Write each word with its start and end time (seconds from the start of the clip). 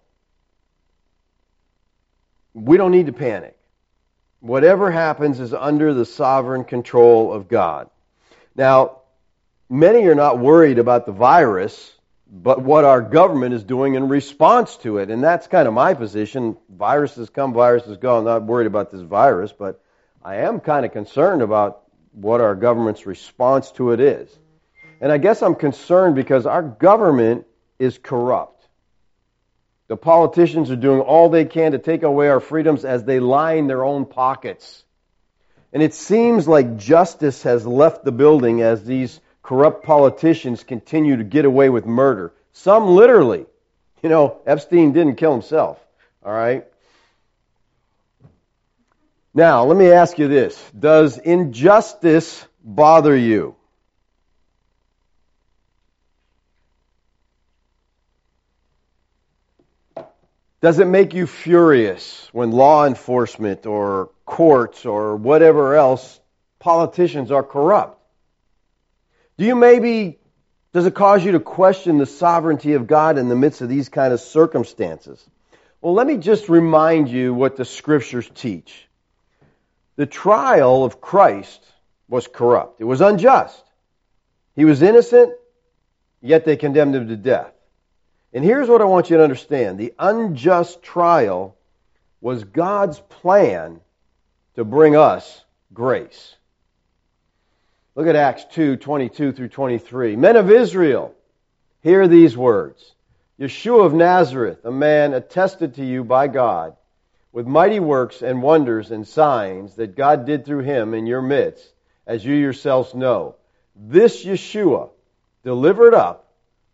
We 2.55 2.77
don't 2.77 2.93
need 2.93 3.07
to 3.07 3.13
panic. 3.13 3.57
Whatever 4.41 4.91
happens 4.91 5.41
is 5.41 5.55
under 5.55 5.95
the 5.95 6.05
sovereign 6.05 6.65
control 6.65 7.33
of 7.33 7.49
God. 7.49 7.89
Now, 8.55 8.99
many 9.71 10.05
are 10.07 10.15
not 10.15 10.39
worried 10.39 10.79
about 10.79 11.07
the 11.07 11.13
virus, 11.13 11.93
but 12.31 12.63
what 12.63 12.85
our 12.85 13.01
government 13.01 13.55
is 13.55 13.63
doing 13.63 13.95
in 13.95 14.09
response 14.09 14.77
to 14.79 14.99
it. 14.99 15.11
And 15.11 15.23
that's 15.23 15.47
kind 15.47 15.69
of 15.69 15.75
my 15.75 15.95
position. 15.95 16.57
Viruses 16.69 17.31
come, 17.31 17.53
viruses 17.53 17.99
go. 17.99 18.19
I'm 18.19 18.25
not 18.25 18.43
worried 18.45 18.67
about 18.67 18.91
this 18.91 19.03
virus, 19.03 19.53
but 19.53 19.83
I 20.25 20.37
am 20.37 20.61
kind 20.61 20.87
of 20.87 20.93
concerned 20.93 21.43
about 21.43 21.83
what 22.13 22.41
our 22.41 22.55
government's 22.55 23.07
response 23.07 23.71
to 23.73 23.93
it 23.93 24.01
is. 24.01 24.39
And 25.01 25.11
I 25.11 25.19
guess 25.19 25.43
I'm 25.43 25.55
concerned 25.55 26.15
because 26.15 26.47
our 26.47 26.63
government 26.63 27.47
is 27.79 27.99
corrupt. 27.99 28.62
The 29.93 29.99
politicians 29.99 30.71
are 30.71 30.77
doing 30.77 31.03
all 31.03 31.29
they 31.29 31.45
can 31.45 31.73
to 31.73 31.79
take 31.79 32.03
away 32.03 32.31
our 32.31 32.41
freedoms 32.41 32.87
as 32.87 33.05
they 33.05 33.21
line 33.21 33.67
their 33.67 33.85
own 33.85 34.07
pockets. 34.07 34.85
And 35.71 35.83
it 35.83 35.93
seems 35.93 36.49
like 36.49 36.79
justice 36.79 37.43
has 37.43 37.67
left 37.67 38.03
the 38.03 38.11
building 38.11 38.63
as 38.63 38.85
these 38.85 39.21
corrupt 39.43 39.85
politicians 39.85 40.65
continue 40.65 41.19
to 41.19 41.25
get 41.25 41.45
away 41.45 41.69
with 41.69 41.85
murder. 41.85 42.33
Some 42.55 42.87
literally. 42.87 43.45
You 44.03 44.09
know, 44.09 44.39
Epstein 44.47 44.95
didn't 44.95 45.17
kill 45.17 45.33
himself. 45.33 45.79
All 46.25 46.33
right? 46.33 46.67
Now, 49.35 49.65
let 49.65 49.77
me 49.77 49.91
ask 49.93 50.19
you 50.19 50.27
this 50.27 50.59
Does 50.71 51.19
injustice 51.19 52.47
bother 52.65 53.15
you? 53.15 53.57
Does 60.63 60.79
it 60.79 60.87
make 60.87 61.13
you 61.13 61.27
furious 61.27 62.29
when 62.31 62.53
law 62.53 62.87
enforcement 62.87 63.67
or 63.67 64.11
courts 64.25 64.87
or 64.87 65.17
whatever 65.17 65.75
else, 65.75 66.21
politicians 66.61 67.33
are 67.33 67.43
corrupt? 67.43 68.01
Do 69.39 69.45
you 69.45 69.57
maybe, 69.57 70.21
does 70.73 70.87
it 70.87 70.95
cause 70.95 71.25
you 71.25 71.33
to 71.33 71.41
question 71.41 71.99
the 71.99 72.07
sovereignty 72.07 72.75
of 72.75 72.87
God 72.87 73.19
in 73.19 73.29
the 73.29 73.35
midst 73.35 73.61
of 73.61 73.69
these 73.69 73.89
kind 73.89 74.13
of 74.13 74.21
circumstances? 74.21 75.29
Well, 75.81 75.95
let 75.95 76.07
me 76.07 76.17
just 76.17 76.49
remind 76.49 77.09
you 77.09 77.35
what 77.35 77.57
the 77.57 77.65
scriptures 77.65 78.31
teach. 78.33 78.89
The 79.97 80.07
trial 80.07 80.85
of 80.85 81.01
Christ 81.01 81.61
was 82.09 82.29
corrupt. 82.29 82.81
It 82.81 82.85
was 82.85 83.01
unjust. 83.01 83.65
He 84.55 84.65
was 84.65 84.81
innocent, 84.81 85.33
yet 86.21 86.45
they 86.45 86.57
condemned 86.57 86.95
him 86.95 87.09
to 87.09 87.17
death. 87.17 87.53
And 88.33 88.45
here's 88.45 88.69
what 88.69 88.81
I 88.81 88.85
want 88.85 89.11
you 89.11 89.19
to 89.19 89.23
understand 89.23 89.79
the 89.79 89.95
unjust 89.99 90.83
trial 90.83 91.57
was 92.21 92.45
God's 92.45 93.01
plan 93.01 93.81
to 94.55 94.65
bring 94.65 94.97
us 94.97 95.45
grace. 95.75 96.37
Look 97.95 98.07
at 98.07 98.17
Acts 98.17 98.45
2 98.53 98.77
22 98.77 99.33
through 99.33 99.49
23. 99.49 100.17
Men 100.17 100.37
of 100.37 100.51
Israel, 100.51 101.15
hear 101.83 102.09
these 102.09 102.37
words 102.37 102.95
Yeshua 103.39 103.85
of 103.85 103.93
Nazareth, 103.95 104.65
a 104.65 104.71
man 104.71 105.13
attested 105.13 105.75
to 105.75 105.85
you 105.85 106.05
by 106.05 106.29
God 106.29 106.77
with 107.33 107.47
mighty 107.47 107.81
works 107.81 108.23
and 108.23 108.43
wonders 108.43 108.91
and 108.91 109.07
signs 109.07 109.75
that 109.77 109.97
God 109.97 110.27
did 110.27 110.45
through 110.45 110.63
him 110.63 110.95
in 110.95 111.07
your 111.07 111.23
midst, 111.23 111.73
as 112.07 112.25
you 112.25 112.35
yourselves 112.35 112.95
know. 112.95 113.37
This 113.75 114.25
Yeshua, 114.25 114.91
delivered 115.43 115.95
up 115.95 116.22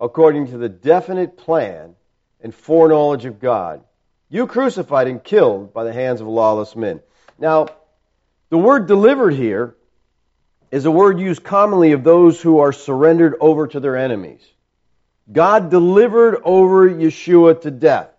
according 0.00 0.48
to 0.48 0.58
the 0.58 0.68
definite 0.68 1.36
plan 1.36 1.94
and 2.40 2.54
foreknowledge 2.54 3.24
of 3.24 3.40
God. 3.40 3.82
You 4.30 4.46
crucified 4.46 5.08
and 5.08 5.22
killed 5.22 5.72
by 5.72 5.84
the 5.84 5.92
hands 5.92 6.20
of 6.20 6.26
lawless 6.26 6.76
men. 6.76 7.00
Now, 7.38 7.68
the 8.50 8.58
word 8.58 8.86
delivered 8.86 9.34
here 9.34 9.74
is 10.70 10.84
a 10.84 10.90
word 10.90 11.18
used 11.18 11.42
commonly 11.42 11.92
of 11.92 12.04
those 12.04 12.40
who 12.40 12.58
are 12.58 12.72
surrendered 12.72 13.34
over 13.40 13.66
to 13.66 13.80
their 13.80 13.96
enemies. 13.96 14.42
God 15.30 15.70
delivered 15.70 16.40
over 16.44 16.88
Yeshua 16.88 17.60
to 17.62 17.70
death. 17.70 18.10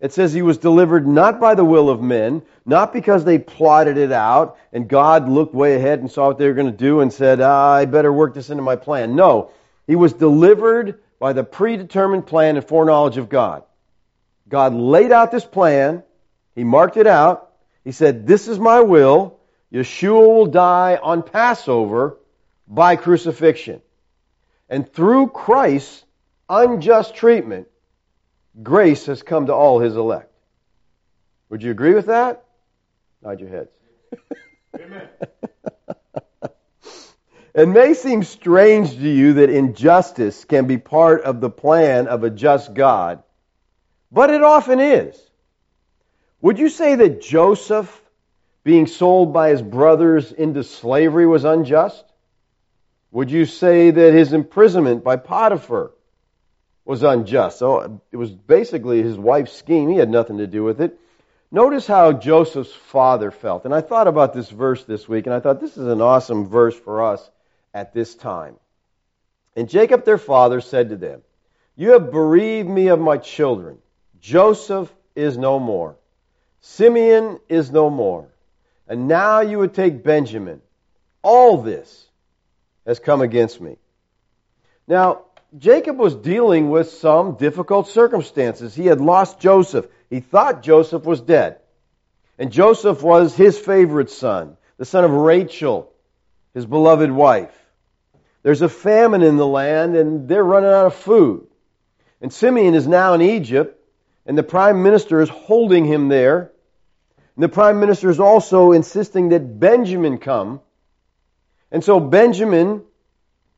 It 0.00 0.14
says 0.14 0.32
he 0.32 0.42
was 0.42 0.56
delivered 0.56 1.06
not 1.06 1.40
by 1.40 1.54
the 1.54 1.64
will 1.64 1.90
of 1.90 2.00
men, 2.00 2.42
not 2.64 2.92
because 2.92 3.24
they 3.24 3.38
plotted 3.38 3.98
it 3.98 4.12
out 4.12 4.56
and 4.72 4.88
God 4.88 5.28
looked 5.28 5.54
way 5.54 5.76
ahead 5.76 6.00
and 6.00 6.10
saw 6.10 6.28
what 6.28 6.38
they 6.38 6.46
were 6.46 6.54
going 6.54 6.70
to 6.70 6.76
do 6.76 7.00
and 7.00 7.12
said, 7.12 7.42
ah, 7.42 7.72
I 7.72 7.84
better 7.84 8.12
work 8.12 8.32
this 8.32 8.48
into 8.48 8.62
my 8.62 8.76
plan. 8.76 9.14
No, 9.14 9.50
he 9.86 9.96
was 9.96 10.14
delivered 10.14 11.00
by 11.20 11.34
the 11.34 11.44
predetermined 11.44 12.26
plan 12.26 12.56
and 12.56 12.66
foreknowledge 12.66 13.18
of 13.18 13.28
God. 13.28 13.62
God 14.48 14.74
laid 14.74 15.12
out 15.12 15.30
this 15.30 15.44
plan. 15.44 16.02
He 16.56 16.64
marked 16.64 16.96
it 16.96 17.06
out. 17.06 17.52
He 17.84 17.92
said, 17.92 18.26
This 18.26 18.48
is 18.48 18.58
my 18.58 18.80
will. 18.80 19.38
Yeshua 19.72 20.26
will 20.26 20.46
die 20.46 20.98
on 21.00 21.22
Passover 21.22 22.16
by 22.66 22.96
crucifixion. 22.96 23.80
And 24.68 24.90
through 24.90 25.28
Christ's 25.28 26.04
unjust 26.48 27.14
treatment, 27.14 27.68
grace 28.60 29.06
has 29.06 29.22
come 29.22 29.46
to 29.46 29.54
all 29.54 29.78
his 29.78 29.94
elect. 29.94 30.32
Would 31.50 31.62
you 31.62 31.70
agree 31.70 31.94
with 31.94 32.06
that? 32.06 32.44
Nod 33.22 33.38
your 33.38 33.50
heads. 33.50 33.70
Amen. 34.74 35.08
It 37.52 37.66
may 37.66 37.94
seem 37.94 38.22
strange 38.22 38.92
to 38.94 39.08
you 39.08 39.34
that 39.34 39.50
injustice 39.50 40.44
can 40.44 40.66
be 40.66 40.78
part 40.78 41.22
of 41.22 41.40
the 41.40 41.50
plan 41.50 42.06
of 42.06 42.22
a 42.22 42.30
just 42.30 42.74
God, 42.74 43.24
but 44.12 44.30
it 44.30 44.42
often 44.42 44.78
is. 44.78 45.20
Would 46.40 46.60
you 46.60 46.68
say 46.68 46.94
that 46.94 47.20
Joseph 47.20 48.00
being 48.62 48.86
sold 48.86 49.32
by 49.32 49.48
his 49.48 49.62
brothers 49.62 50.30
into 50.30 50.62
slavery 50.62 51.26
was 51.26 51.44
unjust? 51.44 52.04
Would 53.10 53.32
you 53.32 53.46
say 53.46 53.90
that 53.90 54.14
his 54.14 54.32
imprisonment 54.32 55.02
by 55.02 55.16
Potiphar 55.16 55.90
was 56.84 57.02
unjust? 57.02 57.58
So 57.58 58.00
it 58.12 58.16
was 58.16 58.30
basically 58.30 59.02
his 59.02 59.18
wife's 59.18 59.52
scheme. 59.52 59.90
He 59.90 59.96
had 59.96 60.08
nothing 60.08 60.38
to 60.38 60.46
do 60.46 60.62
with 60.62 60.80
it. 60.80 60.96
Notice 61.50 61.88
how 61.88 62.12
Joseph's 62.12 62.72
father 62.72 63.32
felt. 63.32 63.64
And 63.64 63.74
I 63.74 63.80
thought 63.80 64.06
about 64.06 64.32
this 64.32 64.48
verse 64.48 64.84
this 64.84 65.08
week, 65.08 65.26
and 65.26 65.34
I 65.34 65.40
thought 65.40 65.60
this 65.60 65.76
is 65.76 65.88
an 65.88 66.00
awesome 66.00 66.46
verse 66.46 66.78
for 66.78 67.02
us 67.02 67.28
at 67.74 67.92
this 67.92 68.14
time. 68.14 68.56
And 69.56 69.68
Jacob 69.68 70.04
their 70.04 70.18
father 70.18 70.60
said 70.60 70.90
to 70.90 70.96
them, 70.96 71.22
You 71.76 71.92
have 71.92 72.12
bereaved 72.12 72.68
me 72.68 72.88
of 72.88 73.00
my 73.00 73.18
children. 73.18 73.78
Joseph 74.20 74.92
is 75.14 75.36
no 75.36 75.58
more. 75.58 75.96
Simeon 76.60 77.38
is 77.48 77.70
no 77.70 77.90
more. 77.90 78.28
And 78.86 79.08
now 79.08 79.40
you 79.40 79.58
would 79.58 79.74
take 79.74 80.02
Benjamin. 80.02 80.60
All 81.22 81.62
this 81.62 82.06
has 82.86 82.98
come 82.98 83.22
against 83.22 83.60
me. 83.60 83.76
Now, 84.86 85.22
Jacob 85.58 85.98
was 85.98 86.14
dealing 86.14 86.70
with 86.70 86.90
some 86.90 87.34
difficult 87.34 87.88
circumstances. 87.88 88.74
He 88.74 88.86
had 88.86 89.00
lost 89.00 89.40
Joseph. 89.40 89.86
He 90.08 90.20
thought 90.20 90.62
Joseph 90.62 91.04
was 91.04 91.20
dead. 91.20 91.58
And 92.38 92.52
Joseph 92.52 93.02
was 93.02 93.34
his 93.34 93.58
favorite 93.58 94.10
son, 94.10 94.56
the 94.78 94.84
son 94.84 95.04
of 95.04 95.10
Rachel, 95.10 95.92
his 96.54 96.66
beloved 96.66 97.10
wife. 97.10 97.54
There's 98.42 98.62
a 98.62 98.68
famine 98.68 99.22
in 99.22 99.36
the 99.36 99.46
land 99.46 99.96
and 99.96 100.28
they're 100.28 100.44
running 100.44 100.70
out 100.70 100.86
of 100.86 100.94
food. 100.94 101.46
And 102.20 102.32
Simeon 102.32 102.74
is 102.74 102.86
now 102.86 103.14
in 103.14 103.22
Egypt 103.22 103.76
and 104.26 104.36
the 104.36 104.42
prime 104.42 104.82
minister 104.82 105.20
is 105.20 105.28
holding 105.28 105.84
him 105.84 106.08
there. 106.08 106.52
And 107.36 107.42
the 107.42 107.48
prime 107.48 107.80
minister 107.80 108.10
is 108.10 108.20
also 108.20 108.72
insisting 108.72 109.30
that 109.30 109.58
Benjamin 109.58 110.18
come. 110.18 110.60
And 111.70 111.82
so 111.82 112.00
Benjamin, 112.00 112.82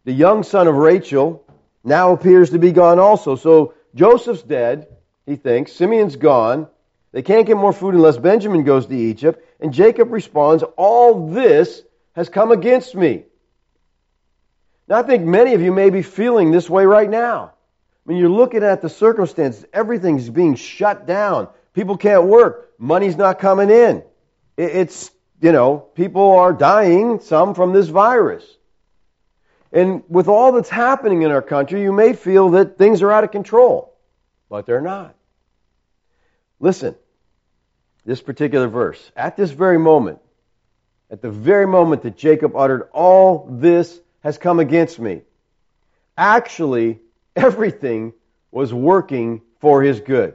the 0.04 0.12
young 0.12 0.42
son 0.42 0.68
of 0.68 0.74
Rachel, 0.74 1.44
now 1.84 2.12
appears 2.12 2.50
to 2.50 2.58
be 2.58 2.72
gone 2.72 2.98
also. 2.98 3.36
So 3.36 3.74
Joseph's 3.94 4.42
dead, 4.42 4.86
he 5.26 5.36
thinks. 5.36 5.72
Simeon's 5.72 6.16
gone. 6.16 6.68
They 7.12 7.22
can't 7.22 7.46
get 7.46 7.56
more 7.56 7.72
food 7.72 7.94
unless 7.94 8.16
Benjamin 8.16 8.64
goes 8.64 8.86
to 8.86 8.96
Egypt. 8.96 9.44
And 9.60 9.72
Jacob 9.72 10.12
responds, 10.12 10.62
All 10.76 11.28
this 11.28 11.82
has 12.12 12.28
come 12.28 12.50
against 12.52 12.94
me. 12.94 13.24
Now, 14.92 14.98
I 14.98 15.04
think 15.04 15.24
many 15.24 15.54
of 15.54 15.62
you 15.62 15.72
may 15.72 15.88
be 15.88 16.02
feeling 16.02 16.50
this 16.50 16.68
way 16.68 16.84
right 16.84 17.08
now. 17.08 17.54
I 17.54 18.10
mean, 18.10 18.18
you're 18.18 18.28
looking 18.28 18.62
at 18.62 18.82
the 18.82 18.90
circumstances. 18.90 19.64
Everything's 19.72 20.28
being 20.28 20.54
shut 20.54 21.06
down. 21.06 21.48
People 21.72 21.96
can't 21.96 22.24
work. 22.24 22.74
Money's 22.76 23.16
not 23.16 23.38
coming 23.38 23.70
in. 23.70 24.02
It's, 24.58 25.10
you 25.40 25.50
know, 25.50 25.78
people 25.78 26.32
are 26.32 26.52
dying, 26.52 27.20
some 27.20 27.54
from 27.54 27.72
this 27.72 27.88
virus. 27.88 28.44
And 29.72 30.02
with 30.10 30.28
all 30.28 30.52
that's 30.52 30.68
happening 30.68 31.22
in 31.22 31.30
our 31.30 31.40
country, 31.40 31.80
you 31.80 31.92
may 31.92 32.12
feel 32.12 32.50
that 32.50 32.76
things 32.76 33.00
are 33.00 33.10
out 33.10 33.24
of 33.24 33.30
control, 33.30 33.94
but 34.50 34.66
they're 34.66 34.82
not. 34.82 35.14
Listen, 36.60 36.94
this 38.04 38.20
particular 38.20 38.68
verse, 38.68 39.10
at 39.16 39.38
this 39.38 39.52
very 39.52 39.78
moment, 39.78 40.18
at 41.10 41.22
the 41.22 41.30
very 41.30 41.66
moment 41.66 42.02
that 42.02 42.18
Jacob 42.18 42.54
uttered, 42.54 42.90
All 42.92 43.48
this 43.50 43.98
has 44.22 44.38
come 44.38 44.60
against 44.60 44.98
me, 44.98 45.22
actually, 46.16 47.00
everything 47.36 48.12
was 48.50 48.72
working 48.72 49.42
for 49.60 49.82
his 49.82 50.00
good. 50.00 50.34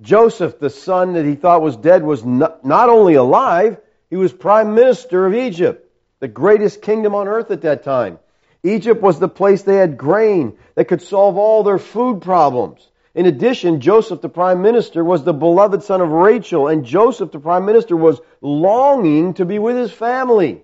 Joseph, 0.00 0.58
the 0.58 0.70
son 0.70 1.12
that 1.12 1.24
he 1.24 1.34
thought 1.34 1.62
was 1.62 1.76
dead, 1.76 2.02
was 2.02 2.24
not, 2.24 2.60
only 2.64 3.14
alive, 3.14 3.78
he 4.10 4.16
was 4.16 4.32
prime 4.32 4.74
minister 4.74 5.26
of 5.26 5.34
Egypt 5.34 5.88
the 6.22 6.28
greatest 6.28 6.82
kingdom 6.82 7.16
on 7.16 7.26
earth 7.26 7.50
at 7.50 7.62
that 7.62 7.82
time. 7.82 8.16
Egypt 8.62 9.02
was 9.02 9.18
the 9.18 9.28
place 9.28 9.62
they 9.62 9.74
had 9.74 9.98
grain 9.98 10.56
that 10.76 10.84
could 10.84 11.02
solve 11.02 11.36
all 11.36 11.64
their 11.64 11.80
food 11.80 12.22
problems. 12.22 12.88
In 13.12 13.26
addition, 13.26 13.80
Joseph, 13.80 14.20
the 14.20 14.28
prime 14.28 14.62
minister, 14.62 15.02
was 15.02 15.24
the 15.24 15.32
beloved 15.32 15.82
son 15.82 16.00
of 16.00 16.10
Rachel, 16.10 16.68
and 16.68 16.84
Joseph, 16.84 17.32
the 17.32 17.40
prime 17.40 17.64
minister, 17.64 17.96
was 17.96 18.20
longing 18.40 19.34
to 19.34 19.44
be 19.44 19.58
with 19.58 19.76
his 19.76 19.90
family. 19.90 20.62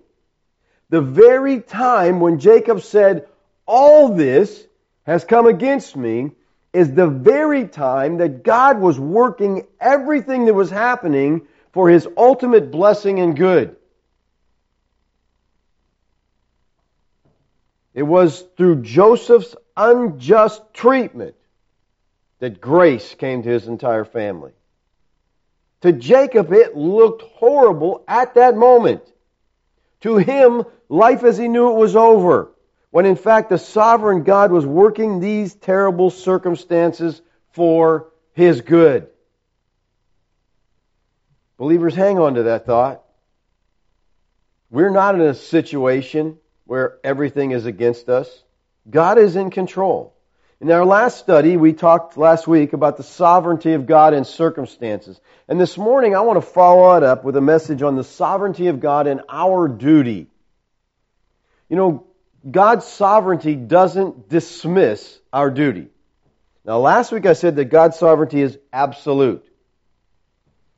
The 0.91 1.01
very 1.01 1.61
time 1.61 2.21
when 2.21 2.39
Jacob 2.39 2.81
said, 2.81 3.29
All 3.67 4.15
this 4.15 4.67
has 5.05 5.25
come 5.25 5.47
against 5.47 5.97
me, 5.97 6.33
is 6.73 6.93
the 6.93 7.09
very 7.09 7.67
time 7.67 8.19
that 8.19 8.43
God 8.43 8.79
was 8.79 8.99
working 8.99 9.67
everything 9.81 10.45
that 10.45 10.55
was 10.55 10.71
happening 10.71 11.47
for 11.73 11.89
his 11.89 12.07
ultimate 12.17 12.71
blessing 12.71 13.21
and 13.21 13.37
good. 13.37 13.77
It 17.95 18.03
was 18.03 18.45
through 18.57 18.83
Joseph's 18.83 19.57
unjust 19.77 20.63
treatment 20.73 21.35
that 22.39 22.61
grace 22.61 23.15
came 23.15 23.43
to 23.43 23.49
his 23.49 23.67
entire 23.67 24.05
family. 24.05 24.53
To 25.81 25.93
Jacob, 25.93 26.53
it 26.53 26.77
looked 26.77 27.23
horrible 27.23 28.05
at 28.07 28.35
that 28.35 28.57
moment. 28.57 29.03
To 30.03 30.17
him, 30.17 30.65
life 30.89 31.25
as 31.25 31.37
he 31.39 31.49
knew 31.49 31.71
it 31.71 31.77
was 31.77 31.97
over, 31.97 32.51
when 32.91 33.07
in 33.07 33.17
fact 33.17 33.51
the 33.51 33.59
sovereign 33.59 34.23
God 34.23 34.51
was 34.51 34.65
working 34.65 35.21
these 35.21 35.55
terrible 35.55 36.11
circumstances 36.11 37.21
for 37.53 38.09
his 38.33 38.61
good. 38.61 39.09
Believers, 41.57 41.95
hang 41.95 42.19
on 42.19 42.35
to 42.35 42.45
that 42.45 42.67
thought. 42.67 43.03
We're 44.71 44.91
not 44.91 45.15
in 45.15 45.23
a 45.23 45.35
situation 45.35 46.39
where 46.65 46.99
everything 47.03 47.51
is 47.51 47.67
against 47.67 48.09
us. 48.09 48.29
God 48.89 49.19
is 49.19 49.35
in 49.35 49.51
control. 49.51 50.15
In 50.61 50.71
our 50.71 50.85
last 50.85 51.19
study, 51.19 51.57
we 51.57 51.73
talked 51.73 52.17
last 52.17 52.47
week 52.47 52.73
about 52.73 52.97
the 52.97 53.03
sovereignty 53.03 53.75
of 53.75 53.87
God 53.87 54.13
in 54.13 54.25
circumstances. 54.25 55.21
And 55.47 55.61
this 55.61 55.79
morning, 55.79 56.15
I 56.15 56.21
want 56.21 56.37
to 56.37 56.51
follow 56.51 56.97
it 56.97 57.03
up 57.03 57.25
with 57.25 57.37
a 57.37 57.41
message 57.41 57.83
on 57.83 57.97
the 57.97 58.05
sovereignty 58.05 58.67
of 58.67 58.81
God 58.81 59.07
and 59.07 59.23
our 59.29 59.69
duty. 59.69 60.27
You 61.69 61.77
know, 61.77 62.07
God's 62.49 62.87
sovereignty 62.87 63.55
doesn't 63.55 64.29
dismiss 64.29 65.19
our 65.33 65.51
duty. 65.51 65.89
Now, 66.65 66.79
last 66.79 67.13
week 67.13 67.27
I 67.27 67.33
said 67.33 67.57
that 67.57 67.67
God's 67.67 67.99
sovereignty 67.99 68.41
is 68.41 68.59
absolute. 68.73 69.45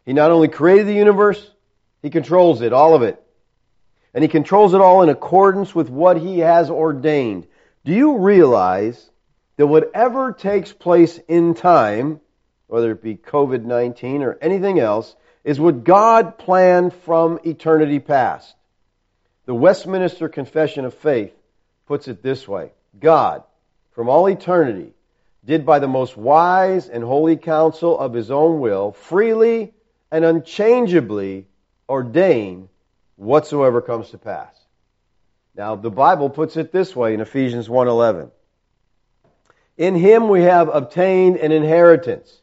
He 0.06 0.12
not 0.12 0.30
only 0.30 0.48
created 0.48 0.86
the 0.86 0.94
universe, 0.94 1.50
He 2.02 2.10
controls 2.10 2.62
it, 2.62 2.72
all 2.72 2.94
of 2.94 3.02
it 3.02 3.22
and 4.12 4.22
he 4.22 4.28
controls 4.28 4.74
it 4.74 4.80
all 4.80 5.02
in 5.02 5.08
accordance 5.08 5.74
with 5.74 5.88
what 5.88 6.16
he 6.16 6.40
has 6.40 6.70
ordained. 6.70 7.46
Do 7.84 7.92
you 7.92 8.18
realize 8.18 9.10
that 9.56 9.66
whatever 9.66 10.32
takes 10.32 10.72
place 10.72 11.18
in 11.28 11.54
time, 11.54 12.20
whether 12.66 12.92
it 12.92 13.02
be 13.02 13.16
COVID 13.16 13.64
19 13.64 14.22
or 14.22 14.38
anything 14.40 14.78
else, 14.78 15.14
is 15.44 15.60
what 15.60 15.84
God 15.84 16.38
planned 16.38 16.92
from 16.92 17.38
eternity 17.44 18.00
past? 18.00 18.54
The 19.50 19.56
Westminster 19.56 20.28
Confession 20.28 20.84
of 20.84 20.94
Faith 20.94 21.34
puts 21.88 22.06
it 22.06 22.22
this 22.22 22.46
way 22.46 22.70
God, 23.00 23.42
from 23.90 24.08
all 24.08 24.28
eternity, 24.28 24.92
did 25.44 25.66
by 25.66 25.80
the 25.80 25.88
most 25.88 26.16
wise 26.16 26.88
and 26.88 27.02
holy 27.02 27.36
counsel 27.36 27.98
of 27.98 28.12
his 28.12 28.30
own 28.30 28.60
will, 28.60 28.92
freely 28.92 29.74
and 30.12 30.24
unchangeably 30.24 31.48
ordain 31.88 32.68
whatsoever 33.16 33.80
comes 33.80 34.10
to 34.10 34.18
pass. 34.18 34.54
Now, 35.56 35.74
the 35.74 35.90
Bible 35.90 36.30
puts 36.30 36.56
it 36.56 36.70
this 36.70 36.94
way 36.94 37.12
in 37.12 37.20
Ephesians 37.20 37.68
1:11. 37.68 38.30
In 39.76 39.96
him 39.96 40.28
we 40.28 40.42
have 40.42 40.68
obtained 40.68 41.38
an 41.38 41.50
inheritance, 41.50 42.40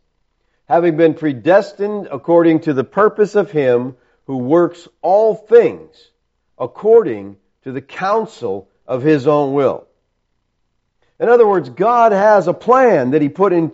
having 0.66 0.98
been 0.98 1.14
predestined 1.14 2.10
according 2.12 2.60
to 2.64 2.74
the 2.74 2.84
purpose 2.84 3.36
of 3.36 3.50
him 3.50 3.96
who 4.26 4.40
works 4.40 4.90
all 5.02 5.36
things 5.36 6.12
according 6.58 7.38
to 7.64 7.72
the 7.72 7.82
counsel 7.82 8.70
of 8.86 9.04
his 9.04 9.28
own 9.28 9.54
will. 9.54 9.88
In 11.20 11.30
other 11.30 11.48
words, 11.48 11.70
God 11.70 12.12
has 12.12 12.48
a 12.48 12.54
plan 12.54 13.12
that 13.12 13.22
he 13.22 13.30
put 13.30 13.54
in 13.54 13.72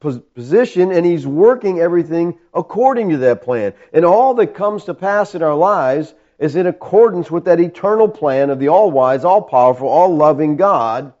position 0.00 0.92
and 0.92 1.04
he's 1.04 1.26
working 1.26 1.80
everything 1.80 2.38
according 2.54 3.10
to 3.10 3.18
that 3.18 3.42
plan. 3.42 3.74
And 3.92 4.04
all 4.04 4.34
that 4.34 4.54
comes 4.54 4.84
to 4.84 4.94
pass 4.94 5.34
in 5.34 5.42
our 5.42 5.54
lives 5.54 6.14
is 6.38 6.56
in 6.56 6.66
accordance 6.66 7.30
with 7.30 7.46
that 7.46 7.60
eternal 7.60 8.08
plan 8.08 8.50
of 8.50 8.58
the 8.58 8.68
all 8.68 8.90
wise, 8.90 9.24
all 9.24 9.42
powerful, 9.42 9.88
all 9.88 10.14
loving 10.14 10.56
God 10.56 11.12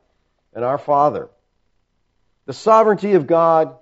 and 0.54 0.64
our 0.64 0.78
Father. 0.78 1.28
The 2.46 2.52
sovereignty 2.52 3.14
of 3.14 3.26
God 3.26 3.76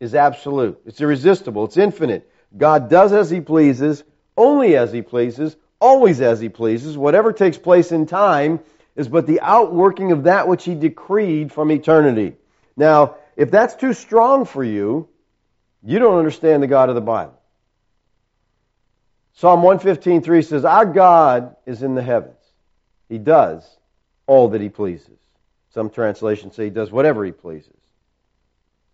is 0.00 0.14
absolute. 0.14 0.80
It's 0.86 1.00
irresistible. 1.00 1.64
It's 1.64 1.76
infinite. 1.76 2.30
God 2.56 2.88
does 2.88 3.12
as 3.12 3.28
He 3.28 3.40
pleases, 3.40 4.02
only 4.36 4.76
as 4.76 4.92
He 4.92 5.02
pleases, 5.02 5.56
always 5.80 6.20
as 6.20 6.40
He 6.40 6.48
pleases. 6.48 6.96
Whatever 6.96 7.32
takes 7.32 7.58
place 7.58 7.92
in 7.92 8.06
time 8.06 8.60
is 8.96 9.08
but 9.08 9.26
the 9.26 9.40
outworking 9.40 10.12
of 10.12 10.24
that 10.24 10.48
which 10.48 10.64
He 10.64 10.74
decreed 10.74 11.52
from 11.52 11.70
eternity. 11.70 12.36
Now, 12.76 13.16
if 13.36 13.50
that's 13.50 13.74
too 13.74 13.92
strong 13.92 14.44
for 14.44 14.64
you, 14.64 15.08
you 15.82 15.98
don't 15.98 16.18
understand 16.18 16.62
the 16.62 16.66
God 16.66 16.88
of 16.88 16.94
the 16.94 17.00
Bible. 17.00 17.38
Psalm 19.34 19.62
115.3 19.62 20.44
says, 20.44 20.64
Our 20.64 20.84
God 20.84 21.54
is 21.64 21.84
in 21.84 21.94
the 21.94 22.02
heavens. 22.02 22.34
He 23.08 23.18
does 23.18 23.64
all 24.26 24.48
that 24.48 24.60
he 24.60 24.68
pleases. 24.68 25.18
Some 25.72 25.90
translations 25.90 26.56
say 26.56 26.64
he 26.64 26.70
does 26.70 26.90
whatever 26.90 27.24
he 27.24 27.30
pleases. 27.30 27.72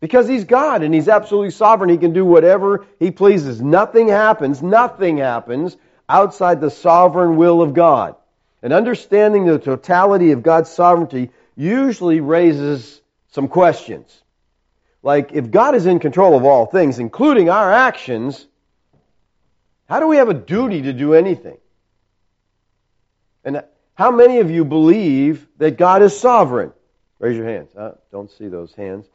Because 0.00 0.28
he's 0.28 0.44
God 0.44 0.82
and 0.82 0.94
he's 0.94 1.08
absolutely 1.08 1.50
sovereign. 1.50 1.88
He 1.88 1.96
can 1.96 2.12
do 2.12 2.26
whatever 2.26 2.84
he 2.98 3.10
pleases. 3.10 3.62
Nothing 3.62 4.08
happens, 4.08 4.62
nothing 4.62 5.16
happens 5.16 5.78
outside 6.08 6.60
the 6.60 6.70
sovereign 6.70 7.36
will 7.36 7.62
of 7.62 7.74
God. 7.74 8.16
And 8.62 8.72
understanding 8.72 9.44
the 9.44 9.58
totality 9.58 10.32
of 10.32 10.42
God's 10.42 10.70
sovereignty 10.70 11.30
usually 11.56 12.20
raises 12.20 13.00
some 13.32 13.48
questions. 13.48 14.22
Like, 15.02 15.32
if 15.32 15.50
God 15.50 15.74
is 15.74 15.84
in 15.84 15.98
control 15.98 16.36
of 16.36 16.44
all 16.44 16.64
things, 16.66 16.98
including 16.98 17.50
our 17.50 17.70
actions, 17.70 18.46
how 19.86 20.00
do 20.00 20.06
we 20.06 20.16
have 20.16 20.30
a 20.30 20.34
duty 20.34 20.82
to 20.82 20.92
do 20.94 21.12
anything? 21.12 21.58
And 23.44 23.62
how 23.94 24.10
many 24.10 24.38
of 24.38 24.50
you 24.50 24.64
believe 24.64 25.46
that 25.58 25.76
God 25.76 26.02
is 26.02 26.18
sovereign? 26.18 26.72
Raise 27.18 27.36
your 27.36 27.46
hands. 27.46 27.70
I 27.78 27.92
don't 28.10 28.30
see 28.30 28.48
those 28.48 28.74
hands. 28.74 29.06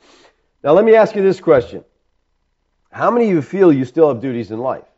Now, 0.63 0.73
let 0.73 0.85
me 0.85 0.95
ask 0.95 1.15
you 1.15 1.23
this 1.23 1.39
question. 1.39 1.83
How 2.91 3.11
many 3.11 3.25
of 3.25 3.31
you 3.31 3.41
feel 3.41 3.73
you 3.73 3.85
still 3.85 4.09
have 4.09 4.21
duties 4.21 4.51
in 4.51 4.59
life? 4.59 4.88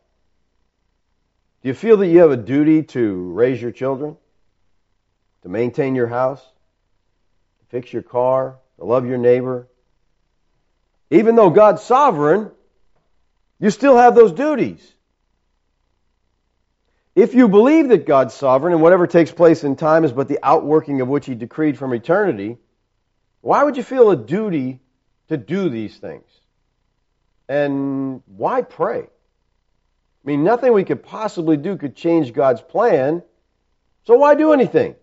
Do 1.62 1.68
you 1.68 1.74
feel 1.74 1.96
that 1.98 2.08
you 2.08 2.20
have 2.20 2.32
a 2.32 2.36
duty 2.36 2.82
to 2.82 3.32
raise 3.32 3.62
your 3.62 3.70
children? 3.70 4.16
To 5.42 5.48
maintain 5.48 5.94
your 5.94 6.08
house? 6.08 6.40
To 6.42 7.66
fix 7.68 7.92
your 7.92 8.02
car? 8.02 8.58
To 8.78 8.84
love 8.84 9.06
your 9.06 9.18
neighbor? 9.18 9.68
Even 11.10 11.36
though 11.36 11.50
God's 11.50 11.82
sovereign, 11.82 12.50
you 13.60 13.70
still 13.70 13.96
have 13.96 14.16
those 14.16 14.32
duties. 14.32 14.92
If 17.14 17.34
you 17.34 17.48
believe 17.48 17.90
that 17.90 18.06
God's 18.06 18.34
sovereign 18.34 18.72
and 18.72 18.82
whatever 18.82 19.06
takes 19.06 19.30
place 19.30 19.62
in 19.62 19.76
time 19.76 20.04
is 20.04 20.12
but 20.12 20.26
the 20.26 20.40
outworking 20.42 21.00
of 21.00 21.08
which 21.08 21.26
He 21.26 21.34
decreed 21.34 21.78
from 21.78 21.92
eternity, 21.92 22.58
why 23.40 23.62
would 23.62 23.76
you 23.76 23.84
feel 23.84 24.10
a 24.10 24.16
duty 24.16 24.80
to 25.28 25.36
do 25.36 25.68
these 25.68 25.96
things? 25.96 26.24
And 27.48 28.22
why 28.26 28.62
pray? 28.62 29.06
I 30.24 30.28
mean, 30.28 30.44
nothing 30.44 30.72
we 30.72 30.84
could 30.84 31.02
possibly 31.02 31.56
do 31.56 31.76
could 31.76 31.96
change 31.96 32.32
God's 32.32 32.62
plan, 32.62 33.22
so 34.04 34.16
why 34.16 34.34
do 34.34 34.52
anything? 34.52 34.94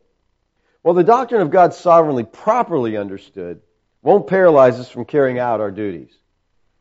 Well, 0.83 0.93
the 0.93 1.03
doctrine 1.03 1.41
of 1.41 1.51
God's 1.51 1.77
sovereignty, 1.77 2.23
properly 2.23 2.95
understood, 2.95 3.61
won't 4.01 4.27
paralyze 4.27 4.79
us 4.79 4.89
from 4.89 5.05
carrying 5.05 5.39
out 5.39 5.59
our 5.59 5.71
duties. 5.71 6.11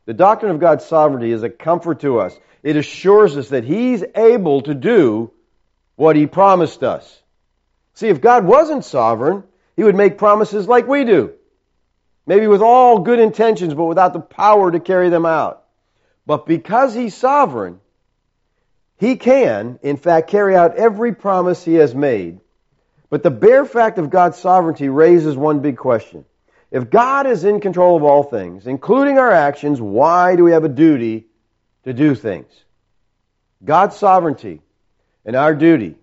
The 0.05 0.13
doctrine 0.13 0.51
of 0.51 0.59
God's 0.59 0.85
sovereignty 0.85 1.31
is 1.31 1.43
a 1.43 1.49
comfort 1.49 1.99
to 2.01 2.19
us 2.19 2.37
it 2.63 2.75
assures 2.75 3.37
us 3.37 3.49
that 3.49 3.63
He's 3.63 4.03
able 4.15 4.61
to 4.61 4.73
do 4.73 5.31
what 5.95 6.15
He 6.15 6.27
promised 6.27 6.83
us. 6.83 7.21
See, 7.93 8.07
if 8.07 8.21
God 8.21 8.45
wasn't 8.45 8.85
sovereign, 8.85 9.43
He 9.75 9.83
would 9.83 9.95
make 9.95 10.17
promises 10.17 10.67
like 10.67 10.87
we 10.87 11.05
do. 11.05 11.33
Maybe 12.25 12.47
with 12.47 12.61
all 12.61 12.99
good 12.99 13.19
intentions, 13.19 13.73
but 13.73 13.85
without 13.85 14.13
the 14.13 14.19
power 14.19 14.71
to 14.71 14.79
carry 14.79 15.09
them 15.09 15.25
out. 15.25 15.63
But 16.25 16.45
because 16.45 16.93
He's 16.93 17.15
sovereign, 17.15 17.79
He 18.99 19.15
can, 19.15 19.79
in 19.81 19.97
fact, 19.97 20.29
carry 20.29 20.55
out 20.55 20.75
every 20.75 21.13
promise 21.13 21.63
He 21.63 21.75
has 21.75 21.95
made. 21.95 22.39
But 23.09 23.23
the 23.23 23.31
bare 23.31 23.65
fact 23.65 23.97
of 23.97 24.09
God's 24.09 24.37
sovereignty 24.37 24.89
raises 24.89 25.35
one 25.35 25.61
big 25.61 25.77
question. 25.77 26.25
If 26.69 26.89
God 26.89 27.25
is 27.25 27.43
in 27.43 27.61
control 27.61 27.97
of 27.97 28.03
all 28.03 28.23
things, 28.23 28.67
including 28.67 29.17
our 29.17 29.31
actions, 29.31 29.81
why 29.81 30.35
do 30.35 30.43
we 30.43 30.51
have 30.51 30.63
a 30.63 30.69
duty 30.69 31.25
to 31.83 31.93
do 31.93 32.15
things. 32.15 32.51
God's 33.63 33.95
sovereignty 33.95 34.61
and 35.25 35.35
our 35.35 35.55
duty, 35.55 35.95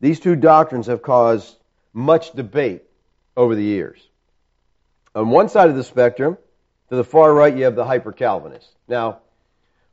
these 0.00 0.20
two 0.20 0.36
doctrines 0.36 0.86
have 0.86 1.02
caused 1.02 1.56
much 1.92 2.32
debate 2.32 2.82
over 3.36 3.54
the 3.54 3.64
years. 3.64 4.06
On 5.14 5.30
one 5.30 5.48
side 5.48 5.70
of 5.70 5.76
the 5.76 5.84
spectrum, 5.84 6.36
to 6.88 6.96
the 6.96 7.04
far 7.04 7.32
right, 7.32 7.56
you 7.56 7.64
have 7.64 7.74
the 7.74 7.84
hyper 7.84 8.12
Calvinists. 8.12 8.70
Now, 8.86 9.20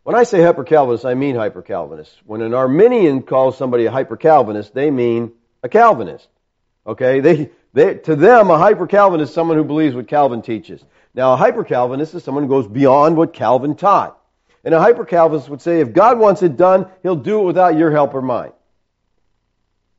when 0.08 0.16
I 0.16 0.24
say 0.24 0.42
hyper 0.42 0.64
Calvinist, 0.64 1.04
I 1.04 1.16
mean 1.16 1.36
hyper 1.36 1.62
Calvinist. 1.62 2.14
When 2.26 2.42
an 2.42 2.54
Arminian 2.54 3.24
calls 3.24 3.58
somebody 3.58 3.88
a 3.88 3.92
hyper 3.92 4.16
Calvinist, 4.16 4.74
they 4.74 4.90
mean 4.90 5.34
a 5.62 5.68
Calvinist. 5.68 6.30
Okay? 6.86 7.20
They, 7.20 7.50
they, 7.74 7.96
to 7.96 8.16
them, 8.16 8.50
a 8.50 8.58
hyper 8.58 8.88
Calvinist 8.88 9.32
is 9.32 9.36
someone 9.36 9.58
who 9.58 9.66
believes 9.66 9.96
what 9.96 10.08
Calvin 10.08 10.42
teaches. 10.42 10.82
Now, 11.14 11.34
a 11.34 11.36
hyper 11.36 11.66
Calvinist 11.66 12.14
is 12.16 12.24
someone 12.24 12.46
who 12.46 12.50
goes 12.50 12.70
beyond 12.70 13.18
what 13.18 13.34
Calvin 13.34 13.76
taught. 13.76 14.18
And 14.64 14.74
a 14.74 14.80
hyper 14.80 15.04
Calvinist 15.04 15.50
would 15.50 15.62
say, 15.62 15.82
if 15.82 15.92
God 15.92 16.18
wants 16.18 16.42
it 16.42 16.56
done, 16.56 16.90
He'll 17.04 17.18
do 17.18 17.42
it 17.42 17.44
without 17.44 17.76
your 17.76 17.92
help 17.92 18.14
or 18.14 18.22
mine. 18.22 18.54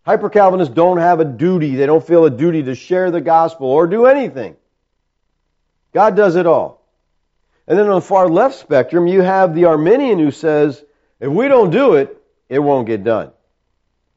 Hyper 0.06 0.30
Calvinists 0.30 0.74
don't 0.74 0.96
have 0.96 1.20
a 1.20 1.26
duty. 1.26 1.74
They 1.74 1.84
don't 1.84 2.06
feel 2.06 2.24
a 2.24 2.30
duty 2.30 2.62
to 2.62 2.74
share 2.74 3.10
the 3.10 3.20
gospel 3.20 3.66
or 3.66 3.86
do 3.86 4.06
anything. 4.06 4.56
God 5.92 6.16
does 6.16 6.34
it 6.34 6.46
all. 6.46 6.77
And 7.68 7.78
then 7.78 7.86
on 7.86 7.96
the 7.96 8.00
far 8.00 8.28
left 8.28 8.56
spectrum, 8.56 9.06
you 9.06 9.20
have 9.20 9.54
the 9.54 9.66
Arminian 9.66 10.18
who 10.18 10.32
says, 10.32 10.82
if 11.20 11.30
we 11.30 11.46
don't 11.46 11.70
do 11.70 11.94
it, 11.94 12.20
it 12.48 12.58
won't 12.58 12.88
get 12.88 13.04
done. 13.04 13.30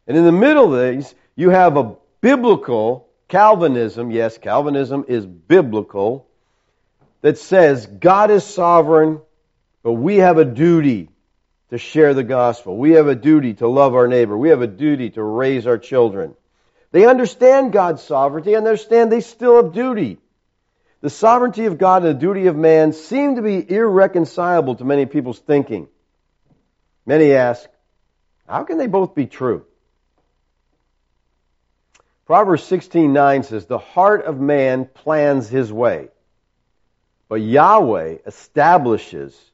And 0.07 0.17
in 0.17 0.23
the 0.23 0.31
middle 0.31 0.73
of 0.73 0.95
these, 0.95 1.13
you 1.35 1.51
have 1.51 1.77
a 1.77 1.95
biblical 2.21 3.09
Calvinism. 3.27 4.09
Yes, 4.09 4.39
Calvinism 4.39 5.05
is 5.07 5.25
biblical 5.25 6.27
that 7.21 7.37
says 7.37 7.85
God 7.85 8.31
is 8.31 8.43
sovereign 8.43 9.21
but 9.83 9.93
we 9.93 10.17
have 10.17 10.37
a 10.37 10.45
duty 10.45 11.09
to 11.69 11.77
share 11.77 12.13
the 12.13 12.23
gospel. 12.23 12.77
We 12.77 12.91
have 12.91 13.07
a 13.07 13.15
duty 13.15 13.55
to 13.55 13.67
love 13.67 13.95
our 13.95 14.07
neighbor. 14.07 14.37
We 14.37 14.49
have 14.49 14.61
a 14.61 14.67
duty 14.67 15.09
to 15.11 15.23
raise 15.23 15.65
our 15.65 15.77
children. 15.77 16.35
They 16.91 17.05
understand 17.05 17.71
God's 17.71 18.03
sovereignty 18.03 18.53
and 18.53 18.67
understand 18.67 19.11
they 19.11 19.21
still 19.21 19.55
have 19.55 19.73
duty. 19.73 20.19
The 21.01 21.09
sovereignty 21.09 21.65
of 21.65 21.79
God 21.79 22.03
and 22.03 22.15
the 22.15 22.19
duty 22.19 22.45
of 22.45 22.55
man 22.55 22.93
seem 22.93 23.35
to 23.35 23.41
be 23.41 23.69
irreconcilable 23.69 24.75
to 24.75 24.85
many 24.85 25.07
people's 25.07 25.39
thinking. 25.39 25.87
Many 27.07 27.33
ask, 27.33 27.67
how 28.47 28.63
can 28.63 28.77
they 28.77 28.87
both 28.87 29.15
be 29.15 29.25
true? 29.25 29.65
Proverbs 32.27 32.63
16:9 32.63 33.43
says, 33.43 33.65
"The 33.65 33.79
heart 33.79 34.25
of 34.25 34.39
man 34.39 34.85
plans 34.85 35.49
his 35.49 35.73
way, 35.73 36.09
but 37.27 37.41
Yahweh 37.41 38.19
establishes 38.25 39.51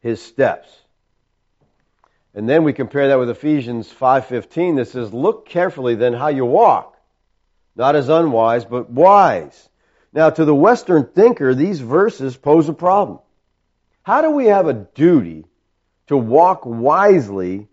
his 0.00 0.22
steps. 0.22 0.68
And 2.34 2.48
then 2.48 2.62
we 2.62 2.72
compare 2.72 3.08
that 3.08 3.18
with 3.18 3.30
Ephesians 3.30 3.90
5:15 3.90 4.76
that 4.76 4.88
says, 4.88 5.14
"Look 5.14 5.46
carefully 5.46 5.94
then 5.94 6.12
how 6.12 6.28
you 6.28 6.44
walk, 6.44 6.96
not 7.74 7.96
as 7.96 8.10
unwise, 8.10 8.66
but 8.66 8.90
wise." 8.90 9.69
Now, 10.12 10.30
to 10.30 10.44
the 10.44 10.54
Western 10.54 11.06
thinker, 11.06 11.54
these 11.54 11.80
verses 11.80 12.36
pose 12.36 12.68
a 12.68 12.72
problem. 12.72 13.20
How 14.02 14.22
do 14.22 14.30
we 14.30 14.46
have 14.46 14.66
a 14.66 14.74
duty 14.74 15.44
to 16.08 16.16
walk 16.16 16.66
wisely 16.66 17.68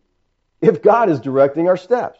if 0.61 0.81
God 0.81 1.09
is 1.09 1.19
directing 1.19 1.67
our 1.67 1.77
steps? 1.77 2.19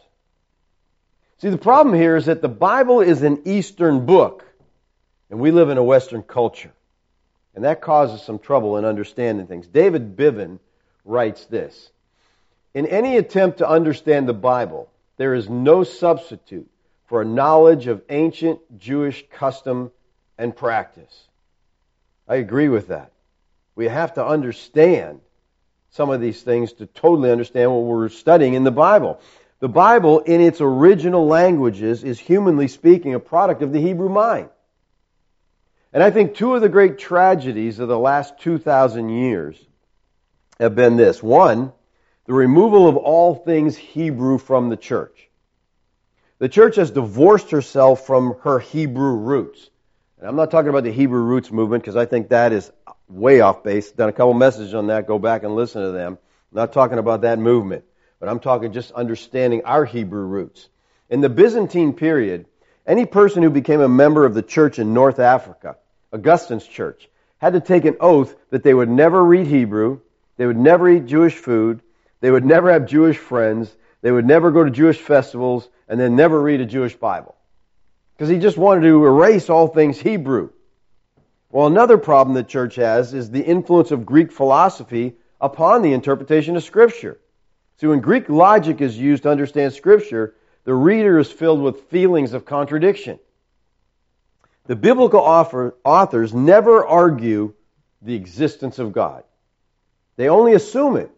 See, 1.38 1.50
the 1.50 1.58
problem 1.58 1.94
here 1.94 2.16
is 2.16 2.26
that 2.26 2.42
the 2.42 2.48
Bible 2.48 3.00
is 3.00 3.22
an 3.22 3.42
Eastern 3.44 4.06
book, 4.06 4.44
and 5.30 5.38
we 5.38 5.52
live 5.52 5.70
in 5.70 5.78
a 5.78 5.84
Western 5.84 6.22
culture. 6.22 6.72
And 7.54 7.64
that 7.64 7.80
causes 7.80 8.22
some 8.22 8.40
trouble 8.40 8.76
in 8.76 8.84
understanding 8.84 9.46
things. 9.46 9.68
David 9.68 10.16
Bivin 10.16 10.58
writes 11.04 11.44
this 11.46 11.90
In 12.74 12.86
any 12.86 13.16
attempt 13.16 13.58
to 13.58 13.68
understand 13.68 14.28
the 14.28 14.34
Bible, 14.34 14.90
there 15.16 15.34
is 15.34 15.48
no 15.48 15.84
substitute 15.84 16.68
for 17.06 17.22
a 17.22 17.24
knowledge 17.24 17.86
of 17.86 18.02
ancient 18.08 18.60
Jewish 18.78 19.24
custom 19.30 19.92
and 20.38 20.56
practice. 20.56 21.24
I 22.26 22.36
agree 22.36 22.68
with 22.68 22.88
that. 22.88 23.12
We 23.74 23.88
have 23.88 24.14
to 24.14 24.24
understand 24.26 25.20
some 25.90 26.10
of 26.10 26.20
these 26.20 26.42
things 26.42 26.72
to 26.74 26.86
totally 26.86 27.30
understand 27.30 27.72
what 27.72 27.84
we're 27.84 28.08
studying 28.08 28.54
in 28.54 28.64
the 28.64 28.70
Bible. 28.70 29.20
The 29.60 29.68
Bible, 29.68 30.20
in 30.20 30.40
its 30.40 30.60
original 30.60 31.26
languages, 31.26 32.04
is 32.04 32.18
humanly 32.18 32.68
speaking 32.68 33.14
a 33.14 33.20
product 33.20 33.62
of 33.62 33.72
the 33.72 33.80
Hebrew 33.80 34.08
mind. 34.08 34.50
And 35.92 36.02
I 36.02 36.10
think 36.10 36.34
two 36.34 36.54
of 36.54 36.60
the 36.60 36.68
great 36.68 36.98
tragedies 36.98 37.78
of 37.78 37.88
the 37.88 37.98
last 37.98 38.38
2,000 38.40 39.08
years 39.08 39.58
have 40.60 40.74
been 40.74 40.96
this. 40.96 41.22
One, 41.22 41.72
the 42.26 42.34
removal 42.34 42.86
of 42.86 42.96
all 42.96 43.34
things 43.34 43.76
Hebrew 43.76 44.38
from 44.38 44.68
the 44.68 44.76
church. 44.76 45.28
The 46.38 46.48
church 46.48 46.76
has 46.76 46.90
divorced 46.90 47.50
herself 47.50 48.06
from 48.06 48.36
her 48.42 48.58
Hebrew 48.58 49.14
roots. 49.14 49.70
And 50.18 50.28
I'm 50.28 50.36
not 50.36 50.50
talking 50.50 50.68
about 50.68 50.82
the 50.84 50.92
Hebrew 50.92 51.20
roots 51.22 51.52
movement 51.52 51.82
because 51.82 51.96
I 51.96 52.04
think 52.04 52.30
that 52.30 52.52
is 52.52 52.72
way 53.08 53.40
off 53.40 53.62
base. 53.62 53.90
Done 53.92 54.08
a 54.08 54.12
couple 54.12 54.34
messages 54.34 54.74
on 54.74 54.88
that. 54.88 55.06
Go 55.06 55.18
back 55.18 55.44
and 55.44 55.54
listen 55.54 55.82
to 55.82 55.92
them. 55.92 56.18
I'm 56.50 56.56
not 56.56 56.72
talking 56.72 56.98
about 56.98 57.20
that 57.20 57.38
movement, 57.38 57.84
but 58.18 58.28
I'm 58.28 58.40
talking 58.40 58.72
just 58.72 58.90
understanding 58.92 59.62
our 59.64 59.84
Hebrew 59.84 60.24
roots. 60.24 60.68
In 61.08 61.20
the 61.20 61.28
Byzantine 61.28 61.92
period, 61.92 62.46
any 62.86 63.06
person 63.06 63.42
who 63.42 63.50
became 63.50 63.80
a 63.80 63.88
member 63.88 64.24
of 64.24 64.34
the 64.34 64.42
church 64.42 64.78
in 64.78 64.92
North 64.92 65.20
Africa, 65.20 65.76
Augustine's 66.12 66.66
church, 66.66 67.08
had 67.38 67.52
to 67.52 67.60
take 67.60 67.84
an 67.84 67.96
oath 68.00 68.34
that 68.50 68.64
they 68.64 68.74
would 68.74 68.90
never 68.90 69.24
read 69.24 69.46
Hebrew, 69.46 70.00
they 70.36 70.46
would 70.46 70.58
never 70.58 70.88
eat 70.88 71.06
Jewish 71.06 71.34
food, 71.34 71.80
they 72.20 72.30
would 72.30 72.44
never 72.44 72.72
have 72.72 72.86
Jewish 72.86 73.18
friends, 73.18 73.74
They 74.00 74.12
would 74.12 74.26
never 74.26 74.50
go 74.50 74.64
to 74.64 74.70
Jewish 74.70 74.98
festivals 74.98 75.68
and 75.88 75.98
then 75.98 76.16
never 76.16 76.40
read 76.40 76.60
a 76.60 76.66
Jewish 76.66 76.94
Bible. 76.94 77.34
Because 78.18 78.30
he 78.30 78.38
just 78.38 78.58
wanted 78.58 78.80
to 78.80 79.06
erase 79.06 79.48
all 79.48 79.68
things 79.68 79.96
Hebrew. 79.96 80.50
Well, 81.50 81.68
another 81.68 81.98
problem 81.98 82.34
the 82.34 82.42
church 82.42 82.74
has 82.74 83.14
is 83.14 83.30
the 83.30 83.44
influence 83.44 83.92
of 83.92 84.04
Greek 84.04 84.32
philosophy 84.32 85.14
upon 85.40 85.82
the 85.82 85.92
interpretation 85.92 86.56
of 86.56 86.64
Scripture. 86.64 87.20
See, 87.76 87.86
when 87.86 88.00
Greek 88.00 88.28
logic 88.28 88.80
is 88.80 88.98
used 88.98 89.22
to 89.22 89.30
understand 89.30 89.72
Scripture, 89.72 90.34
the 90.64 90.74
reader 90.74 91.20
is 91.20 91.30
filled 91.30 91.62
with 91.62 91.82
feelings 91.90 92.32
of 92.32 92.44
contradiction. 92.44 93.20
The 94.66 94.74
biblical 94.74 95.20
author, 95.20 95.76
authors 95.84 96.34
never 96.34 96.84
argue 96.84 97.54
the 98.02 98.16
existence 98.16 98.80
of 98.80 98.92
God. 98.92 99.22
They 100.16 100.28
only 100.28 100.54
assume 100.54 100.96
it. 100.96 101.10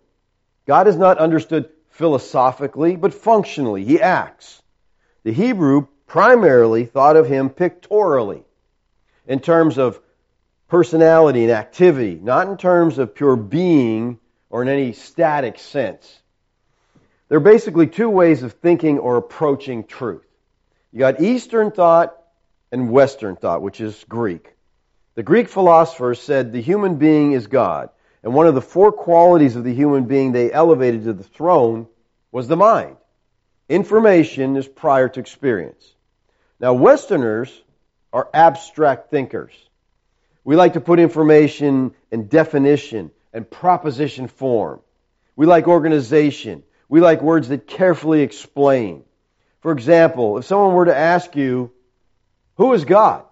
God 0.67 0.87
is 0.87 0.97
not 0.97 1.17
understood 1.17 1.71
philosophically, 1.89 2.95
but 2.97 3.15
functionally. 3.15 3.85
He 3.85 4.03
acts. 4.03 4.61
The 5.25 5.33
Hebrew 5.33 5.89
primarily 6.11 6.87
thought 6.87 7.15
of 7.15 7.29
him 7.29 7.49
pictorially, 7.49 8.43
in 9.29 9.39
terms 9.39 9.79
of 9.79 10.01
personality 10.67 11.45
and 11.45 11.53
activity, 11.53 12.19
not 12.21 12.49
in 12.49 12.57
terms 12.57 12.99
of 12.99 13.15
pure 13.15 13.37
being 13.37 14.19
or 14.51 14.61
in 14.61 14.67
any 14.67 14.93
static 14.93 15.57
sense. 15.57 16.21
There 17.29 17.39
are 17.39 17.41
basically 17.41 17.87
two 17.87 18.11
ways 18.11 18.43
of 18.43 18.55
thinking 18.55 18.99
or 18.99 19.19
approaching 19.19 19.85
truth. 19.85 20.27
You 20.93 20.99
got 20.99 21.21
Eastern 21.21 21.71
thought 21.71 22.21
and 22.73 22.91
Western 22.91 23.37
thought, 23.37 23.63
which 23.63 23.81
is 23.81 24.05
Greek. 24.09 24.53
The 25.15 25.23
Greek 25.23 25.49
philosophers 25.49 26.21
said 26.21 26.53
the 26.53 26.61
human 26.61 26.97
being 26.97 27.35
is 27.35 27.47
God, 27.47 27.91
and 28.25 28.35
one 28.35 28.49
of 28.49 28.57
the 28.57 28.61
four 28.61 28.91
qualities 28.91 29.55
of 29.55 29.63
the 29.63 29.75
human 29.75 30.07
being 30.07 30.33
they 30.33 30.53
elevated 30.53 31.05
to 31.05 31.13
the 31.13 31.23
throne 31.23 31.87
was 32.33 32.49
the 32.49 32.57
mind. 32.57 32.97
Information 33.69 34.57
is 34.57 34.67
prior 34.67 35.09
to 35.09 35.21
experience. 35.21 35.95
Now, 36.61 36.75
Westerners 36.75 37.51
are 38.13 38.29
abstract 38.35 39.11
thinkers. 39.11 39.53
We 40.45 40.57
like 40.57 40.75
to 40.75 40.81
put 40.81 41.01
information 41.01 41.95
in 42.11 42.29
definition 42.29 43.11
and 43.33 43.51
proposition 43.51 44.29
form. 44.29 44.81
We 45.37 45.47
like 45.47 45.69
organization. 45.69 46.63
We 46.89 47.01
like 47.01 47.23
words 47.23 47.49
that 47.49 47.67
carefully 47.67 48.21
explain. 48.23 49.05
For 49.61 49.73
example, 49.73 50.39
if 50.39 50.45
someone 50.45 50.75
were 50.75 50.87
to 50.87 50.97
ask 50.97 51.35
you, 51.37 51.73
who 52.57 52.73
is 52.75 52.85
God? 52.85 53.25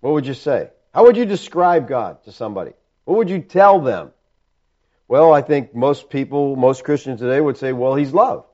What 0.00 0.14
would 0.14 0.26
you 0.26 0.34
say? 0.34 0.70
How 0.94 1.04
would 1.04 1.16
you 1.16 1.26
describe 1.26 1.86
God 1.88 2.24
to 2.24 2.32
somebody? 2.32 2.72
What 3.04 3.18
would 3.18 3.30
you 3.30 3.40
tell 3.40 3.80
them? 3.80 4.12
Well, 5.08 5.32
I 5.32 5.42
think 5.42 5.74
most 5.74 6.08
people, 6.08 6.56
most 6.56 6.84
Christians 6.84 7.20
today 7.20 7.40
would 7.40 7.58
say, 7.58 7.72
well, 7.72 7.94
he's 7.94 8.14
love. 8.14 8.46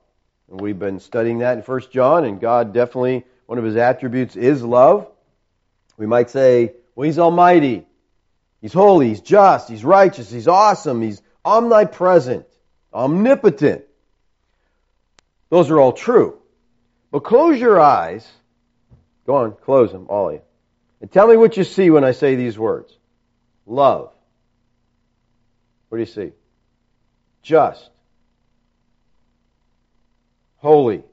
And 0.49 0.59
we've 0.59 0.79
been 0.79 0.99
studying 0.99 1.39
that 1.39 1.57
in 1.57 1.63
1 1.63 1.81
John, 1.91 2.25
and 2.25 2.41
God 2.41 2.73
definitely, 2.73 3.25
one 3.47 3.57
of 3.57 3.63
his 3.63 3.75
attributes 3.75 4.35
is 4.35 4.61
love. 4.61 5.09
We 5.97 6.05
might 6.05 6.29
say, 6.29 6.73
well, 6.93 7.05
he's 7.05 7.17
almighty. 7.17 7.87
He's 8.61 8.73
holy. 8.73 9.09
He's 9.09 9.21
just. 9.21 9.69
He's 9.69 9.83
righteous. 9.83 10.29
He's 10.29 10.47
awesome. 10.47 11.01
He's 11.01 11.21
omnipresent, 11.43 12.45
omnipotent. 12.93 13.85
Those 15.49 15.71
are 15.71 15.79
all 15.79 15.93
true. 15.93 16.37
But 17.09 17.21
close 17.21 17.59
your 17.59 17.79
eyes. 17.79 18.27
Go 19.25 19.35
on, 19.35 19.53
close 19.53 19.91
them, 19.91 20.07
all 20.09 20.29
of 20.29 20.35
you. 20.35 20.41
And 21.01 21.11
tell 21.11 21.27
me 21.27 21.37
what 21.37 21.57
you 21.57 21.63
see 21.63 21.89
when 21.89 22.03
I 22.03 22.11
say 22.11 22.35
these 22.35 22.59
words. 22.59 22.93
Love. 23.65 24.11
What 25.89 25.97
do 25.97 26.01
you 26.01 26.05
see? 26.05 26.31
Just. 27.43 27.89
Holy. 30.57 31.03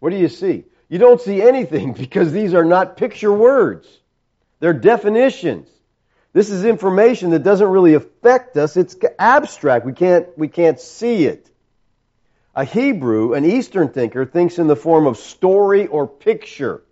What 0.00 0.10
do 0.10 0.16
you 0.16 0.28
see? 0.28 0.64
You 0.92 0.98
don't 0.98 1.22
see 1.22 1.40
anything 1.40 1.92
because 1.98 2.32
these 2.32 2.52
are 2.52 2.66
not 2.66 2.98
picture 2.98 3.32
words. 3.32 3.88
They're 4.60 4.74
definitions. 4.74 5.70
This 6.34 6.50
is 6.50 6.66
information 6.66 7.30
that 7.30 7.42
doesn't 7.42 7.66
really 7.66 7.94
affect 7.94 8.58
us. 8.58 8.76
It's 8.76 8.94
abstract. 9.18 9.86
We 9.86 9.94
can't, 9.94 10.26
we 10.36 10.48
can't 10.48 10.78
see 10.78 11.24
it. 11.24 11.48
A 12.54 12.66
Hebrew, 12.66 13.32
an 13.32 13.46
Eastern 13.46 13.88
thinker, 13.88 14.26
thinks 14.26 14.58
in 14.58 14.66
the 14.66 14.76
form 14.76 15.06
of 15.06 15.16
story 15.16 15.86
or 15.86 16.06
picture. 16.06 16.82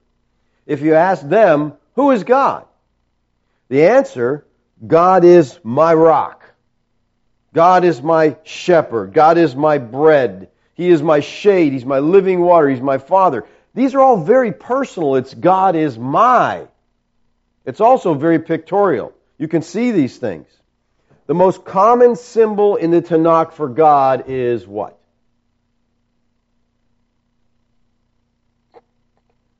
If 0.64 0.80
you 0.80 0.94
ask 0.94 1.26
them, 1.28 1.74
who 1.94 2.10
is 2.12 2.24
God? 2.24 2.64
The 3.68 3.86
answer, 3.86 4.46
God 4.86 5.26
is 5.26 5.58
my 5.62 5.92
rock. 5.92 6.42
God 7.52 7.84
is 7.84 8.00
my 8.00 8.38
shepherd. 8.44 9.12
God 9.12 9.36
is 9.36 9.54
my 9.54 9.76
bread. 9.76 10.48
He 10.72 10.88
is 10.88 11.02
my 11.02 11.20
shade. 11.20 11.74
He's 11.74 11.84
my 11.84 11.98
living 11.98 12.40
water. 12.40 12.70
He's 12.70 12.80
my 12.80 12.96
father. 12.96 13.44
These 13.74 13.94
are 13.94 14.00
all 14.00 14.22
very 14.22 14.52
personal. 14.52 15.16
It's 15.16 15.32
God 15.32 15.76
is 15.76 15.98
my. 15.98 16.66
It's 17.64 17.80
also 17.80 18.14
very 18.14 18.38
pictorial. 18.38 19.12
You 19.38 19.48
can 19.48 19.62
see 19.62 19.92
these 19.92 20.16
things. 20.16 20.46
The 21.26 21.34
most 21.34 21.64
common 21.64 22.16
symbol 22.16 22.76
in 22.76 22.90
the 22.90 23.00
Tanakh 23.00 23.52
for 23.52 23.68
God 23.68 24.24
is 24.26 24.66
what? 24.66 24.98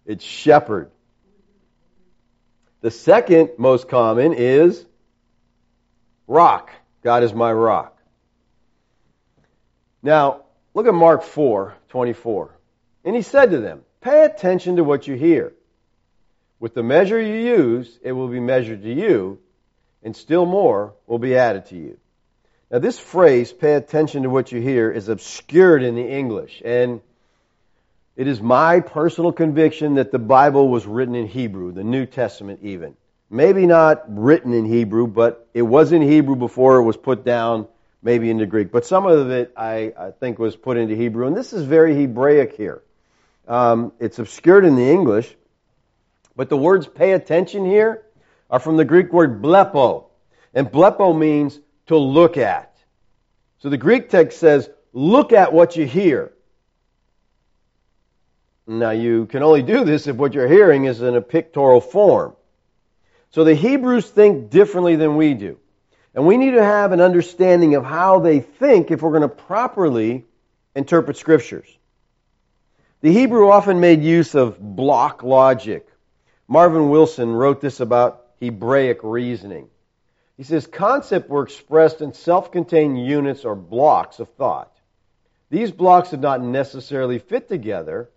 It's 0.05 0.25
shepherd. 0.25 0.91
The 2.81 2.91
second 2.91 3.51
most 3.59 3.89
common 3.89 4.33
is 4.33 4.85
rock. 6.27 6.71
God 7.03 7.23
is 7.23 7.33
my 7.33 7.53
rock. 7.53 7.97
Now, 10.03 10.43
look 10.75 10.87
at 10.87 10.95
Mark 10.95 11.23
4 11.23 11.77
24. 11.91 12.57
And 13.05 13.15
he 13.15 13.23
said 13.23 13.53
to 13.53 13.59
them, 13.59 13.83
Pay 14.01 14.25
attention 14.25 14.77
to 14.77 14.85
what 14.85 15.07
you 15.07 15.15
hear. 15.15 15.53
With 16.59 16.75
the 16.75 16.83
measure 16.83 17.21
you 17.21 17.35
use, 17.35 17.99
it 18.03 18.13
will 18.13 18.29
be 18.29 18.41
measured 18.41 18.83
to 18.83 18.93
you, 18.93 19.39
and 20.03 20.15
still 20.15 20.47
more 20.47 20.95
will 21.07 21.19
be 21.19 21.37
added 21.37 21.67
to 21.67 21.77
you. 21.77 21.99
Now, 22.71 22.79
this 22.79 22.99
phrase, 22.99 23.53
pay 23.53 23.75
attention 23.75 24.23
to 24.23 24.31
what 24.31 24.53
you 24.53 24.61
hear, 24.61 24.91
is 24.91 25.09
obscured 25.09 25.83
in 25.83 25.97
the 25.97 26.07
English. 26.07 26.63
And 26.65 27.01
it 28.17 28.29
is 28.29 28.41
my 28.41 28.81
personal 28.81 29.33
conviction 29.33 29.95
that 29.95 30.13
the 30.13 30.19
Bible 30.19 30.69
was 30.69 30.87
written 30.87 31.15
in 31.15 31.27
Hebrew, 31.27 31.73
the 31.73 31.85
New 31.85 32.07
Testament 32.07 32.61
even. 32.63 32.95
Maybe 33.29 33.67
not 33.67 34.05
written 34.09 34.53
in 34.53 34.67
Hebrew, 34.67 35.07
but 35.07 35.49
it 35.55 35.63
was 35.63 35.93
in 35.93 36.03
Hebrew 36.03 36.37
before 36.37 36.77
it 36.77 36.85
was 36.85 36.97
put 36.97 37.25
down 37.25 37.67
maybe 38.03 38.31
into 38.31 38.47
Greek. 38.47 38.71
But 38.73 38.87
some 38.87 39.07
of 39.07 39.31
it, 39.31 39.53
I, 39.57 39.93
I 39.99 40.11
think, 40.11 40.39
was 40.39 40.57
put 40.57 40.77
into 40.77 40.95
Hebrew. 40.95 41.27
And 41.27 41.37
this 41.37 41.53
is 41.53 41.65
very 41.65 41.95
Hebraic 41.95 42.57
here. 42.57 42.83
Um, 43.51 43.93
it's 43.99 44.21
obscured 44.21 44.65
in 44.65 44.77
the 44.77 44.89
English. 44.89 45.37
But 46.37 46.49
the 46.49 46.57
words 46.57 46.87
pay 46.87 47.13
attention 47.13 47.67
here 47.67 48.03
are 48.49 48.61
from 48.61 48.77
the 48.77 48.85
Greek 48.85 49.13
word 49.13 49.43
blepo. 49.43 50.05
And 50.55 50.69
blepo 50.69 51.19
means 51.19 51.59
to 51.87 51.97
look 51.97 52.37
at. 52.37 52.75
So 53.59 53.69
the 53.69 53.77
Greek 53.77 54.09
text 54.09 54.39
says, 54.39 54.71
look 54.93 55.33
at 55.33 55.53
what 55.53 55.77
you 55.77 55.85
hear. 55.85 56.33
Now 58.69 58.91
you 58.91 59.27
can 59.27 59.43
only 59.43 59.63
do 59.63 59.85
this 59.85 60.07
if 60.07 60.15
what 60.15 60.33
you're 60.33 60.49
hearing 60.49 60.85
is 60.85 61.03
in 61.03 61.17
a 61.17 61.21
pictorial 61.21 61.81
form. 61.81 62.37
So 63.33 63.43
the 63.43 63.55
Hebrews 63.55 64.09
think 64.09 64.51
differently 64.51 64.95
than 64.95 65.17
we 65.17 65.35
do. 65.35 65.59
And 66.15 66.25
we 66.25 66.37
need 66.37 66.53
to 66.53 66.63
have 66.63 66.93
an 66.93 67.01
understanding 67.01 67.75
of 67.75 67.85
how 67.85 68.21
they 68.21 68.39
think 68.39 68.93
if 68.93 69.03
we're 69.03 69.11
going 69.11 69.23
to 69.23 69.29
properly 69.29 70.25
interpret 70.77 71.17
scriptures. 71.17 71.67
The 73.01 73.13
Hebrew 73.13 73.51
often 73.51 73.81
made 73.81 74.03
use 74.03 74.35
of 74.35 74.59
block 74.59 75.23
logic. 75.23 75.87
Marvin 76.49 76.91
Wilson 76.91 77.33
wrote 77.33 77.61
this 77.61 77.81
about 77.81 78.27
Hebraic 78.41 79.01
reasoning. 79.03 79.69
He 80.37 80.43
says 80.43 80.67
concepts 80.67 81.29
were 81.29 81.43
expressed 81.43 82.01
in 82.01 82.13
self-contained 82.13 83.05
units 83.05 83.45
or 83.45 83.55
blocks 83.55 84.21
of 84.21 84.29
thought. 84.31 84.73
These 85.51 85.73
blocks 85.73 86.11
did 86.11 86.21
not 86.21 86.43
necessarily 86.43 87.19
fit 87.19 87.49
together 87.49 88.09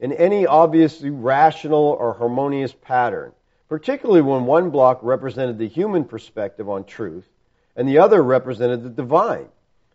in 0.00 0.12
any 0.12 0.46
obviously 0.46 1.10
rational 1.10 1.96
or 1.98 2.12
harmonious 2.14 2.72
pattern 2.72 3.32
particularly 3.72 4.20
when 4.20 4.44
one 4.44 4.68
block 4.68 4.98
represented 5.00 5.56
the 5.56 5.66
human 5.66 6.04
perspective 6.04 6.68
on 6.68 6.84
truth 6.84 7.26
and 7.74 7.88
the 7.88 7.96
other 8.00 8.22
represented 8.22 8.82
the 8.82 8.90
divine. 8.90 9.48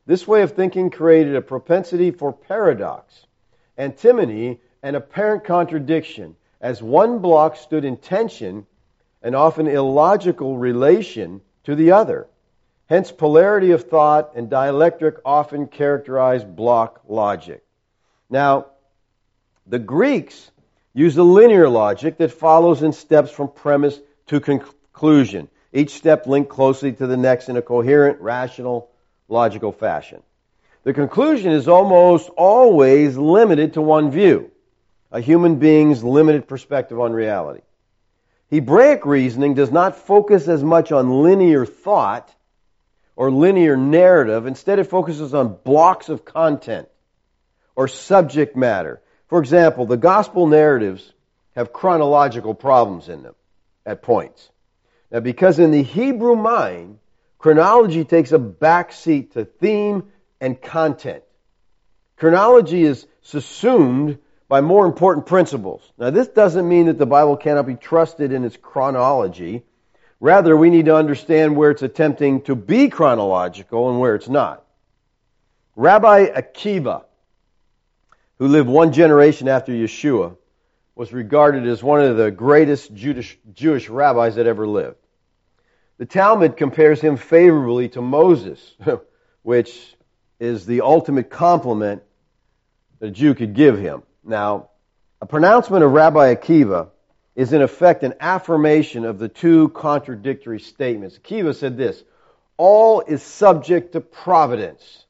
This 0.07 0.27
way 0.27 0.41
of 0.41 0.53
thinking 0.53 0.89
created 0.89 1.35
a 1.35 1.43
propensity 1.43 2.09
for 2.09 2.33
paradox, 2.33 3.26
antinomy, 3.77 4.59
and 4.83 4.95
apparent 4.95 5.43
contradiction, 5.43 6.35
as 6.61 6.81
one 6.81 7.19
block 7.19 7.55
stood 7.55 7.85
in 7.85 7.97
tension 7.97 8.65
and 9.21 9.35
often 9.35 9.67
illogical 9.67 10.57
relation 10.57 11.41
to 11.63 11.75
the 11.75 11.91
other. 11.91 12.27
Hence, 12.87 13.11
polarity 13.11 13.71
of 13.71 13.83
thought 13.83 14.31
and 14.35 14.49
dialectic 14.49 15.15
often 15.25 15.67
characterize 15.67 16.43
block 16.43 17.01
logic. 17.07 17.63
Now, 18.29 18.67
the 19.65 19.79
Greeks 19.79 20.51
used 20.93 21.17
a 21.17 21.23
linear 21.23 21.67
logic 21.67 22.17
that 22.17 22.31
follows 22.31 22.81
in 22.81 22.93
steps 22.93 23.29
from 23.29 23.49
premise 23.49 23.99
to 24.27 24.39
conclusion, 24.39 25.49
each 25.73 25.91
step 25.91 26.25
linked 26.27 26.49
closely 26.49 26.93
to 26.93 27.07
the 27.07 27.17
next 27.17 27.49
in 27.49 27.57
a 27.57 27.61
coherent, 27.61 28.21
rational, 28.21 28.89
logical 29.27 29.71
fashion. 29.71 30.23
The 30.87 30.93
conclusion 30.93 31.51
is 31.51 31.67
almost 31.67 32.29
always 32.37 33.17
limited 33.17 33.73
to 33.73 33.81
one 33.81 34.09
view, 34.09 34.49
a 35.11 35.19
human 35.19 35.57
being's 35.57 36.01
limited 36.01 36.47
perspective 36.47 36.97
on 36.97 37.11
reality. 37.11 37.59
Hebraic 38.49 39.05
reasoning 39.05 39.53
does 39.53 39.69
not 39.69 39.97
focus 39.97 40.47
as 40.47 40.63
much 40.63 40.93
on 40.93 41.23
linear 41.23 41.65
thought 41.65 42.33
or 43.17 43.29
linear 43.29 43.75
narrative. 43.75 44.45
Instead, 44.45 44.79
it 44.79 44.85
focuses 44.85 45.33
on 45.33 45.57
blocks 45.61 46.07
of 46.07 46.23
content 46.23 46.87
or 47.75 47.89
subject 47.89 48.55
matter. 48.55 49.01
For 49.27 49.39
example, 49.41 49.87
the 49.87 49.97
gospel 49.97 50.47
narratives 50.47 51.11
have 51.53 51.73
chronological 51.73 52.53
problems 52.53 53.09
in 53.09 53.23
them 53.23 53.35
at 53.85 54.01
points. 54.01 54.49
Now, 55.11 55.19
because 55.19 55.59
in 55.59 55.71
the 55.71 55.83
Hebrew 55.83 56.37
mind, 56.37 56.99
chronology 57.39 58.05
takes 58.05 58.31
a 58.31 58.39
backseat 58.39 59.33
to 59.33 59.43
theme 59.43 60.13
and 60.39 60.61
content. 60.61 61.23
Chronology 62.17 62.83
is 62.83 63.05
subsumed 63.21 64.17
by 64.47 64.61
more 64.61 64.85
important 64.85 65.25
principles. 65.25 65.81
Now, 65.97 66.09
this 66.09 66.27
doesn't 66.27 66.67
mean 66.67 66.85
that 66.85 66.97
the 66.97 67.05
Bible 67.05 67.37
cannot 67.37 67.67
be 67.67 67.75
trusted 67.75 68.31
in 68.31 68.45
its 68.45 68.57
chronology. 68.57 69.63
Rather, 70.19 70.55
we 70.55 70.69
need 70.69 70.85
to 70.85 70.95
understand 70.95 71.55
where 71.55 71.71
it's 71.71 71.83
attempting 71.83 72.41
to 72.43 72.55
be 72.55 72.89
chronological 72.89 73.89
and 73.89 73.99
where 73.99 74.15
it's 74.15 74.29
not. 74.29 74.63
Rabbi 75.75 76.27
Akiva, 76.27 77.03
who 78.39 78.47
lived 78.47 78.69
one 78.69 78.93
generation 78.93 79.47
after 79.47 79.71
Yeshua, 79.71 80.37
was 80.95 81.13
regarded 81.13 81.67
as 81.67 81.83
one 81.83 82.01
of 82.01 82.17
the 82.17 82.31
greatest 82.31 82.93
Jewish, 82.95 83.37
Jewish 83.53 83.89
rabbis 83.89 84.35
that 84.35 84.47
ever 84.47 84.65
lived. 84.65 84.97
The 85.99 86.05
Talmud 86.05 86.57
compares 86.57 87.01
him 87.01 87.17
favorably 87.17 87.89
to 87.89 88.01
Moses, 88.01 88.75
which 89.43 89.96
is 90.39 90.65
the 90.65 90.81
ultimate 90.81 91.29
compliment 91.29 92.03
that 92.99 93.07
a 93.07 93.11
Jew 93.11 93.33
could 93.33 93.53
give 93.53 93.77
him. 93.77 94.03
Now, 94.23 94.69
a 95.21 95.25
pronouncement 95.25 95.83
of 95.83 95.91
Rabbi 95.91 96.35
Akiva 96.35 96.89
is 97.35 97.53
in 97.53 97.61
effect 97.61 98.03
an 98.03 98.15
affirmation 98.19 99.05
of 99.05 99.19
the 99.19 99.29
two 99.29 99.69
contradictory 99.69 100.59
statements. 100.59 101.17
Akiva 101.17 101.55
said 101.55 101.77
this, 101.77 102.03
all 102.57 103.01
is 103.01 103.21
subject 103.21 103.93
to 103.93 104.01
providence, 104.01 105.05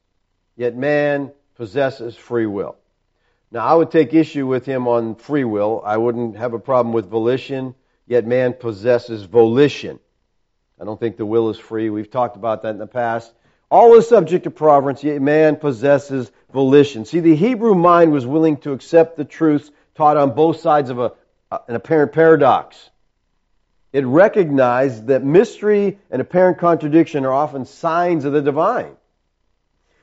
yet 0.56 0.76
man 0.76 1.32
possesses 1.56 2.14
free 2.14 2.46
will. 2.46 2.76
Now, 3.50 3.64
I 3.66 3.74
would 3.74 3.90
take 3.90 4.12
issue 4.12 4.46
with 4.46 4.66
him 4.66 4.86
on 4.86 5.14
free 5.14 5.44
will. 5.44 5.82
I 5.84 5.96
wouldn't 5.96 6.36
have 6.36 6.52
a 6.52 6.58
problem 6.58 6.92
with 6.92 7.08
volition, 7.08 7.74
yet 8.06 8.26
man 8.26 8.52
possesses 8.52 9.24
volition. 9.24 9.98
I 10.78 10.84
don't 10.84 11.00
think 11.00 11.16
the 11.16 11.24
will 11.26 11.48
is 11.48 11.58
free. 11.58 11.88
We've 11.88 12.10
talked 12.10 12.36
about 12.36 12.62
that 12.62 12.70
in 12.70 12.78
the 12.78 12.86
past. 12.86 13.32
All 13.70 13.94
is 13.94 14.08
subject 14.08 14.44
to 14.44 14.50
providence, 14.50 15.04
yet 15.04 15.20
man 15.20 15.56
possesses 15.56 16.30
volition. 16.52 17.04
See, 17.04 17.20
the 17.20 17.36
Hebrew 17.36 17.74
mind 17.74 18.12
was 18.12 18.26
willing 18.26 18.56
to 18.58 18.72
accept 18.72 19.16
the 19.16 19.24
truths 19.24 19.70
taught 19.94 20.16
on 20.16 20.34
both 20.34 20.60
sides 20.60 20.88
of 20.90 20.98
a, 20.98 21.12
an 21.50 21.74
apparent 21.74 22.12
paradox. 22.12 22.90
It 23.92 24.06
recognized 24.06 25.08
that 25.08 25.24
mystery 25.24 25.98
and 26.10 26.22
apparent 26.22 26.58
contradiction 26.58 27.24
are 27.24 27.32
often 27.32 27.64
signs 27.66 28.24
of 28.24 28.32
the 28.32 28.42
divine. 28.42 28.96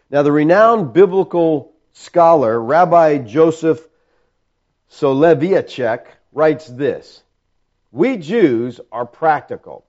Now, 0.09 0.21
the 0.21 0.31
renowned 0.31 0.93
biblical 0.93 1.73
scholar, 1.93 2.61
Rabbi 2.61 3.19
Joseph 3.19 3.85
Soloveitchik, 4.91 6.05
writes 6.33 6.67
this 6.67 7.23
We 7.91 8.17
Jews 8.17 8.79
are 8.91 9.05
practical. 9.05 9.85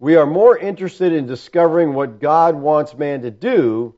We 0.00 0.16
are 0.16 0.26
more 0.26 0.56
interested 0.56 1.12
in 1.12 1.26
discovering 1.26 1.92
what 1.92 2.20
God 2.20 2.54
wants 2.54 2.96
man 2.96 3.22
to 3.22 3.30
do 3.30 3.94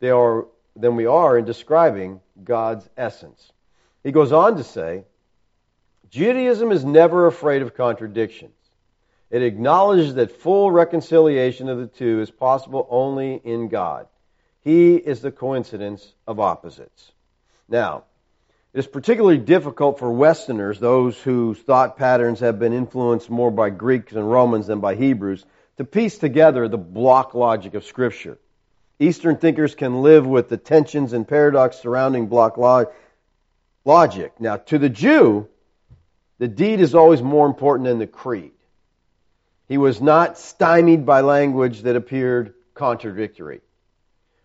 than 0.00 0.96
we 0.96 1.06
are 1.06 1.38
in 1.38 1.44
describing 1.44 2.20
God's 2.42 2.88
essence. 2.96 3.52
He 4.02 4.10
goes 4.12 4.32
on 4.32 4.56
to 4.56 4.64
say, 4.64 5.04
Judaism 6.10 6.72
is 6.72 6.84
never 6.84 7.26
afraid 7.26 7.62
of 7.62 7.74
contradictions. 7.74 8.52
It 9.30 9.42
acknowledges 9.42 10.14
that 10.14 10.30
full 10.30 10.70
reconciliation 10.70 11.68
of 11.68 11.78
the 11.78 11.86
two 11.86 12.20
is 12.20 12.30
possible 12.30 12.86
only 12.90 13.40
in 13.42 13.68
God. 13.68 14.06
He 14.60 14.96
is 14.96 15.20
the 15.20 15.32
coincidence 15.32 16.14
of 16.26 16.40
opposites. 16.40 17.12
Now, 17.68 18.04
it 18.74 18.80
is 18.80 18.86
particularly 18.88 19.38
difficult 19.38 20.00
for 20.00 20.10
Westerners, 20.10 20.80
those 20.80 21.16
whose 21.16 21.58
thought 21.60 21.96
patterns 21.96 22.40
have 22.40 22.58
been 22.58 22.72
influenced 22.72 23.30
more 23.30 23.52
by 23.52 23.70
Greeks 23.70 24.14
and 24.14 24.28
Romans 24.28 24.66
than 24.66 24.80
by 24.80 24.96
Hebrews, 24.96 25.46
to 25.76 25.84
piece 25.84 26.18
together 26.18 26.66
the 26.66 26.76
block 26.76 27.34
logic 27.34 27.74
of 27.74 27.84
Scripture. 27.84 28.36
Eastern 28.98 29.36
thinkers 29.36 29.76
can 29.76 30.02
live 30.02 30.26
with 30.26 30.48
the 30.48 30.56
tensions 30.56 31.12
and 31.12 31.26
paradox 31.26 31.78
surrounding 31.78 32.26
block 32.26 32.58
logic. 33.84 34.32
Now, 34.40 34.56
to 34.56 34.78
the 34.78 34.88
Jew, 34.88 35.48
the 36.38 36.48
deed 36.48 36.80
is 36.80 36.96
always 36.96 37.22
more 37.22 37.46
important 37.46 37.88
than 37.88 38.00
the 38.00 38.08
creed. 38.08 38.52
He 39.68 39.78
was 39.78 40.00
not 40.00 40.36
stymied 40.36 41.06
by 41.06 41.20
language 41.20 41.82
that 41.82 41.94
appeared 41.94 42.54
contradictory. 42.74 43.60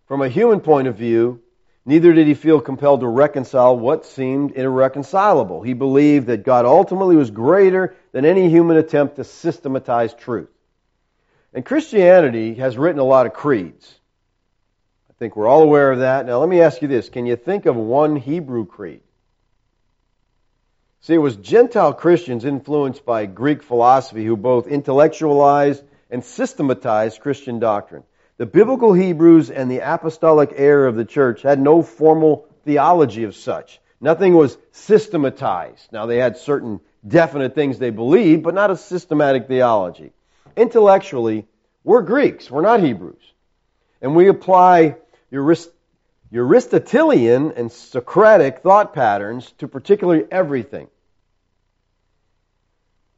From 0.08 0.22
a 0.22 0.30
human 0.30 0.60
point 0.60 0.88
of 0.88 0.96
view, 0.96 1.42
Neither 1.89 2.13
did 2.13 2.28
he 2.28 2.36
feel 2.36 2.62
compelled 2.62 2.99
to 2.99 3.08
reconcile 3.08 3.75
what 3.75 4.06
seemed 4.06 4.52
irreconcilable. 4.52 5.63
He 5.63 5.73
believed 5.73 6.28
that 6.28 6.43
God 6.43 6.65
ultimately 6.65 7.15
was 7.15 7.32
greater 7.32 7.95
than 8.12 8.25
any 8.25 8.47
human 8.47 8.78
attempt 8.78 9.15
to 9.15 9.23
systematize 9.23 10.13
truth. 10.13 10.52
And 11.52 11.65
Christianity 11.65 12.54
has 12.54 12.78
written 12.78 12.99
a 12.99 13.04
lot 13.04 13.25
of 13.25 13.34
creeds. 13.34 13.91
I 15.10 15.13
think 15.17 15.36
we're 15.36 15.47
all 15.47 15.63
aware 15.63 15.91
of 15.91 16.02
that. 16.02 16.28
Now 16.28 16.38
let 16.38 16.47
me 16.47 16.62
ask 16.62 16.80
you 16.84 16.88
this. 16.88 17.10
Can 17.10 17.25
you 17.25 17.36
think 17.36 17.65
of 17.65 17.75
one 17.75 18.17
Hebrew 18.17 18.67
creed? 18.67 19.02
See, 21.02 21.15
it 21.15 21.17
was 21.17 21.38
Gentile 21.38 21.93
Christians 21.95 22.45
influenced 22.45 23.04
by 23.04 23.25
Greek 23.25 23.63
philosophy 23.63 24.23
who 24.23 24.38
both 24.38 24.67
intellectualized 24.67 25.84
and 26.12 26.23
systematized 26.23 27.19
Christian 27.19 27.58
doctrine. 27.58 28.04
The 28.39 28.45
biblical 28.45 28.93
Hebrews 28.93 29.52
and 29.52 29.69
the 29.69 29.82
apostolic 29.82 30.54
era 30.56 30.88
of 30.88 30.95
the 30.95 31.04
church 31.04 31.41
had 31.41 31.60
no 31.60 31.84
formal 31.84 32.47
theology 32.63 33.25
of 33.25 33.36
such. 33.36 33.82
Nothing 33.99 34.34
was 34.34 34.58
systematized. 34.71 35.91
Now, 35.91 36.06
they 36.06 36.15
had 36.19 36.38
certain 36.38 36.80
definite 37.06 37.54
things 37.54 37.80
they 37.80 37.89
believed, 37.89 38.43
but 38.43 38.54
not 38.54 38.71
a 38.71 38.78
systematic 38.78 39.49
theology. 39.49 40.13
Intellectually, 40.56 41.47
we're 41.84 42.02
Greeks, 42.02 42.49
we're 42.49 42.62
not 42.62 42.82
Hebrews. 42.82 43.21
And 44.02 44.15
we 44.15 44.30
apply 44.30 44.95
Aristotelian 46.32 47.52
and 47.58 47.69
Socratic 47.69 48.60
thought 48.60 48.93
patterns 48.93 49.52
to 49.58 49.67
particularly 49.67 50.23
everything. 50.32 50.88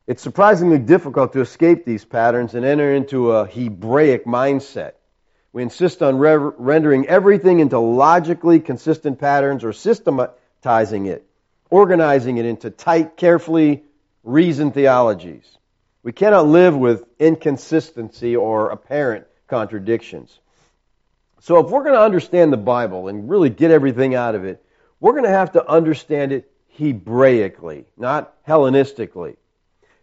It's 0.07 0.23
surprisingly 0.23 0.79
difficult 0.79 1.33
to 1.33 1.41
escape 1.41 1.85
these 1.85 2.05
patterns 2.05 2.55
and 2.55 2.65
enter 2.65 2.91
into 2.91 3.33
a 3.33 3.45
Hebraic 3.45 4.25
mindset. 4.25 4.93
We 5.53 5.63
insist 5.63 6.01
on 6.01 6.17
re- 6.17 6.35
rendering 6.35 7.07
everything 7.07 7.59
into 7.59 7.79
logically 7.79 8.59
consistent 8.59 9.19
patterns 9.19 9.63
or 9.63 9.73
systematizing 9.73 11.07
it, 11.07 11.25
organizing 11.69 12.37
it 12.37 12.45
into 12.45 12.69
tight, 12.69 13.17
carefully 13.17 13.83
reasoned 14.23 14.73
theologies. 14.73 15.45
We 16.03 16.13
cannot 16.13 16.47
live 16.47 16.75
with 16.75 17.03
inconsistency 17.19 18.35
or 18.35 18.69
apparent 18.69 19.27
contradictions. 19.47 20.39
So 21.41 21.59
if 21.59 21.69
we're 21.69 21.83
going 21.83 21.95
to 21.95 22.01
understand 22.01 22.53
the 22.53 22.57
Bible 22.57 23.07
and 23.07 23.29
really 23.29 23.49
get 23.49 23.71
everything 23.71 24.15
out 24.15 24.35
of 24.35 24.45
it, 24.45 24.63
we're 24.99 25.13
going 25.13 25.23
to 25.23 25.29
have 25.29 25.53
to 25.53 25.67
understand 25.67 26.31
it 26.31 26.51
Hebraically, 26.77 27.85
not 27.97 28.33
Hellenistically. 28.45 29.35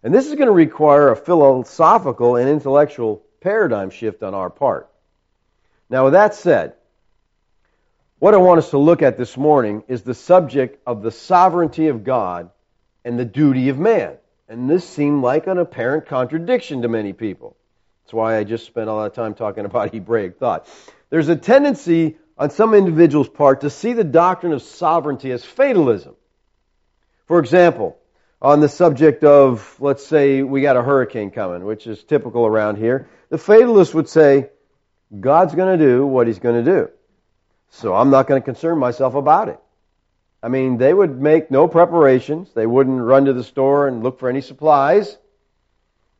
And 0.03 0.15
this 0.15 0.27
is 0.27 0.35
going 0.35 0.47
to 0.47 0.53
require 0.53 1.11
a 1.11 1.17
philosophical 1.17 2.37
and 2.37 2.49
intellectual 2.49 3.23
paradigm 3.41 3.91
shift 3.91 4.23
on 4.23 4.35
our 4.35 4.51
part. 4.51 4.89
Now, 5.91 6.05
with 6.05 6.13
that 6.13 6.35
said, 6.35 6.75
what 8.19 8.35
I 8.35 8.39
want 8.39 8.59
us 8.59 8.71
to 8.71 8.79
look 8.79 9.03
at 9.03 9.17
this 9.17 9.37
morning 9.37 9.85
is 9.89 10.03
the 10.03 10.15
subject 10.15 10.81
of 10.87 11.03
the 11.03 11.11
sovereignty 11.11 11.89
of 11.89 12.05
God 12.05 12.51
and 13.05 13.19
the 13.19 13.25
duty 13.25 13.69
of 13.69 13.79
man. 13.79 14.17
And 14.49 14.69
this 14.69 14.89
seemed 14.89 15.23
like 15.23 15.47
an 15.47 15.59
apparent 15.59 16.07
contradiction 16.07 16.83
to 16.83 16.89
many 16.89 17.13
people. 17.13 17.57
That's 18.05 18.15
why 18.15 18.39
I 18.39 18.45
just 18.45 18.67
spent 18.67 18.89
a 18.89 18.93
lot 18.93 19.07
of 19.07 19.15
time 19.15 19.35
talking 19.35 19.65
about 19.65 19.93
Hebraic 19.95 20.39
thought. 20.39 20.67
There's 21.11 21.29
a 21.29 21.37
tendency 21.37 22.17
on 22.37 22.51
some 22.51 22.75
individuals' 22.75 23.29
part 23.29 23.63
to 23.63 23.71
see 23.71 23.93
the 23.93 24.05
doctrine 24.05 24.53
of 24.53 24.63
sovereignty 24.63 25.31
as 25.31 25.45
fatalism. 25.45 26.15
For 27.27 27.39
example, 27.39 27.99
on 28.41 28.61
the 28.61 28.69
subject 28.69 29.25
of, 29.25 29.77
let's 29.81 30.07
say, 30.07 30.43
we 30.43 30.63
got 30.63 30.77
a 30.77 30.83
hurricane 30.83 31.31
coming, 31.31 31.65
which 31.65 31.87
is 31.87 32.03
typical 32.03 32.47
around 32.47 32.77
here, 32.77 33.09
the 33.29 33.39
fatalist 33.39 33.95
would 33.95 34.09
say, 34.09 34.51
God's 35.19 35.55
going 35.55 35.79
to 35.79 35.85
do 35.85 36.07
what 36.07 36.27
He's 36.27 36.39
going 36.39 36.65
to 36.65 36.71
do. 36.71 36.91
So 37.71 37.95
I'm 37.95 38.11
not 38.11 38.27
going 38.27 38.41
to 38.41 38.45
concern 38.45 38.79
myself 38.79 39.15
about 39.15 39.49
it. 39.49 39.61
I 40.43 40.49
mean, 40.49 40.79
they 40.79 40.95
would 40.95 41.21
make 41.21 41.51
no 41.51 41.67
preparations. 41.67 42.53
They 42.55 42.67
wouldn't 42.67 43.01
run 43.01 43.25
to 43.25 43.33
the 43.33 43.43
store 43.45 43.89
and 43.89 44.03
look 44.03 44.21
for 44.21 44.29
any 44.29 44.41
supplies. 44.41 45.17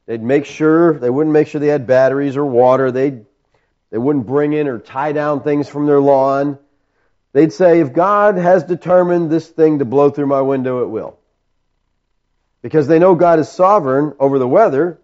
They'd 0.07 0.23
make 0.23 0.45
sure, 0.47 0.99
they 0.99 1.11
wouldn't 1.11 1.33
make 1.33 1.49
sure 1.49 1.61
they 1.61 1.69
had 1.69 1.87
batteries 1.87 2.37
or 2.37 2.45
water. 2.45 2.91
They'd, 2.91 3.25
they 3.91 3.99
wouldn't 3.99 4.27
bring 4.27 4.55
in 4.55 4.67
or 4.67 4.79
tie 4.79 5.13
down 5.13 5.43
things 5.43 5.69
from 5.69 5.87
their 5.87 6.01
lawn. 6.01 6.59
They'd 7.33 7.53
say, 7.53 7.81
if 7.81 7.93
God 7.93 8.37
has 8.37 8.65
determined 8.65 9.31
this 9.31 9.47
thing 9.49 9.79
to 9.79 9.85
blow 9.85 10.11
through 10.11 10.27
my 10.27 10.41
window, 10.41 10.83
it 10.83 10.89
will. 10.89 11.19
Because 12.63 12.89
they 12.89 12.99
know 12.99 13.15
God 13.15 13.39
is 13.39 13.49
sovereign 13.49 14.15
over 14.19 14.39
the 14.39 14.49
weather, 14.49 14.99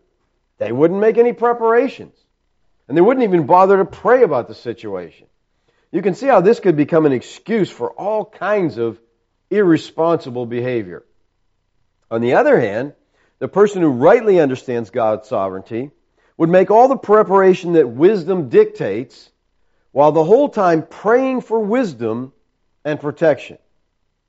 they 0.59 0.73
wouldn't 0.73 1.01
make 1.01 1.19
any 1.19 1.33
preparations. 1.33 2.17
And 2.89 2.97
they 2.97 3.01
wouldn't 3.01 3.25
even 3.25 3.47
bother 3.47 3.79
to 3.79 3.85
pray 3.85 4.23
about 4.23 4.49
the 4.49 4.55
situation. 4.55 5.27
You 5.91 6.03
can 6.03 6.15
see 6.15 6.27
how 6.27 6.41
this 6.41 6.61
could 6.61 6.77
become 6.77 7.07
an 7.07 7.13
excuse 7.13 7.71
for 7.71 7.91
all 7.93 8.25
kinds 8.25 8.79
of 8.79 9.01
irresponsible 9.51 10.47
behavior. 10.47 11.05
On 12.11 12.21
the 12.21 12.35
other 12.35 12.61
hand, 12.61 12.95
the 13.39 13.49
person 13.49 13.83
who 13.83 13.89
rightly 13.89 14.41
understands 14.41 14.91
God's 14.91 15.29
sovereignty 15.29 15.91
would 16.37 16.49
make 16.49 16.71
all 16.71 16.89
the 16.89 16.97
preparation 16.97 17.75
that 17.75 17.89
wisdom 17.89 18.49
dictates 18.49 19.31
while 19.93 20.13
the 20.13 20.25
whole 20.25 20.49
time 20.49 20.83
praying 20.83 21.41
for 21.41 21.61
wisdom 21.61 22.33
and 22.85 23.01
protection. 23.01 23.59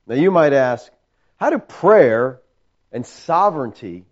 Now 0.05 0.15
you 0.15 0.29
might 0.31 0.53
ask, 0.53 0.91
how 1.37 1.49
do 1.49 1.57
prayer 1.57 2.39
and 2.91 3.05
sovereignty, 3.05 4.05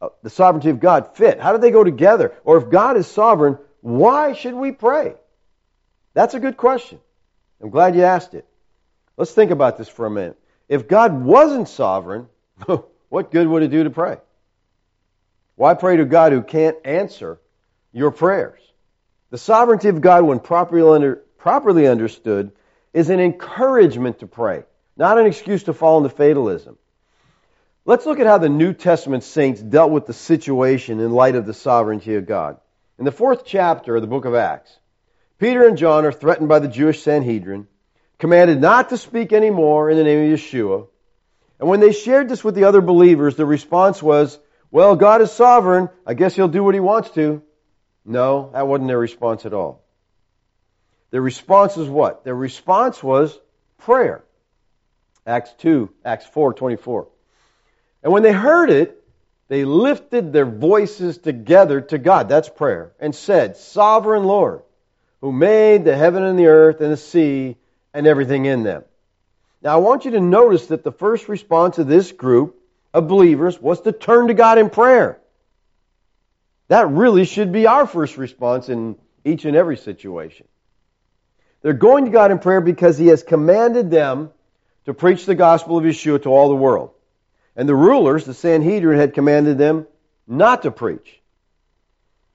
uh, 0.00 0.08
the 0.22 0.30
sovereignty 0.30 0.70
of 0.70 0.80
God, 0.80 1.16
fit? 1.16 1.38
How 1.38 1.52
do 1.52 1.58
they 1.58 1.70
go 1.70 1.84
together? 1.84 2.34
Or 2.44 2.56
if 2.56 2.70
God 2.70 2.96
is 2.96 3.06
sovereign, 3.06 3.58
why 3.80 4.32
should 4.32 4.54
we 4.54 4.72
pray? 4.72 5.14
That's 6.14 6.34
a 6.34 6.40
good 6.40 6.56
question. 6.56 6.98
I'm 7.60 7.70
glad 7.70 7.94
you 7.94 8.02
asked 8.02 8.34
it. 8.34 8.46
Let's 9.16 9.32
think 9.32 9.50
about 9.50 9.78
this 9.78 9.88
for 9.88 10.06
a 10.06 10.10
minute. 10.10 10.38
If 10.68 10.88
God 10.88 11.22
wasn't 11.22 11.68
sovereign, 11.68 12.28
what 13.08 13.30
good 13.30 13.46
would 13.46 13.62
it 13.62 13.70
do 13.70 13.84
to 13.84 13.90
pray? 13.90 14.18
Why 15.56 15.74
pray 15.74 15.96
to 15.96 16.04
God 16.04 16.32
who 16.32 16.42
can't 16.42 16.76
answer 16.84 17.40
your 17.92 18.10
prayers? 18.10 18.60
The 19.30 19.38
sovereignty 19.38 19.88
of 19.88 20.00
God, 20.00 20.24
when 20.24 20.38
properly, 20.38 20.82
under, 20.82 21.16
properly 21.36 21.86
understood, 21.86 22.52
is 22.94 23.10
an 23.10 23.20
encouragement 23.20 24.20
to 24.20 24.26
pray, 24.26 24.62
not 24.96 25.18
an 25.18 25.26
excuse 25.26 25.64
to 25.64 25.74
fall 25.74 25.98
into 25.98 26.10
fatalism. 26.10 26.78
Let's 27.84 28.06
look 28.06 28.20
at 28.20 28.26
how 28.26 28.38
the 28.38 28.48
New 28.48 28.72
Testament 28.72 29.24
saints 29.24 29.60
dealt 29.60 29.90
with 29.90 30.06
the 30.06 30.12
situation 30.12 31.00
in 31.00 31.10
light 31.10 31.34
of 31.34 31.46
the 31.46 31.54
sovereignty 31.54 32.14
of 32.14 32.26
God. 32.26 32.58
In 32.98 33.04
the 33.04 33.12
fourth 33.12 33.44
chapter 33.44 33.94
of 33.94 34.02
the 34.02 34.08
book 34.08 34.24
of 34.24 34.34
Acts, 34.34 34.76
Peter 35.38 35.66
and 35.66 35.78
John 35.78 36.04
are 36.04 36.12
threatened 36.12 36.48
by 36.48 36.58
the 36.58 36.66
Jewish 36.66 37.02
Sanhedrin, 37.02 37.68
commanded 38.18 38.60
not 38.60 38.88
to 38.88 38.96
speak 38.96 39.32
anymore 39.32 39.88
in 39.88 39.96
the 39.96 40.02
name 40.02 40.32
of 40.32 40.38
Yeshua. 40.38 40.88
And 41.60 41.68
when 41.68 41.78
they 41.78 41.92
shared 41.92 42.28
this 42.28 42.42
with 42.42 42.56
the 42.56 42.64
other 42.64 42.80
believers, 42.80 43.36
the 43.36 43.46
response 43.46 44.02
was, 44.02 44.36
well, 44.72 44.96
God 44.96 45.22
is 45.22 45.30
sovereign. 45.30 45.88
I 46.04 46.14
guess 46.14 46.34
he'll 46.34 46.48
do 46.48 46.64
what 46.64 46.74
he 46.74 46.80
wants 46.80 47.10
to. 47.10 47.42
No, 48.04 48.50
that 48.52 48.66
wasn't 48.66 48.88
their 48.88 48.98
response 48.98 49.46
at 49.46 49.54
all. 49.54 49.84
Their 51.10 51.22
response 51.22 51.76
is 51.76 51.88
what? 51.88 52.24
Their 52.24 52.34
response 52.34 53.02
was 53.02 53.38
prayer. 53.78 54.24
Acts 55.24 55.52
2, 55.58 55.88
Acts 56.04 56.26
4, 56.26 56.52
24. 56.52 57.08
And 58.02 58.12
when 58.12 58.22
they 58.22 58.32
heard 58.32 58.70
it, 58.70 58.97
they 59.48 59.64
lifted 59.64 60.32
their 60.32 60.46
voices 60.46 61.18
together 61.18 61.80
to 61.80 61.98
God, 61.98 62.28
that's 62.28 62.48
prayer, 62.48 62.92
and 63.00 63.14
said, 63.14 63.56
Sovereign 63.56 64.24
Lord, 64.24 64.62
who 65.20 65.32
made 65.32 65.84
the 65.84 65.96
heaven 65.96 66.22
and 66.22 66.38
the 66.38 66.46
earth 66.46 66.80
and 66.80 66.92
the 66.92 66.98
sea 66.98 67.56
and 67.94 68.06
everything 68.06 68.44
in 68.44 68.62
them. 68.62 68.84
Now 69.62 69.74
I 69.74 69.76
want 69.76 70.04
you 70.04 70.12
to 70.12 70.20
notice 70.20 70.66
that 70.66 70.84
the 70.84 70.92
first 70.92 71.28
response 71.28 71.78
of 71.78 71.88
this 71.88 72.12
group 72.12 72.60
of 72.92 73.08
believers 73.08 73.60
was 73.60 73.80
to 73.82 73.92
turn 73.92 74.28
to 74.28 74.34
God 74.34 74.58
in 74.58 74.70
prayer. 74.70 75.18
That 76.68 76.90
really 76.90 77.24
should 77.24 77.50
be 77.50 77.66
our 77.66 77.86
first 77.86 78.18
response 78.18 78.68
in 78.68 78.96
each 79.24 79.46
and 79.46 79.56
every 79.56 79.78
situation. 79.78 80.46
They're 81.62 81.72
going 81.72 82.04
to 82.04 82.10
God 82.10 82.30
in 82.30 82.38
prayer 82.38 82.60
because 82.60 82.98
He 82.98 83.08
has 83.08 83.22
commanded 83.22 83.90
them 83.90 84.30
to 84.84 84.94
preach 84.94 85.26
the 85.26 85.34
gospel 85.34 85.78
of 85.78 85.84
Yeshua 85.84 86.22
to 86.22 86.28
all 86.28 86.48
the 86.48 86.54
world. 86.54 86.90
And 87.58 87.68
the 87.68 87.74
rulers, 87.74 88.24
the 88.24 88.34
Sanhedrin, 88.34 89.00
had 89.00 89.14
commanded 89.14 89.58
them 89.58 89.88
not 90.28 90.62
to 90.62 90.70
preach. 90.70 91.20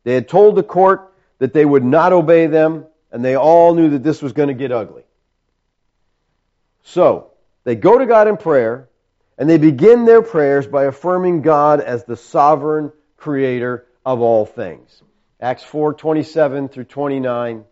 They 0.04 0.14
had 0.14 0.28
told 0.28 0.56
the 0.58 0.64
court 0.64 1.14
that 1.40 1.54
they 1.54 1.64
would 1.64 1.86
not 1.86 2.12
obey 2.12 2.48
them, 2.48 2.86
and 3.10 3.24
they 3.24 3.36
all 3.36 3.74
knew 3.74 3.92
that 3.92 4.04
this 4.04 4.22
was 4.22 4.34
going 4.34 4.50
to 4.50 4.54
get 4.54 4.74
ugly. 4.74 5.04
So, 6.84 7.32
they 7.64 7.76
go 7.76 7.98
to 7.98 8.06
God 8.06 8.28
in 8.28 8.36
prayer, 8.36 8.90
and 9.38 9.50
they 9.50 9.58
begin 9.58 10.04
their 10.04 10.22
prayers 10.22 10.68
by 10.68 10.84
affirming 10.84 11.42
God 11.42 11.80
as 11.80 12.04
the 12.04 12.18
sovereign 12.18 12.92
creator 13.16 13.86
of 14.06 14.20
all 14.20 14.46
things. 14.46 15.02
Acts 15.40 15.64
4:27 15.64 16.70
through 16.70 16.84
29. 16.84 17.64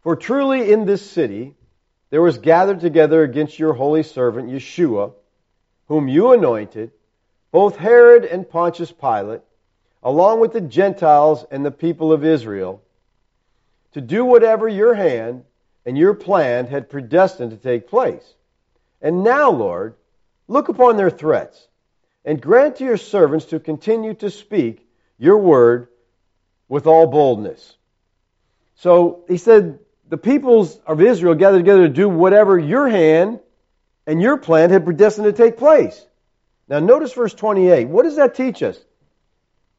For 0.00 0.16
truly 0.16 0.72
in 0.72 0.86
this 0.86 1.08
city 1.08 1.54
there 2.10 2.20
was 2.20 2.38
gathered 2.38 2.80
together 2.80 3.22
against 3.22 3.60
your 3.60 3.74
holy 3.74 4.02
servant 4.02 4.50
Yeshua, 4.50 5.12
whom 5.90 6.06
you 6.06 6.32
anointed, 6.32 6.92
both 7.50 7.74
Herod 7.74 8.24
and 8.24 8.48
Pontius 8.48 8.92
Pilate, 8.92 9.40
along 10.04 10.38
with 10.38 10.52
the 10.52 10.60
Gentiles 10.60 11.44
and 11.50 11.66
the 11.66 11.72
people 11.72 12.12
of 12.12 12.24
Israel, 12.24 12.80
to 13.94 14.00
do 14.00 14.24
whatever 14.24 14.68
your 14.68 14.94
hand 14.94 15.42
and 15.84 15.98
your 15.98 16.14
plan 16.14 16.68
had 16.68 16.88
predestined 16.90 17.50
to 17.50 17.56
take 17.56 17.88
place. 17.88 18.22
And 19.02 19.24
now, 19.24 19.50
Lord, 19.50 19.96
look 20.46 20.68
upon 20.68 20.96
their 20.96 21.10
threats, 21.10 21.66
and 22.24 22.40
grant 22.40 22.76
to 22.76 22.84
your 22.84 22.96
servants 22.96 23.46
to 23.46 23.58
continue 23.58 24.14
to 24.14 24.30
speak 24.30 24.86
your 25.18 25.38
word 25.38 25.88
with 26.68 26.86
all 26.86 27.08
boldness. 27.08 27.76
So 28.76 29.24
he 29.26 29.38
said, 29.38 29.80
the 30.08 30.18
peoples 30.18 30.78
of 30.86 31.00
Israel 31.00 31.34
gathered 31.34 31.58
together 31.58 31.88
to 31.88 31.92
do 31.92 32.08
whatever 32.08 32.56
your 32.56 32.88
hand 32.88 33.40
and 34.06 34.20
your 34.20 34.36
plan 34.36 34.70
had 34.70 34.84
predestined 34.84 35.26
to 35.26 35.32
take 35.32 35.56
place. 35.56 36.04
Now 36.68 36.78
notice 36.78 37.12
verse 37.12 37.34
28. 37.34 37.88
What 37.88 38.04
does 38.04 38.16
that 38.16 38.34
teach 38.34 38.62
us? 38.62 38.78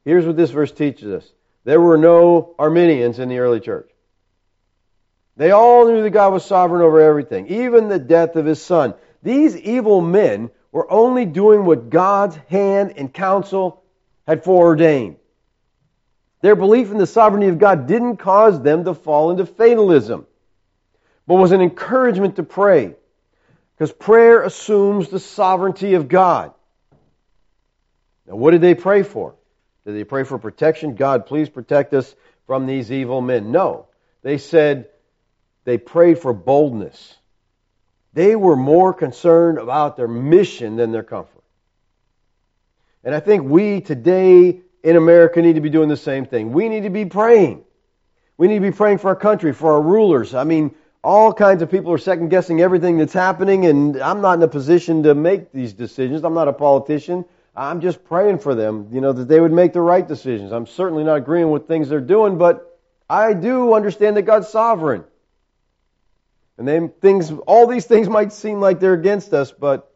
Here's 0.04 0.26
what 0.26 0.36
this 0.36 0.50
verse 0.50 0.72
teaches 0.72 1.12
us. 1.12 1.32
There 1.64 1.80
were 1.80 1.96
no 1.96 2.54
Arminians 2.58 3.18
in 3.18 3.28
the 3.28 3.38
early 3.38 3.60
church. 3.60 3.90
They 5.36 5.50
all 5.50 5.86
knew 5.86 6.02
that 6.02 6.10
God 6.10 6.32
was 6.32 6.44
sovereign 6.44 6.82
over 6.82 7.00
everything, 7.00 7.46
even 7.48 7.88
the 7.88 7.98
death 7.98 8.36
of 8.36 8.44
his 8.44 8.60
son. 8.60 8.94
These 9.22 9.56
evil 9.56 10.00
men 10.00 10.50
were 10.72 10.90
only 10.90 11.24
doing 11.24 11.64
what 11.64 11.90
God's 11.90 12.36
hand 12.48 12.94
and 12.96 13.12
counsel 13.12 13.82
had 14.26 14.44
foreordained. 14.44 15.16
Their 16.42 16.56
belief 16.56 16.90
in 16.90 16.98
the 16.98 17.06
sovereignty 17.06 17.48
of 17.48 17.58
God 17.58 17.86
didn't 17.86 18.16
cause 18.16 18.60
them 18.60 18.84
to 18.84 18.94
fall 18.94 19.30
into 19.30 19.46
fatalism, 19.46 20.26
but 21.26 21.36
was 21.36 21.52
an 21.52 21.60
encouragement 21.60 22.36
to 22.36 22.42
pray. 22.42 22.96
Because 23.82 23.94
prayer 23.94 24.44
assumes 24.44 25.08
the 25.08 25.18
sovereignty 25.18 25.94
of 25.94 26.06
God. 26.06 26.52
Now, 28.28 28.36
what 28.36 28.52
did 28.52 28.60
they 28.60 28.76
pray 28.76 29.02
for? 29.02 29.34
Did 29.84 29.96
they 29.96 30.04
pray 30.04 30.22
for 30.22 30.38
protection? 30.38 30.94
God, 30.94 31.26
please 31.26 31.48
protect 31.48 31.92
us 31.92 32.14
from 32.46 32.66
these 32.66 32.92
evil 32.92 33.20
men. 33.20 33.50
No. 33.50 33.88
They 34.22 34.38
said 34.38 34.90
they 35.64 35.78
prayed 35.78 36.20
for 36.20 36.32
boldness. 36.32 37.16
They 38.12 38.36
were 38.36 38.54
more 38.54 38.94
concerned 38.94 39.58
about 39.58 39.96
their 39.96 40.06
mission 40.06 40.76
than 40.76 40.92
their 40.92 41.02
comfort. 41.02 41.42
And 43.02 43.12
I 43.12 43.18
think 43.18 43.42
we 43.42 43.80
today 43.80 44.60
in 44.84 44.94
America 44.94 45.42
need 45.42 45.56
to 45.56 45.60
be 45.60 45.70
doing 45.70 45.88
the 45.88 45.96
same 45.96 46.24
thing. 46.24 46.52
We 46.52 46.68
need 46.68 46.84
to 46.84 46.90
be 46.90 47.04
praying. 47.04 47.64
We 48.36 48.46
need 48.46 48.60
to 48.60 48.60
be 48.60 48.70
praying 48.70 48.98
for 48.98 49.08
our 49.08 49.16
country, 49.16 49.52
for 49.52 49.72
our 49.72 49.82
rulers. 49.82 50.36
I 50.36 50.44
mean, 50.44 50.72
all 51.04 51.32
kinds 51.32 51.62
of 51.62 51.70
people 51.70 51.92
are 51.92 51.98
second 51.98 52.28
guessing 52.28 52.60
everything 52.60 52.96
that's 52.96 53.12
happening, 53.12 53.66
and 53.66 53.96
I'm 53.96 54.20
not 54.20 54.34
in 54.34 54.42
a 54.42 54.48
position 54.48 55.02
to 55.02 55.14
make 55.14 55.52
these 55.52 55.72
decisions. 55.72 56.24
I'm 56.24 56.34
not 56.34 56.48
a 56.48 56.52
politician. 56.52 57.24
I'm 57.56 57.80
just 57.80 58.04
praying 58.04 58.38
for 58.38 58.54
them, 58.54 58.88
you 58.92 59.00
know, 59.00 59.12
that 59.12 59.28
they 59.28 59.40
would 59.40 59.52
make 59.52 59.72
the 59.72 59.80
right 59.80 60.06
decisions. 60.06 60.52
I'm 60.52 60.66
certainly 60.66 61.04
not 61.04 61.16
agreeing 61.16 61.50
with 61.50 61.66
things 61.66 61.88
they're 61.88 62.00
doing, 62.00 62.38
but 62.38 62.78
I 63.10 63.34
do 63.34 63.74
understand 63.74 64.16
that 64.16 64.22
God's 64.22 64.48
sovereign. 64.48 65.04
And 66.56 66.66
then 66.66 66.88
things, 66.88 67.32
all 67.46 67.66
these 67.66 67.84
things 67.84 68.08
might 68.08 68.32
seem 68.32 68.60
like 68.60 68.78
they're 68.78 68.94
against 68.94 69.34
us, 69.34 69.50
but 69.50 69.92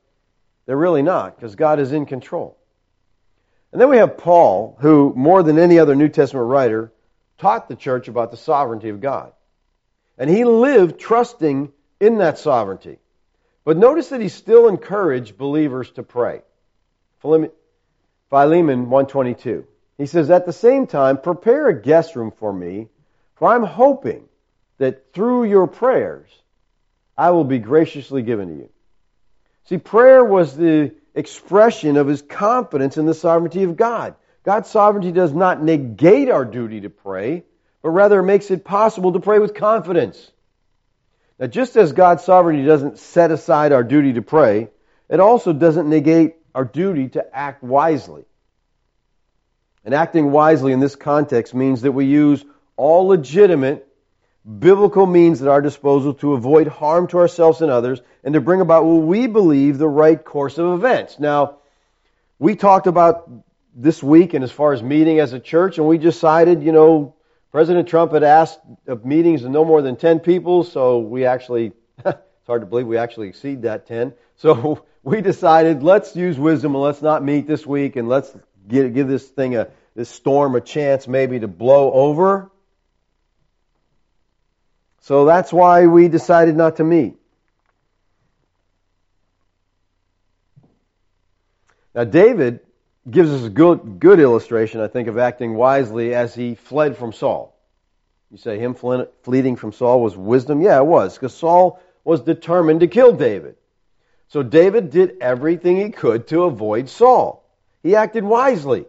they're 0.66 0.76
really 0.76 1.02
not, 1.02 1.36
because 1.36 1.54
God 1.54 1.78
is 1.78 1.92
in 1.92 2.04
control. 2.04 2.58
And 3.72 3.80
then 3.80 3.88
we 3.88 3.98
have 3.98 4.18
Paul, 4.18 4.76
who, 4.80 5.12
more 5.16 5.42
than 5.42 5.58
any 5.58 5.78
other 5.78 5.94
New 5.94 6.08
Testament 6.08 6.48
writer, 6.48 6.92
taught 7.38 7.68
the 7.68 7.76
church 7.76 8.08
about 8.08 8.32
the 8.32 8.36
sovereignty 8.36 8.88
of 8.88 9.00
God. 9.00 9.32
And 10.18 10.30
he 10.30 10.44
lived 10.44 10.98
trusting 10.98 11.72
in 12.00 12.18
that 12.18 12.38
sovereignty. 12.38 12.98
But 13.64 13.76
notice 13.76 14.10
that 14.10 14.20
he 14.20 14.28
still 14.28 14.68
encouraged 14.68 15.36
believers 15.36 15.90
to 15.92 16.02
pray. 16.02 16.42
Philemon 17.20 17.50
122. 18.30 19.66
He 19.98 20.06
says, 20.06 20.30
At 20.30 20.46
the 20.46 20.52
same 20.52 20.86
time, 20.86 21.18
prepare 21.18 21.68
a 21.68 21.82
guest 21.82 22.16
room 22.16 22.30
for 22.30 22.52
me, 22.52 22.88
for 23.34 23.48
I'm 23.48 23.64
hoping 23.64 24.28
that 24.78 25.12
through 25.12 25.44
your 25.44 25.66
prayers 25.66 26.28
I 27.16 27.30
will 27.30 27.44
be 27.44 27.58
graciously 27.58 28.22
given 28.22 28.48
to 28.48 28.54
you. 28.54 28.68
See, 29.64 29.78
prayer 29.78 30.24
was 30.24 30.56
the 30.56 30.94
expression 31.14 31.96
of 31.96 32.06
his 32.06 32.22
confidence 32.22 32.98
in 32.98 33.06
the 33.06 33.14
sovereignty 33.14 33.64
of 33.64 33.76
God. 33.76 34.14
God's 34.44 34.70
sovereignty 34.70 35.10
does 35.10 35.32
not 35.32 35.62
negate 35.62 36.30
our 36.30 36.44
duty 36.44 36.82
to 36.82 36.90
pray, 36.90 37.42
but 37.86 37.92
rather 37.92 38.20
makes 38.20 38.50
it 38.50 38.64
possible 38.64 39.12
to 39.12 39.20
pray 39.20 39.38
with 39.38 39.54
confidence. 39.54 40.32
Now, 41.38 41.46
just 41.46 41.76
as 41.76 41.92
God's 41.92 42.24
sovereignty 42.24 42.66
doesn't 42.66 42.98
set 42.98 43.30
aside 43.30 43.70
our 43.70 43.84
duty 43.84 44.14
to 44.14 44.22
pray, 44.22 44.70
it 45.08 45.20
also 45.20 45.52
doesn't 45.52 45.88
negate 45.88 46.34
our 46.52 46.64
duty 46.64 47.10
to 47.10 47.24
act 47.32 47.62
wisely. 47.62 48.24
And 49.84 49.94
acting 49.94 50.32
wisely 50.32 50.72
in 50.72 50.80
this 50.80 50.96
context 50.96 51.54
means 51.54 51.82
that 51.82 51.92
we 51.92 52.06
use 52.06 52.44
all 52.76 53.06
legitimate 53.06 53.86
biblical 54.58 55.06
means 55.06 55.40
at 55.40 55.46
our 55.46 55.62
disposal 55.62 56.14
to 56.14 56.32
avoid 56.32 56.66
harm 56.66 57.06
to 57.06 57.18
ourselves 57.18 57.60
and 57.62 57.70
others 57.70 58.00
and 58.24 58.34
to 58.34 58.40
bring 58.40 58.60
about 58.60 58.84
what 58.84 59.02
we 59.02 59.28
believe 59.28 59.78
the 59.78 59.86
right 59.86 60.24
course 60.24 60.58
of 60.58 60.74
events. 60.74 61.20
Now, 61.20 61.58
we 62.40 62.56
talked 62.56 62.88
about 62.88 63.30
this 63.76 64.02
week 64.02 64.34
and 64.34 64.42
as 64.42 64.50
far 64.50 64.72
as 64.72 64.82
meeting 64.82 65.20
as 65.20 65.32
a 65.34 65.38
church, 65.38 65.78
and 65.78 65.86
we 65.86 65.98
decided, 65.98 66.64
you 66.64 66.72
know, 66.72 67.15
President 67.52 67.88
Trump 67.88 68.12
had 68.12 68.22
asked 68.22 68.60
of 68.86 69.04
meetings 69.04 69.44
of 69.44 69.50
no 69.50 69.64
more 69.64 69.82
than 69.82 69.96
10 69.96 70.20
people, 70.20 70.64
so 70.64 70.98
we 70.98 71.24
actually, 71.24 71.72
it's 72.04 72.46
hard 72.46 72.62
to 72.62 72.66
believe 72.66 72.86
we 72.86 72.98
actually 72.98 73.28
exceed 73.28 73.62
that 73.62 73.86
10. 73.86 74.12
So 74.36 74.84
we 75.02 75.20
decided 75.20 75.82
let's 75.82 76.14
use 76.16 76.38
wisdom 76.38 76.74
and 76.74 76.82
let's 76.82 77.02
not 77.02 77.24
meet 77.24 77.46
this 77.46 77.64
week 77.66 77.96
and 77.96 78.08
let's 78.08 78.34
give, 78.68 78.92
give 78.92 79.08
this 79.08 79.26
thing 79.26 79.56
a, 79.56 79.68
this 79.94 80.08
storm 80.08 80.54
a 80.54 80.60
chance 80.60 81.08
maybe 81.08 81.38
to 81.40 81.48
blow 81.48 81.92
over. 81.92 82.50
So 85.00 85.24
that's 85.24 85.52
why 85.52 85.86
we 85.86 86.08
decided 86.08 86.56
not 86.56 86.76
to 86.76 86.84
meet. 86.84 87.16
Now, 91.94 92.04
David 92.04 92.65
gives 93.10 93.30
us 93.30 93.44
a 93.44 93.50
good, 93.50 94.00
good 94.00 94.20
illustration, 94.20 94.80
I 94.80 94.88
think, 94.88 95.08
of 95.08 95.18
acting 95.18 95.54
wisely 95.54 96.14
as 96.14 96.34
he 96.34 96.54
fled 96.54 96.96
from 96.96 97.12
Saul. 97.12 97.56
You 98.30 98.38
say 98.38 98.58
him 98.58 98.74
fleeing 98.74 99.56
from 99.56 99.72
Saul 99.72 100.02
was 100.02 100.16
wisdom? 100.16 100.60
Yeah, 100.60 100.78
it 100.78 100.86
was, 100.86 101.14
because 101.14 101.34
Saul 101.34 101.80
was 102.04 102.20
determined 102.20 102.80
to 102.80 102.88
kill 102.88 103.12
David. 103.12 103.56
So 104.28 104.42
David 104.42 104.90
did 104.90 105.18
everything 105.20 105.76
he 105.76 105.90
could 105.90 106.26
to 106.28 106.44
avoid 106.44 106.88
Saul. 106.88 107.48
He 107.82 107.94
acted 107.94 108.24
wisely. 108.24 108.86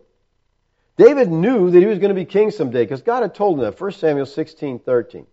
David 0.98 1.32
knew 1.32 1.70
that 1.70 1.80
he 1.80 1.86
was 1.86 2.00
going 2.00 2.10
to 2.10 2.16
be 2.16 2.26
king 2.26 2.50
someday 2.50 2.84
because 2.84 3.04
God 3.04 3.22
had 3.22 3.36
told 3.36 3.60
him 3.60 3.66
that. 3.66 3.80
1 3.80 3.92
Samuel 3.92 4.26
16, 4.26 4.80
13. 4.80 5.28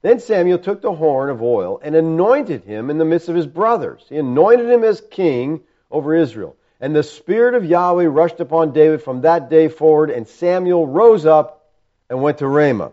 Then 0.00 0.20
Samuel 0.20 0.60
took 0.60 0.80
the 0.80 0.94
horn 0.94 1.28
of 1.28 1.42
oil 1.42 1.80
and 1.82 1.96
anointed 1.96 2.62
him 2.62 2.88
in 2.88 2.98
the 2.98 3.04
midst 3.04 3.28
of 3.28 3.34
his 3.34 3.48
brothers. 3.48 4.06
He 4.08 4.16
anointed 4.16 4.70
him 4.70 4.84
as 4.84 5.00
king 5.10 5.60
over 5.90 6.14
Israel. 6.14 6.54
And 6.80 6.94
the 6.94 7.02
Spirit 7.02 7.54
of 7.54 7.64
Yahweh 7.64 8.06
rushed 8.06 8.40
upon 8.40 8.72
David 8.72 9.02
from 9.02 9.22
that 9.22 9.50
day 9.50 9.68
forward, 9.68 10.10
and 10.10 10.28
Samuel 10.28 10.86
rose 10.86 11.26
up 11.26 11.70
and 12.08 12.22
went 12.22 12.38
to 12.38 12.46
Ramah. 12.46 12.92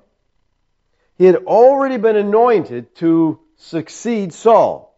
He 1.18 1.26
had 1.26 1.36
already 1.46 1.98
been 1.98 2.16
anointed 2.16 2.96
to 2.98 3.40
succeed 3.58 4.34
Saul. 4.34 4.94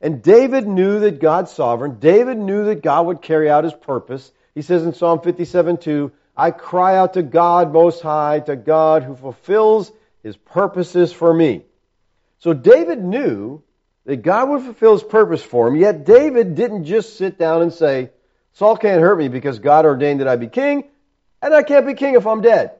And 0.00 0.22
David 0.22 0.66
knew 0.66 1.00
that 1.00 1.20
God's 1.20 1.52
sovereign. 1.52 1.98
David 2.00 2.36
knew 2.36 2.64
that 2.66 2.82
God 2.82 3.06
would 3.06 3.22
carry 3.22 3.48
out 3.48 3.64
his 3.64 3.74
purpose. 3.74 4.32
He 4.54 4.62
says 4.62 4.84
in 4.84 4.94
Psalm 4.94 5.20
57 5.20 5.76
2, 5.76 6.10
I 6.36 6.50
cry 6.50 6.96
out 6.96 7.14
to 7.14 7.22
God 7.22 7.72
Most 7.72 8.02
High, 8.02 8.40
to 8.40 8.56
God 8.56 9.04
who 9.04 9.14
fulfills 9.14 9.92
his 10.22 10.36
purposes 10.36 11.12
for 11.12 11.32
me. 11.32 11.62
So 12.38 12.52
David 12.52 13.04
knew 13.04 13.62
that 14.04 14.22
God 14.22 14.48
would 14.48 14.62
fulfill 14.62 14.94
his 14.94 15.02
purpose 15.04 15.42
for 15.42 15.68
him, 15.68 15.76
yet 15.76 16.04
David 16.04 16.56
didn't 16.56 16.86
just 16.86 17.16
sit 17.16 17.38
down 17.38 17.62
and 17.62 17.72
say, 17.72 18.10
Saul 18.54 18.76
can't 18.76 19.00
hurt 19.00 19.18
me 19.18 19.28
because 19.28 19.58
God 19.58 19.84
ordained 19.84 20.20
that 20.20 20.28
I 20.28 20.36
be 20.36 20.48
king, 20.48 20.84
and 21.40 21.54
I 21.54 21.62
can't 21.62 21.86
be 21.86 21.94
king 21.94 22.14
if 22.14 22.26
I'm 22.26 22.42
dead. 22.42 22.72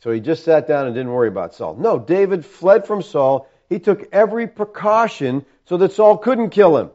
So 0.00 0.10
he 0.10 0.20
just 0.20 0.44
sat 0.44 0.68
down 0.68 0.86
and 0.86 0.94
didn't 0.94 1.12
worry 1.12 1.28
about 1.28 1.54
Saul. 1.54 1.76
No, 1.76 1.98
David 1.98 2.44
fled 2.44 2.86
from 2.86 3.02
Saul 3.02 3.48
he 3.68 3.78
took 3.78 4.08
every 4.12 4.46
precaution 4.46 5.44
so 5.66 5.78
that 5.78 5.92
Saul 5.92 6.18
couldn't 6.18 6.50
kill 6.50 6.76
him. 6.76 6.90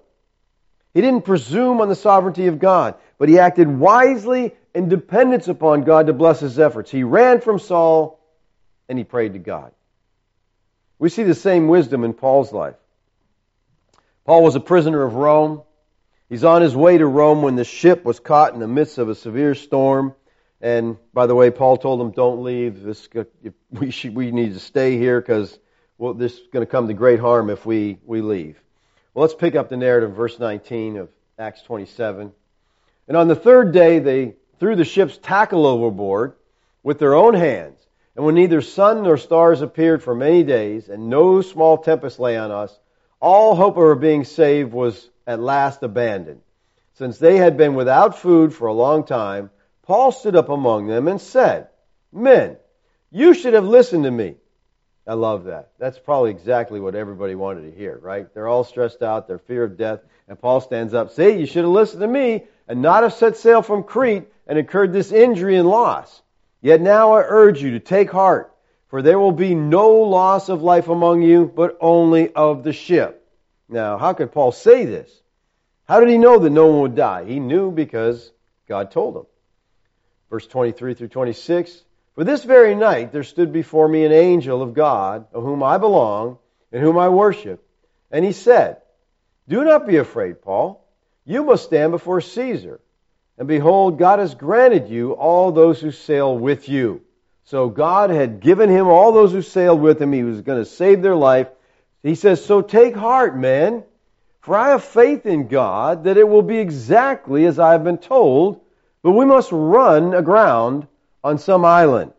He 0.94 1.02
didn't 1.02 1.26
presume 1.26 1.82
on 1.82 1.90
the 1.90 1.96
sovereignty 1.96 2.48
of 2.48 2.60
God, 2.60 2.96
but 3.18 3.30
he 3.30 3.40
acted 3.40 3.68
wisely 3.68 4.56
in 4.74 4.90
dependence 4.90 5.48
upon 5.48 5.84
God 5.84 6.08
to 6.08 6.14
bless 6.14 6.40
his 6.40 6.60
efforts. 6.60 6.92
He 6.92 7.04
ran 7.04 7.42
from 7.42 7.60
Saul 7.60 8.20
and 8.88 8.98
he 8.98 9.04
prayed 9.04 9.34
to 9.34 9.40
God. 9.40 9.72
We 10.98 11.10
see 11.10 11.24
the 11.24 11.36
same 11.36 11.68
wisdom 11.68 12.04
in 12.04 12.14
Paul's 12.14 12.52
life. 12.52 12.76
Paul 14.26 14.44
was 14.44 14.56
a 14.56 14.60
prisoner 14.60 15.04
of 15.04 15.16
Rome. 15.16 15.64
He's 16.30 16.44
on 16.44 16.62
his 16.62 16.76
way 16.76 16.98
to 16.98 17.06
Rome 17.06 17.42
when 17.42 17.56
the 17.56 17.64
ship 17.64 18.06
was 18.06 18.20
caught 18.20 18.54
in 18.54 18.60
the 18.60 18.68
midst 18.68 19.00
of 19.00 19.10
a 19.10 19.16
severe 19.16 19.56
storm. 19.56 20.14
And 20.62 20.98
by 21.14 21.26
the 21.26 21.36
way, 21.36 21.50
Paul 21.50 21.78
told 21.78 22.00
him, 22.00 22.12
"Don't 22.12 22.44
leave. 22.44 22.84
This, 22.84 23.10
we, 23.72 23.92
should, 23.92 24.16
we 24.16 24.32
need 24.32 24.54
to 24.54 24.60
stay 24.60 24.98
here 24.98 25.20
because 25.20 25.58
well, 26.00 26.14
this 26.14 26.34
is 26.34 26.48
going 26.54 26.66
to 26.66 26.72
come 26.72 26.88
to 26.88 26.94
great 26.94 27.20
harm 27.20 27.50
if 27.50 27.66
we, 27.66 27.98
we 28.06 28.22
leave. 28.22 28.58
Well, 29.14 29.24
let's 29.24 29.36
pick 29.36 29.56
up 29.56 29.68
the 29.68 29.76
narrative, 29.76 30.16
verse 30.16 30.40
19 30.40 30.96
of 30.96 31.10
Acts 31.38 31.62
27. 31.64 32.32
And 33.10 33.18
on 33.18 33.28
the 33.28 33.36
third 33.36 33.74
day, 33.74 34.00
they 34.00 34.36
threw 34.60 34.78
the 34.78 34.86
ship's 34.86 35.18
tackle 35.18 35.66
overboard 35.66 36.36
with 36.84 37.00
their 37.00 37.16
own 37.16 37.34
hands. 37.34 37.80
And 38.16 38.26
when 38.26 38.36
neither 38.36 38.62
sun 38.62 39.04
nor 39.04 39.18
stars 39.18 39.62
appeared 39.62 40.02
for 40.02 40.16
many 40.16 40.44
days, 40.44 40.88
and 40.88 41.10
no 41.10 41.42
small 41.42 41.78
tempest 41.78 42.18
lay 42.18 42.38
on 42.38 42.50
us, 42.50 42.80
all 43.20 43.56
hope 43.56 43.76
of 43.76 43.84
our 43.84 43.96
being 43.96 44.24
saved 44.24 44.72
was 44.72 45.10
at 45.30 45.40
last 45.40 45.84
abandoned. 45.84 46.42
Since 46.96 47.20
they 47.20 47.38
had 47.38 47.56
been 47.56 47.76
without 47.76 48.18
food 48.18 48.54
for 48.54 48.68
a 48.68 48.74
long 48.74 49.06
time, 49.06 49.52
Paul 49.84 50.12
stood 50.12 50.36
up 50.36 50.50
among 50.50 50.88
them 50.88 51.08
and 51.08 51.22
said, 51.22 51.70
Men, 52.12 52.58
you 53.12 53.34
should 53.34 53.54
have 53.54 53.64
listened 53.64 54.04
to 54.06 54.12
me 54.12 54.36
I 55.10 55.14
love 55.14 55.46
that. 55.46 55.72
That's 55.80 55.98
probably 55.98 56.30
exactly 56.30 56.80
what 56.80 56.94
everybody 56.94 57.34
wanted 57.34 57.62
to 57.62 57.76
hear, 57.76 57.98
right? 57.98 58.32
They're 58.32 58.48
all 58.48 58.64
stressed 58.64 59.02
out, 59.02 59.28
their 59.28 59.40
fear 59.40 59.64
of 59.64 59.76
death, 59.76 60.02
and 60.28 60.40
Paul 60.40 60.62
stands 60.62 60.94
up, 60.94 61.12
say, 61.12 61.40
you 61.40 61.48
should 61.48 61.64
have 61.64 61.74
listened 61.74 62.02
to 62.02 62.08
me 62.08 62.44
and 62.68 62.84
not 62.84 63.02
have 63.02 63.16
set 63.16 63.36
sail 63.36 63.64
from 63.64 63.82
Crete 63.82 64.28
and 64.46 64.60
incurred 64.60 64.94
this 64.94 65.12
injury 65.12 65.58
and 65.58 65.68
loss. 65.68 66.22
Yet 66.62 66.80
now 66.80 67.14
I 67.14 67.24
urge 67.28 67.60
you 67.60 67.72
to 67.72 67.80
take 67.80 68.12
heart, 68.12 68.54
for 68.90 69.02
there 69.02 69.18
will 69.18 69.32
be 69.32 69.56
no 69.56 69.90
loss 69.90 70.48
of 70.48 70.62
life 70.62 70.90
among 70.90 71.24
you, 71.24 71.52
but 71.56 71.76
only 71.82 72.32
of 72.34 72.64
the 72.64 72.74
ship. 72.74 73.19
Now, 73.70 73.98
how 73.98 74.14
could 74.14 74.32
Paul 74.32 74.52
say 74.52 74.86
this? 74.86 75.12
How 75.86 76.00
did 76.00 76.10
he 76.10 76.18
know 76.18 76.40
that 76.40 76.50
no 76.50 76.68
one 76.68 76.82
would 76.82 76.96
die? 76.96 77.26
He 77.26 77.40
knew 77.40 77.72
because 77.72 78.32
God 78.68 78.92
told 78.92 79.16
him. 79.16 79.26
Verse 80.30 80.46
23 80.46 80.94
through 80.94 81.08
26, 81.08 81.84
for 82.16 82.24
this 82.24 82.44
very 82.44 82.76
night 82.76 83.12
there 83.12 83.24
stood 83.24 83.54
before 83.54 83.88
me 83.88 84.06
an 84.06 84.12
angel 84.12 84.62
of 84.62 84.74
God, 84.74 85.28
of 85.34 85.44
whom 85.44 85.64
I 85.64 85.78
belong, 85.78 86.38
and 86.72 86.82
whom 86.84 86.98
I 86.98 87.10
worship. 87.10 87.66
And 88.12 88.26
he 88.26 88.34
said, 88.34 88.82
Do 89.48 89.64
not 89.64 89.88
be 89.88 89.98
afraid, 89.98 90.42
Paul. 90.42 90.86
You 91.26 91.44
must 91.44 91.64
stand 91.64 91.92
before 91.92 92.22
Caesar. 92.22 92.80
And 93.38 93.48
behold, 93.48 93.98
God 93.98 94.20
has 94.20 94.36
granted 94.36 94.90
you 94.90 95.14
all 95.14 95.52
those 95.52 95.80
who 95.80 95.92
sail 95.92 96.38
with 96.38 96.68
you. 96.68 97.02
So 97.46 97.70
God 97.70 98.10
had 98.10 98.42
given 98.42 98.70
him 98.70 98.88
all 98.88 99.12
those 99.12 99.32
who 99.32 99.42
sailed 99.42 99.82
with 99.82 100.02
him. 100.02 100.12
He 100.12 100.24
was 100.24 100.42
going 100.42 100.60
to 100.60 100.70
save 100.70 101.02
their 101.02 101.16
life. 101.16 101.48
He 102.04 102.16
says, 102.16 102.44
So 102.44 102.62
take 102.62 102.96
heart, 102.96 103.38
man, 103.38 103.84
for 104.42 104.56
I 104.56 104.70
have 104.70 104.84
faith 104.84 105.26
in 105.26 105.48
God 105.48 106.06
that 106.06 106.18
it 106.18 106.28
will 106.28 106.42
be 106.42 106.58
exactly 106.58 107.46
as 107.46 107.60
I 107.60 107.74
have 107.74 107.84
been 107.84 107.98
told, 107.98 108.62
but 109.04 109.12
we 109.12 109.26
must 109.26 109.52
run 109.52 110.14
aground 110.14 110.88
on 111.24 111.38
some 111.38 111.66
island. 111.66 112.14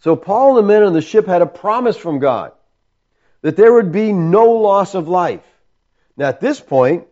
So 0.00 0.14
Paul 0.14 0.56
and 0.56 0.58
the 0.58 0.68
men 0.68 0.82
on 0.82 0.92
the 0.92 1.00
ship 1.00 1.26
had 1.26 1.42
a 1.42 1.46
promise 1.46 1.96
from 1.96 2.18
God 2.18 2.52
that 3.42 3.56
there 3.56 3.72
would 3.72 3.92
be 3.92 4.12
no 4.12 4.52
loss 4.52 4.94
of 4.94 5.08
life. 5.08 5.44
Now 6.16 6.28
at 6.28 6.40
this 6.40 6.60
point, 6.60 7.06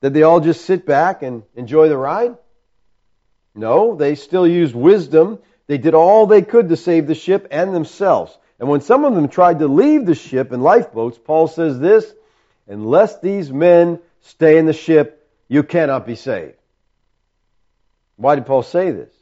did 0.00 0.14
they 0.14 0.22
all 0.22 0.40
just 0.40 0.64
sit 0.64 0.84
back 0.84 1.22
and 1.22 1.42
enjoy 1.54 1.88
the 1.88 1.96
ride? 1.96 2.36
No, 3.54 3.94
they 3.94 4.14
still 4.14 4.46
used 4.46 4.74
wisdom. 4.74 5.38
They 5.66 5.78
did 5.78 5.94
all 5.94 6.26
they 6.26 6.42
could 6.42 6.68
to 6.70 6.76
save 6.76 7.06
the 7.06 7.14
ship 7.14 7.48
and 7.50 7.74
themselves. 7.74 8.36
And 8.62 8.70
when 8.70 8.80
some 8.80 9.04
of 9.04 9.16
them 9.16 9.26
tried 9.26 9.58
to 9.58 9.66
leave 9.66 10.06
the 10.06 10.14
ship 10.14 10.52
in 10.52 10.60
lifeboats, 10.60 11.18
Paul 11.18 11.48
says 11.48 11.80
this, 11.80 12.14
unless 12.68 13.18
these 13.18 13.50
men 13.50 13.98
stay 14.20 14.56
in 14.56 14.66
the 14.66 14.72
ship, 14.72 15.28
you 15.48 15.64
cannot 15.64 16.06
be 16.06 16.14
saved. 16.14 16.54
Why 18.14 18.36
did 18.36 18.46
Paul 18.46 18.62
say 18.62 18.92
this? 18.92 19.12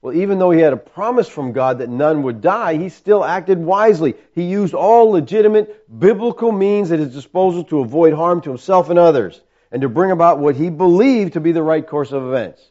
Well, 0.00 0.14
even 0.14 0.38
though 0.38 0.52
he 0.52 0.60
had 0.60 0.72
a 0.72 0.76
promise 0.76 1.26
from 1.26 1.50
God 1.50 1.78
that 1.78 1.88
none 1.88 2.22
would 2.22 2.40
die, 2.40 2.76
he 2.76 2.88
still 2.88 3.24
acted 3.24 3.58
wisely. 3.58 4.14
He 4.36 4.44
used 4.44 4.72
all 4.72 5.10
legitimate 5.10 5.98
biblical 5.98 6.52
means 6.52 6.92
at 6.92 7.00
his 7.00 7.12
disposal 7.12 7.64
to 7.64 7.80
avoid 7.80 8.12
harm 8.12 8.40
to 8.42 8.50
himself 8.50 8.88
and 8.88 9.00
others 9.00 9.40
and 9.72 9.82
to 9.82 9.88
bring 9.88 10.12
about 10.12 10.38
what 10.38 10.54
he 10.54 10.70
believed 10.70 11.32
to 11.32 11.40
be 11.40 11.50
the 11.50 11.60
right 11.60 11.84
course 11.84 12.12
of 12.12 12.22
events. 12.22 12.64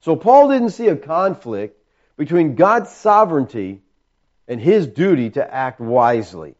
So 0.00 0.16
Paul 0.16 0.48
didn't 0.48 0.70
see 0.70 0.88
a 0.88 0.96
conflict 0.96 1.78
between 2.16 2.54
God's 2.54 2.90
sovereignty 2.92 3.82
and 4.48 4.60
his 4.60 4.86
duty 4.86 5.30
to 5.30 5.54
act 5.54 5.80
wisely. 5.80 6.54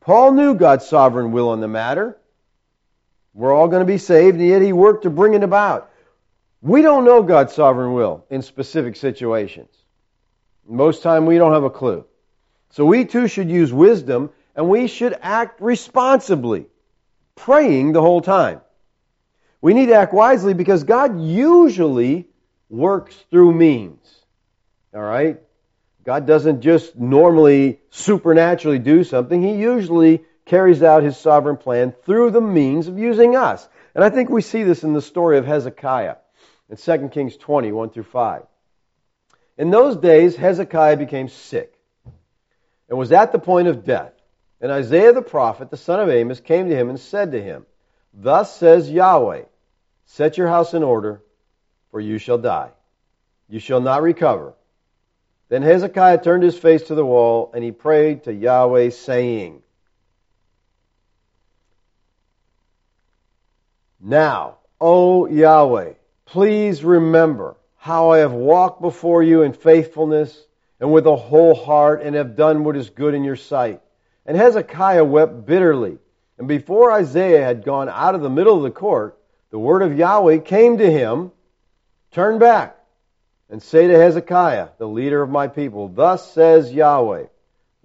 Paul 0.00 0.32
knew 0.32 0.54
God's 0.54 0.86
sovereign 0.86 1.32
will 1.32 1.50
on 1.50 1.60
the 1.60 1.68
matter. 1.68 2.18
We're 3.34 3.52
all 3.52 3.68
going 3.68 3.80
to 3.80 3.86
be 3.86 3.98
saved, 3.98 4.38
and 4.38 4.48
yet 4.48 4.62
he 4.62 4.72
worked 4.72 5.02
to 5.04 5.10
bring 5.10 5.34
it 5.34 5.42
about. 5.42 5.90
We 6.60 6.82
don't 6.82 7.04
know 7.04 7.22
God's 7.22 7.52
sovereign 7.52 7.92
will 7.92 8.24
in 8.30 8.42
specific 8.42 8.96
situations. 8.96 9.68
Most 10.66 11.02
time 11.02 11.24
we 11.24 11.38
don't 11.38 11.52
have 11.52 11.64
a 11.64 11.70
clue. 11.70 12.04
So 12.70 12.84
we 12.84 13.04
too 13.04 13.28
should 13.28 13.48
use 13.50 13.72
wisdom 13.72 14.30
and 14.54 14.68
we 14.68 14.88
should 14.88 15.16
act 15.22 15.60
responsibly, 15.60 16.66
praying 17.36 17.92
the 17.92 18.02
whole 18.02 18.20
time. 18.20 18.60
We 19.60 19.72
need 19.72 19.86
to 19.86 19.94
act 19.94 20.12
wisely 20.12 20.52
because 20.52 20.84
God 20.84 21.20
usually 21.20 22.28
works 22.68 23.14
through 23.30 23.54
means. 23.54 24.04
All 24.92 25.00
right? 25.00 25.40
God 26.08 26.26
doesn't 26.26 26.62
just 26.62 26.96
normally 26.96 27.80
supernaturally 27.90 28.78
do 28.78 29.04
something. 29.04 29.42
He 29.42 29.56
usually 29.56 30.24
carries 30.46 30.82
out 30.82 31.02
his 31.02 31.18
sovereign 31.18 31.58
plan 31.58 31.92
through 32.06 32.30
the 32.30 32.40
means 32.40 32.88
of 32.88 32.98
using 32.98 33.36
us. 33.36 33.68
And 33.94 34.02
I 34.02 34.08
think 34.08 34.30
we 34.30 34.40
see 34.40 34.62
this 34.62 34.84
in 34.84 34.94
the 34.94 35.02
story 35.02 35.36
of 35.36 35.44
Hezekiah 35.44 36.16
in 36.70 36.78
2 36.78 37.08
Kings 37.10 37.36
20, 37.36 37.72
1 37.72 37.90
through 37.90 38.04
5. 38.04 38.42
In 39.58 39.68
those 39.68 39.98
days, 39.98 40.34
Hezekiah 40.34 40.96
became 40.96 41.28
sick 41.28 41.78
and 42.88 42.96
was 42.96 43.12
at 43.12 43.30
the 43.30 43.38
point 43.38 43.68
of 43.68 43.84
death. 43.84 44.14
And 44.62 44.72
Isaiah 44.72 45.12
the 45.12 45.20
prophet, 45.20 45.68
the 45.68 45.76
son 45.76 46.00
of 46.00 46.08
Amos, 46.08 46.40
came 46.40 46.70
to 46.70 46.74
him 46.74 46.88
and 46.88 46.98
said 46.98 47.32
to 47.32 47.42
him, 47.42 47.66
Thus 48.14 48.56
says 48.56 48.90
Yahweh, 48.90 49.42
Set 50.06 50.38
your 50.38 50.48
house 50.48 50.72
in 50.72 50.82
order, 50.82 51.20
for 51.90 52.00
you 52.00 52.16
shall 52.16 52.38
die. 52.38 52.70
You 53.46 53.60
shall 53.60 53.82
not 53.82 54.00
recover. 54.00 54.54
Then 55.48 55.62
Hezekiah 55.62 56.22
turned 56.22 56.42
his 56.42 56.58
face 56.58 56.82
to 56.84 56.94
the 56.94 57.06
wall, 57.06 57.50
and 57.54 57.64
he 57.64 57.72
prayed 57.72 58.24
to 58.24 58.34
Yahweh, 58.34 58.90
saying, 58.90 59.62
Now, 64.00 64.58
O 64.80 65.26
Yahweh, 65.26 65.94
please 66.26 66.84
remember 66.84 67.56
how 67.76 68.10
I 68.10 68.18
have 68.18 68.32
walked 68.32 68.80
before 68.80 69.22
you 69.22 69.42
in 69.42 69.52
faithfulness 69.52 70.46
and 70.80 70.92
with 70.92 71.06
a 71.06 71.16
whole 71.16 71.54
heart 71.54 72.02
and 72.02 72.14
have 72.14 72.36
done 72.36 72.62
what 72.62 72.76
is 72.76 72.90
good 72.90 73.14
in 73.14 73.24
your 73.24 73.36
sight. 73.36 73.80
And 74.26 74.36
Hezekiah 74.36 75.04
wept 75.04 75.46
bitterly. 75.46 75.98
And 76.38 76.46
before 76.46 76.92
Isaiah 76.92 77.42
had 77.42 77.64
gone 77.64 77.88
out 77.88 78.14
of 78.14 78.20
the 78.20 78.30
middle 78.30 78.56
of 78.56 78.62
the 78.62 78.70
court, 78.70 79.18
the 79.50 79.58
word 79.58 79.82
of 79.82 79.98
Yahweh 79.98 80.38
came 80.38 80.78
to 80.78 80.90
him, 80.90 81.32
Turn 82.12 82.38
back 82.38 82.77
and 83.50 83.62
say 83.62 83.86
to 83.86 83.98
Hezekiah, 83.98 84.68
the 84.78 84.88
leader 84.88 85.22
of 85.22 85.30
my 85.30 85.48
people, 85.48 85.88
Thus 85.88 86.32
says 86.32 86.72
Yahweh, 86.72 87.26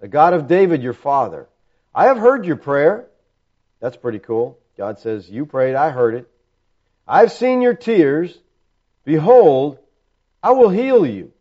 the 0.00 0.08
God 0.08 0.34
of 0.34 0.48
David 0.48 0.82
your 0.82 0.92
father, 0.92 1.48
I 1.94 2.06
have 2.06 2.18
heard 2.18 2.44
your 2.44 2.56
prayer. 2.56 3.06
That's 3.80 3.96
pretty 3.96 4.18
cool. 4.18 4.58
God 4.76 4.98
says, 4.98 5.28
You 5.30 5.46
prayed, 5.46 5.74
I 5.74 5.90
heard 5.90 6.14
it. 6.14 6.28
I've 7.06 7.32
seen 7.32 7.62
your 7.62 7.74
tears. 7.74 8.36
Behold, 9.04 9.78
I 10.42 10.52
will 10.52 10.70
heal 10.70 11.06
you. 11.06 11.32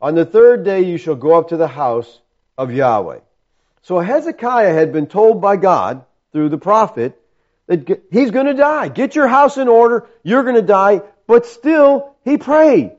On 0.00 0.14
the 0.14 0.24
third 0.24 0.64
day 0.64 0.82
you 0.82 0.98
shall 0.98 1.14
go 1.14 1.38
up 1.38 1.48
to 1.48 1.56
the 1.56 1.68
house 1.68 2.20
of 2.56 2.72
Yahweh. 2.72 3.20
So 3.82 3.98
Hezekiah 3.98 4.72
had 4.72 4.92
been 4.92 5.06
told 5.06 5.40
by 5.40 5.56
God 5.56 6.04
through 6.32 6.50
the 6.50 6.58
prophet 6.58 7.20
that 7.66 8.02
he's 8.10 8.30
going 8.30 8.46
to 8.46 8.54
die. 8.54 8.88
Get 8.88 9.14
your 9.14 9.28
house 9.28 9.56
in 9.56 9.68
order. 9.68 10.06
You're 10.22 10.42
going 10.42 10.56
to 10.56 10.62
die. 10.62 11.02
But 11.26 11.46
still, 11.46 12.14
he 12.24 12.36
prayed. 12.36 12.92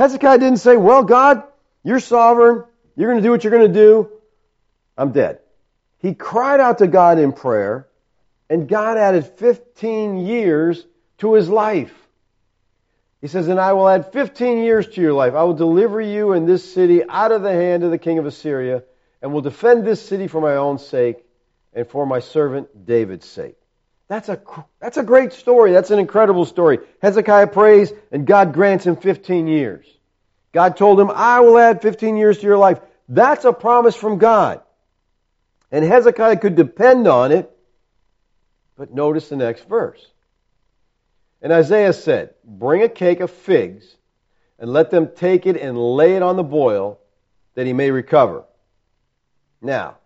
Hezekiah 0.00 0.38
didn't 0.38 0.58
say, 0.60 0.76
well, 0.76 1.04
God, 1.04 1.42
you're 1.84 2.00
sovereign. 2.00 2.64
You're 2.96 3.10
going 3.10 3.22
to 3.22 3.26
do 3.26 3.30
what 3.30 3.44
you're 3.44 3.50
going 3.50 3.70
to 3.70 3.78
do. 3.78 4.10
I'm 4.96 5.12
dead. 5.12 5.40
He 5.98 6.14
cried 6.14 6.58
out 6.58 6.78
to 6.78 6.86
God 6.86 7.18
in 7.18 7.32
prayer 7.32 7.86
and 8.48 8.66
God 8.66 8.96
added 8.96 9.26
15 9.26 10.26
years 10.26 10.86
to 11.18 11.34
his 11.34 11.50
life. 11.50 11.94
He 13.20 13.28
says, 13.28 13.48
And 13.48 13.60
I 13.60 13.74
will 13.74 13.88
add 13.88 14.12
15 14.12 14.64
years 14.64 14.88
to 14.88 15.02
your 15.02 15.12
life. 15.12 15.34
I 15.34 15.44
will 15.44 15.54
deliver 15.54 16.00
you 16.00 16.32
and 16.32 16.48
this 16.48 16.72
city 16.72 17.02
out 17.06 17.30
of 17.30 17.42
the 17.42 17.52
hand 17.52 17.84
of 17.84 17.90
the 17.90 17.98
king 17.98 18.18
of 18.18 18.24
Assyria, 18.24 18.82
and 19.20 19.34
will 19.34 19.42
defend 19.42 19.86
this 19.86 20.00
city 20.00 20.26
for 20.28 20.40
my 20.40 20.56
own 20.56 20.78
sake 20.78 21.22
and 21.74 21.86
for 21.86 22.06
my 22.06 22.20
servant 22.20 22.86
David's 22.86 23.26
sake. 23.26 23.59
That's 24.10 24.28
a, 24.28 24.38
that's 24.78 24.98
a 24.98 25.02
great 25.02 25.32
story. 25.32 25.72
That's 25.72 25.90
an 25.90 25.98
incredible 25.98 26.44
story. 26.44 26.80
Hezekiah 27.00 27.46
prays, 27.46 27.90
and 28.12 28.26
God 28.26 28.52
grants 28.52 28.84
him 28.84 28.96
15 28.96 29.46
years. 29.46 29.86
God 30.52 30.76
told 30.76 31.00
him, 31.00 31.10
I 31.10 31.40
will 31.40 31.56
add 31.56 31.80
15 31.80 32.18
years 32.18 32.36
to 32.38 32.44
your 32.44 32.58
life. 32.58 32.80
That's 33.08 33.46
a 33.46 33.52
promise 33.54 33.96
from 33.96 34.18
God. 34.18 34.60
And 35.72 35.82
Hezekiah 35.82 36.36
could 36.36 36.56
depend 36.56 37.06
on 37.06 37.32
it 37.32 37.50
but 38.80 38.94
notice 38.94 39.28
the 39.28 39.36
next 39.36 39.68
verse. 39.68 40.02
And 41.42 41.52
Isaiah 41.52 41.92
said, 41.92 42.32
Bring 42.42 42.82
a 42.82 42.88
cake 42.88 43.20
of 43.20 43.30
figs, 43.30 43.84
and 44.58 44.72
let 44.72 44.90
them 44.90 45.10
take 45.14 45.44
it 45.44 45.58
and 45.58 45.76
lay 45.76 46.16
it 46.16 46.22
on 46.22 46.36
the 46.36 46.42
boil, 46.42 46.98
that 47.56 47.66
he 47.66 47.74
may 47.74 47.90
recover. 47.90 48.44
Now, 49.60 49.98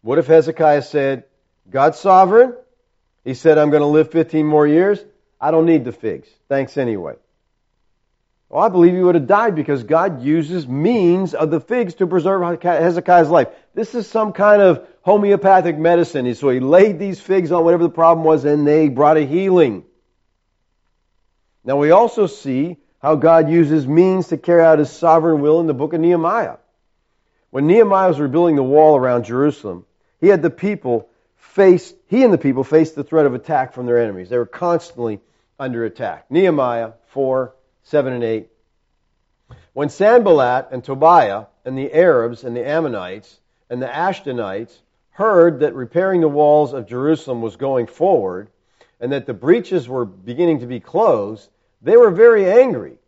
what 0.00 0.18
if 0.18 0.26
Hezekiah 0.26 0.82
said, 0.82 1.22
God's 1.70 2.00
sovereign? 2.00 2.54
He 3.26 3.34
said, 3.34 3.58
I'm 3.58 3.70
going 3.70 3.80
to 3.80 3.88
live 3.88 4.12
15 4.12 4.46
more 4.46 4.68
years. 4.68 5.04
I 5.40 5.50
don't 5.50 5.66
need 5.66 5.84
the 5.84 5.90
figs. 5.90 6.28
Thanks 6.48 6.76
anyway. 6.76 7.14
Well, 8.48 8.62
I 8.62 8.68
believe 8.68 8.94
he 8.94 9.00
would 9.00 9.16
have 9.16 9.26
died 9.26 9.56
because 9.56 9.82
God 9.82 10.22
uses 10.22 10.68
means 10.68 11.34
of 11.34 11.50
the 11.50 11.58
figs 11.58 11.94
to 11.94 12.06
preserve 12.06 12.62
Hezekiah's 12.62 13.28
life. 13.28 13.48
This 13.74 13.96
is 13.96 14.06
some 14.06 14.32
kind 14.32 14.62
of 14.62 14.86
homeopathic 15.02 15.76
medicine. 15.76 16.32
So 16.36 16.50
he 16.50 16.60
laid 16.60 17.00
these 17.00 17.20
figs 17.20 17.50
on 17.50 17.64
whatever 17.64 17.82
the 17.82 17.90
problem 17.90 18.24
was 18.24 18.44
and 18.44 18.64
they 18.64 18.88
brought 18.88 19.16
a 19.16 19.26
healing. 19.26 19.82
Now 21.64 21.78
we 21.78 21.90
also 21.90 22.28
see 22.28 22.76
how 23.02 23.16
God 23.16 23.50
uses 23.50 23.88
means 23.88 24.28
to 24.28 24.36
carry 24.36 24.62
out 24.62 24.78
his 24.78 24.90
sovereign 24.90 25.40
will 25.40 25.58
in 25.58 25.66
the 25.66 25.74
book 25.74 25.94
of 25.94 26.00
Nehemiah. 26.00 26.58
When 27.50 27.66
Nehemiah 27.66 28.06
was 28.06 28.20
rebuilding 28.20 28.54
the 28.54 28.62
wall 28.62 28.96
around 28.96 29.24
Jerusalem, 29.24 29.84
he 30.20 30.28
had 30.28 30.42
the 30.42 30.50
people 30.50 31.08
face, 31.56 31.94
he 32.08 32.22
and 32.22 32.32
the 32.32 32.38
people 32.38 32.62
faced 32.62 32.94
the 32.94 33.02
threat 33.02 33.24
of 33.24 33.32
attack 33.32 33.72
from 33.72 33.86
their 33.86 33.98
enemies. 33.98 34.28
They 34.28 34.36
were 34.36 34.44
constantly 34.44 35.20
under 35.58 35.86
attack. 35.86 36.30
Nehemiah 36.30 36.92
4, 37.06 37.54
7 37.82 38.12
and 38.12 38.22
8. 38.22 38.48
When 39.72 39.88
Sanballat 39.88 40.68
and 40.70 40.84
Tobiah 40.84 41.46
and 41.64 41.76
the 41.76 41.92
Arabs 41.94 42.44
and 42.44 42.54
the 42.54 42.68
Ammonites 42.68 43.40
and 43.70 43.80
the 43.80 43.86
Ashdodites 43.86 44.76
heard 45.12 45.60
that 45.60 45.74
repairing 45.74 46.20
the 46.20 46.28
walls 46.28 46.74
of 46.74 46.86
Jerusalem 46.86 47.40
was 47.40 47.56
going 47.56 47.86
forward 47.86 48.50
and 49.00 49.12
that 49.12 49.24
the 49.24 49.32
breaches 49.32 49.88
were 49.88 50.04
beginning 50.04 50.60
to 50.60 50.66
be 50.66 50.78
closed, 50.78 51.48
they 51.80 51.96
were 51.96 52.10
very 52.10 52.50
angry. 52.50 52.98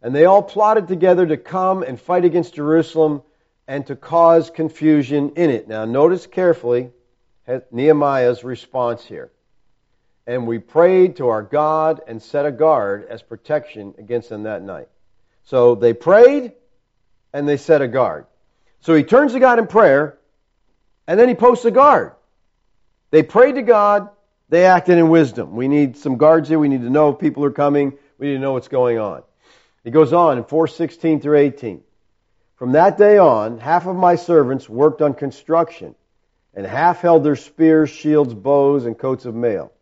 And 0.00 0.14
they 0.14 0.26
all 0.26 0.44
plotted 0.44 0.86
together 0.86 1.26
to 1.26 1.36
come 1.36 1.82
and 1.82 2.00
fight 2.00 2.24
against 2.24 2.54
Jerusalem 2.54 3.22
and 3.66 3.84
to 3.88 3.96
cause 3.96 4.48
confusion 4.48 5.32
in 5.34 5.50
it. 5.50 5.66
Now, 5.66 5.86
notice 5.86 6.28
carefully 6.28 6.90
Nehemiah's 7.70 8.44
response 8.44 9.04
here 9.04 9.30
and 10.30 10.46
we 10.46 10.58
prayed 10.58 11.16
to 11.16 11.28
our 11.28 11.42
God 11.42 12.02
and 12.06 12.22
set 12.22 12.46
a 12.46 12.52
guard 12.52 13.06
as 13.08 13.20
protection 13.20 13.94
against 13.98 14.28
them 14.28 14.44
that 14.44 14.62
night. 14.62 14.88
So 15.42 15.74
they 15.74 15.92
prayed 15.92 16.52
and 17.32 17.48
they 17.48 17.56
set 17.56 17.82
a 17.82 17.88
guard. 17.88 18.26
So 18.80 18.94
he 18.94 19.02
turns 19.02 19.32
to 19.32 19.40
God 19.40 19.58
in 19.58 19.66
prayer 19.66 20.18
and 21.08 21.18
then 21.18 21.28
he 21.28 21.34
posts 21.34 21.64
a 21.64 21.72
guard. 21.72 22.12
They 23.10 23.24
prayed 23.24 23.56
to 23.56 23.62
God, 23.62 24.10
they 24.48 24.66
acted 24.66 24.98
in 24.98 25.08
wisdom. 25.08 25.56
We 25.56 25.66
need 25.66 25.96
some 25.96 26.16
guards 26.16 26.48
here. 26.48 26.60
We 26.60 26.68
need 26.68 26.82
to 26.82 26.90
know 26.90 27.10
if 27.10 27.18
people 27.18 27.44
are 27.44 27.50
coming. 27.50 27.94
We 28.18 28.28
need 28.28 28.34
to 28.34 28.40
know 28.40 28.52
what's 28.52 28.68
going 28.68 28.98
on. 28.98 29.24
He 29.82 29.90
goes 29.90 30.12
on 30.12 30.38
in 30.38 30.44
416 30.44 31.20
through 31.20 31.38
18. 31.38 31.82
From 32.54 32.72
that 32.72 32.98
day 32.98 33.18
on, 33.18 33.58
half 33.58 33.86
of 33.86 33.96
my 33.96 34.14
servants 34.14 34.68
worked 34.68 35.02
on 35.02 35.14
construction, 35.14 35.94
and 36.54 36.66
half 36.66 37.00
held 37.00 37.24
their 37.24 37.36
spears, 37.36 37.90
shields, 37.90 38.34
bows, 38.34 38.86
and 38.86 38.98
coats 38.98 39.24
of 39.24 39.34
mail 39.34 39.72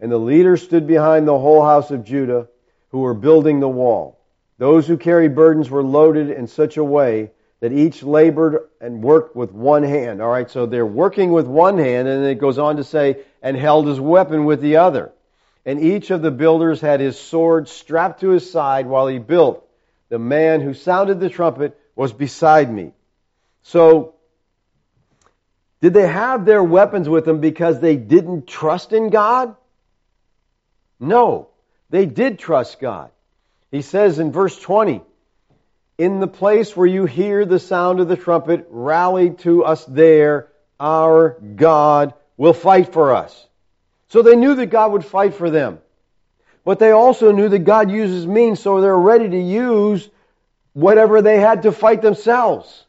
and 0.00 0.12
the 0.12 0.18
leaders 0.18 0.62
stood 0.62 0.86
behind 0.86 1.26
the 1.26 1.38
whole 1.38 1.64
house 1.64 1.90
of 1.90 2.04
Judah 2.04 2.48
who 2.90 3.00
were 3.00 3.14
building 3.14 3.60
the 3.60 3.68
wall. 3.68 4.20
Those 4.58 4.86
who 4.86 4.96
carried 4.96 5.34
burdens 5.34 5.70
were 5.70 5.82
loaded 5.82 6.30
in 6.30 6.46
such 6.46 6.76
a 6.76 6.84
way 6.84 7.30
that 7.60 7.72
each 7.72 8.02
labored 8.02 8.68
and 8.80 9.02
worked 9.02 9.34
with 9.34 9.52
one 9.52 9.82
hand. 9.82 10.20
All 10.20 10.30
right, 10.30 10.50
so 10.50 10.66
they're 10.66 10.86
working 10.86 11.32
with 11.32 11.46
one 11.46 11.78
hand, 11.78 12.06
and 12.08 12.24
it 12.24 12.38
goes 12.38 12.58
on 12.58 12.76
to 12.76 12.84
say, 12.84 13.18
and 13.42 13.56
held 13.56 13.86
his 13.86 14.00
weapon 14.00 14.44
with 14.44 14.60
the 14.60 14.76
other. 14.76 15.12
And 15.64 15.80
each 15.80 16.10
of 16.10 16.22
the 16.22 16.30
builders 16.30 16.80
had 16.80 17.00
his 17.00 17.18
sword 17.18 17.68
strapped 17.68 18.20
to 18.20 18.30
his 18.30 18.50
side 18.50 18.86
while 18.86 19.06
he 19.06 19.18
built. 19.18 19.66
The 20.10 20.18
man 20.18 20.60
who 20.60 20.74
sounded 20.74 21.18
the 21.18 21.30
trumpet 21.30 21.78
was 21.96 22.12
beside 22.12 22.70
me. 22.70 22.92
So, 23.62 24.14
did 25.80 25.94
they 25.94 26.06
have 26.06 26.44
their 26.44 26.62
weapons 26.62 27.08
with 27.08 27.24
them 27.24 27.40
because 27.40 27.80
they 27.80 27.96
didn't 27.96 28.46
trust 28.46 28.92
in 28.92 29.10
God? 29.10 29.54
No, 30.98 31.48
they 31.90 32.06
did 32.06 32.38
trust 32.38 32.80
God. 32.80 33.10
He 33.70 33.82
says 33.82 34.18
in 34.18 34.32
verse 34.32 34.58
20, 34.58 35.02
in 35.98 36.20
the 36.20 36.26
place 36.26 36.76
where 36.76 36.86
you 36.86 37.06
hear 37.06 37.44
the 37.44 37.58
sound 37.58 38.00
of 38.00 38.08
the 38.08 38.16
trumpet, 38.16 38.66
rally 38.70 39.30
to 39.30 39.64
us 39.64 39.84
there. 39.84 40.48
Our 40.78 41.30
God 41.30 42.14
will 42.36 42.52
fight 42.52 42.92
for 42.92 43.14
us. 43.14 43.46
So 44.08 44.22
they 44.22 44.36
knew 44.36 44.54
that 44.54 44.66
God 44.66 44.92
would 44.92 45.04
fight 45.04 45.34
for 45.34 45.50
them. 45.50 45.78
But 46.64 46.78
they 46.78 46.90
also 46.90 47.32
knew 47.32 47.48
that 47.48 47.60
God 47.60 47.90
uses 47.90 48.26
means, 48.26 48.60
so 48.60 48.80
they're 48.80 48.96
ready 48.96 49.28
to 49.28 49.40
use 49.40 50.08
whatever 50.72 51.22
they 51.22 51.38
had 51.38 51.62
to 51.62 51.72
fight 51.72 52.02
themselves. 52.02 52.85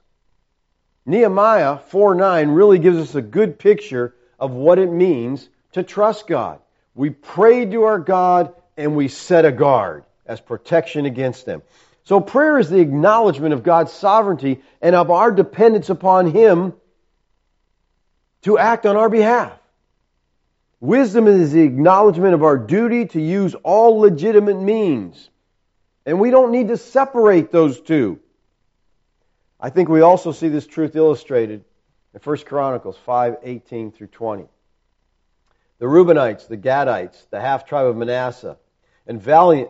Nehemiah 1.08 1.78
4 1.78 2.16
9 2.16 2.50
really 2.50 2.80
gives 2.80 2.98
us 2.98 3.16
a 3.16 3.22
good 3.22 3.58
picture 3.58 4.14
of 4.38 4.52
what 4.52 4.78
it 4.78 4.92
means 4.92 5.48
to 5.72 5.82
trust 5.82 6.28
God. 6.28 6.60
We 6.94 7.10
prayed 7.10 7.72
to 7.72 7.84
our 7.84 7.98
God 7.98 8.54
and 8.76 8.96
we 8.96 9.08
set 9.08 9.46
a 9.46 9.52
guard 9.52 10.04
as 10.26 10.42
protection 10.42 11.06
against 11.06 11.46
them. 11.46 11.64
So 12.04 12.20
prayer 12.20 12.60
is 12.60 12.70
the 12.70 12.80
acknowledgement 12.80 13.54
of 13.54 13.64
God's 13.64 13.94
sovereignty 13.94 14.62
and 14.82 14.96
of 14.96 15.10
our 15.10 15.32
dependence 15.32 15.90
upon 15.90 16.32
Him 16.32 16.74
to 18.42 18.58
act 18.58 18.86
on 18.86 18.98
our 18.98 19.10
behalf. 19.10 19.58
Wisdom 20.82 21.28
is 21.28 21.54
the 21.54 21.62
acknowledgement 21.62 22.34
of 22.34 22.44
our 22.44 22.58
duty 22.58 23.06
to 23.06 23.22
use 23.22 23.56
all 23.56 24.00
legitimate 24.00 24.60
means. 24.60 25.30
And 26.06 26.20
we 26.20 26.32
don't 26.32 26.52
need 26.52 26.68
to 26.68 26.78
separate 26.78 27.52
those 27.52 27.80
two. 27.80 28.20
I 29.60 29.72
think 29.72 29.90
we 29.90 30.02
also 30.02 30.32
see 30.32 30.50
this 30.50 30.68
truth 30.68 30.96
illustrated 30.96 31.64
in 32.14 32.20
1 32.24 32.38
Chronicles 32.46 32.96
5, 33.06 33.38
18 33.42 33.92
through 33.92 34.06
20. 34.08 34.46
The 35.80 35.86
Reubenites, 35.86 36.48
the 36.48 36.58
Gadites, 36.58 37.28
the 37.30 37.40
half 37.40 37.66
tribe 37.66 37.86
of 37.88 37.96
Manasseh, 37.96 38.58
and 39.08 39.20
valiant 39.22 39.70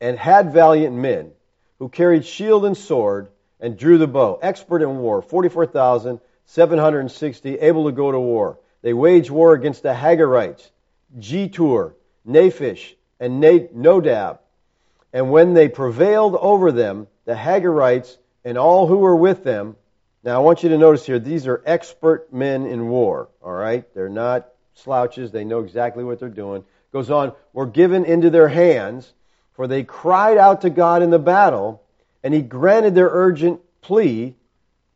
and 0.00 0.18
had 0.18 0.52
valiant 0.52 0.96
men 0.96 1.32
who 1.78 1.88
carried 1.90 2.24
shield 2.24 2.64
and 2.64 2.76
sword 2.76 3.28
and 3.60 3.76
drew 3.76 3.98
the 3.98 4.06
bow, 4.06 4.38
expert 4.40 4.82
in 4.82 4.98
war, 4.98 5.20
44,760, 5.20 7.58
able 7.58 7.84
to 7.84 7.92
go 7.92 8.10
to 8.10 8.18
war. 8.18 8.58
They 8.80 8.94
waged 8.94 9.30
war 9.30 9.52
against 9.52 9.82
the 9.82 9.92
Hagarites, 9.92 10.70
Jetur, 11.18 11.92
Naphish, 12.26 12.94
and 13.18 13.42
Nodab. 13.42 14.38
And 15.12 15.30
when 15.30 15.52
they 15.52 15.68
prevailed 15.68 16.36
over 16.36 16.72
them, 16.72 17.06
the 17.26 17.34
Hagarites 17.34 18.16
and 18.44 18.58
all 18.58 18.86
who 18.86 18.98
were 18.98 19.16
with 19.16 19.44
them, 19.44 19.76
now 20.22 20.36
I 20.36 20.38
want 20.44 20.62
you 20.62 20.68
to 20.70 20.78
notice 20.78 21.06
here, 21.06 21.18
these 21.18 21.46
are 21.46 21.62
expert 21.64 22.32
men 22.32 22.66
in 22.66 22.88
war, 22.88 23.28
alright? 23.42 23.92
They're 23.94 24.08
not 24.08 24.48
slouches, 24.74 25.30
they 25.30 25.44
know 25.44 25.60
exactly 25.60 26.04
what 26.04 26.20
they're 26.20 26.28
doing. 26.28 26.64
Goes 26.92 27.10
on, 27.10 27.32
were 27.52 27.66
given 27.66 28.04
into 28.04 28.30
their 28.30 28.48
hands, 28.48 29.12
for 29.54 29.66
they 29.66 29.82
cried 29.82 30.38
out 30.38 30.62
to 30.62 30.70
God 30.70 31.02
in 31.02 31.10
the 31.10 31.18
battle, 31.18 31.82
and 32.22 32.34
he 32.34 32.42
granted 32.42 32.94
their 32.94 33.08
urgent 33.10 33.60
plea 33.80 34.34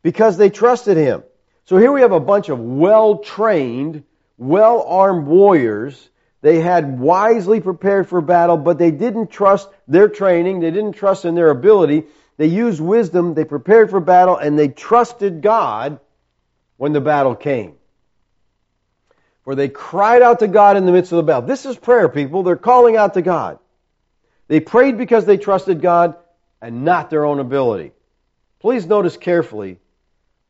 because 0.01 0.37
they 0.37 0.49
trusted 0.49 0.97
him. 0.97 1.23
So 1.65 1.77
here 1.77 1.91
we 1.91 2.01
have 2.01 2.11
a 2.11 2.19
bunch 2.19 2.49
of 2.49 2.59
well 2.59 3.19
trained, 3.19 4.03
well 4.37 4.83
armed 4.83 5.25
warriors. 5.25 6.09
They 6.41 6.59
had 6.59 6.99
wisely 6.99 7.59
prepared 7.59 8.07
for 8.07 8.21
battle, 8.21 8.57
but 8.57 8.77
they 8.77 8.91
didn't 8.91 9.31
trust 9.31 9.67
their 9.87 10.07
training. 10.07 10.59
They 10.59 10.69
didn't 10.69 10.93
trust 10.93 11.25
in 11.25 11.33
their 11.33 11.49
ability. 11.49 12.03
They 12.37 12.47
used 12.47 12.81
wisdom. 12.81 13.33
They 13.33 13.45
prepared 13.45 13.89
for 13.89 13.99
battle 13.99 14.37
and 14.37 14.57
they 14.57 14.67
trusted 14.67 15.41
God 15.41 15.99
when 16.77 16.93
the 16.93 17.01
battle 17.01 17.35
came. 17.35 17.75
For 19.43 19.55
they 19.55 19.69
cried 19.69 20.21
out 20.21 20.39
to 20.39 20.47
God 20.47 20.75
in 20.75 20.85
the 20.85 20.91
midst 20.91 21.11
of 21.11 21.17
the 21.17 21.23
battle. 21.23 21.47
This 21.47 21.65
is 21.65 21.77
prayer, 21.77 22.09
people. 22.09 22.43
They're 22.43 22.55
calling 22.55 22.97
out 22.97 23.13
to 23.13 23.21
God. 23.21 23.59
They 24.47 24.59
prayed 24.59 24.97
because 24.97 25.25
they 25.25 25.37
trusted 25.37 25.81
God 25.81 26.15
and 26.61 26.83
not 26.83 27.09
their 27.09 27.25
own 27.25 27.39
ability. 27.39 27.91
Please 28.59 28.85
notice 28.85 29.17
carefully 29.17 29.79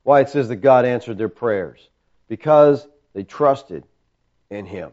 why 0.04 0.22
it 0.22 0.30
says 0.30 0.48
that 0.48 0.58
God 0.58 0.86
answered 0.86 1.18
their 1.18 1.30
prayers. 1.30 1.88
Because 2.28 2.88
they 3.14 3.24
trusted 3.24 3.84
in 4.50 4.66
Him. 4.66 4.92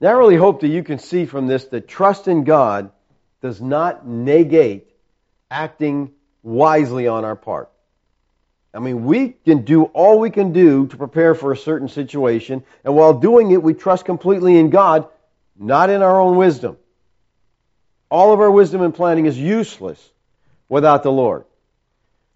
Now, 0.00 0.10
I 0.10 0.12
really 0.12 0.36
hope 0.36 0.60
that 0.60 0.68
you 0.68 0.82
can 0.82 0.98
see 0.98 1.24
from 1.24 1.46
this 1.46 1.64
that 1.66 1.88
trust 1.88 2.28
in 2.28 2.44
God 2.44 2.90
does 3.42 3.60
not 3.60 4.06
negate 4.06 4.88
acting 5.50 6.12
wisely 6.42 7.06
on 7.06 7.24
our 7.24 7.36
part. 7.36 7.70
I 8.72 8.78
mean, 8.78 9.04
we 9.04 9.30
can 9.30 9.62
do 9.62 9.84
all 9.84 10.18
we 10.18 10.30
can 10.30 10.52
do 10.52 10.86
to 10.88 10.96
prepare 10.96 11.34
for 11.34 11.50
a 11.50 11.56
certain 11.56 11.88
situation, 11.88 12.62
and 12.84 12.94
while 12.94 13.14
doing 13.14 13.50
it, 13.50 13.62
we 13.62 13.72
trust 13.72 14.04
completely 14.04 14.58
in 14.58 14.70
God, 14.70 15.08
not 15.58 15.88
in 15.88 16.02
our 16.02 16.20
own 16.20 16.36
wisdom. 16.36 16.76
All 18.10 18.32
of 18.32 18.40
our 18.40 18.50
wisdom 18.50 18.82
and 18.82 18.94
planning 18.94 19.26
is 19.26 19.38
useless 19.38 19.98
without 20.68 21.02
the 21.02 21.10
Lord. 21.10 21.44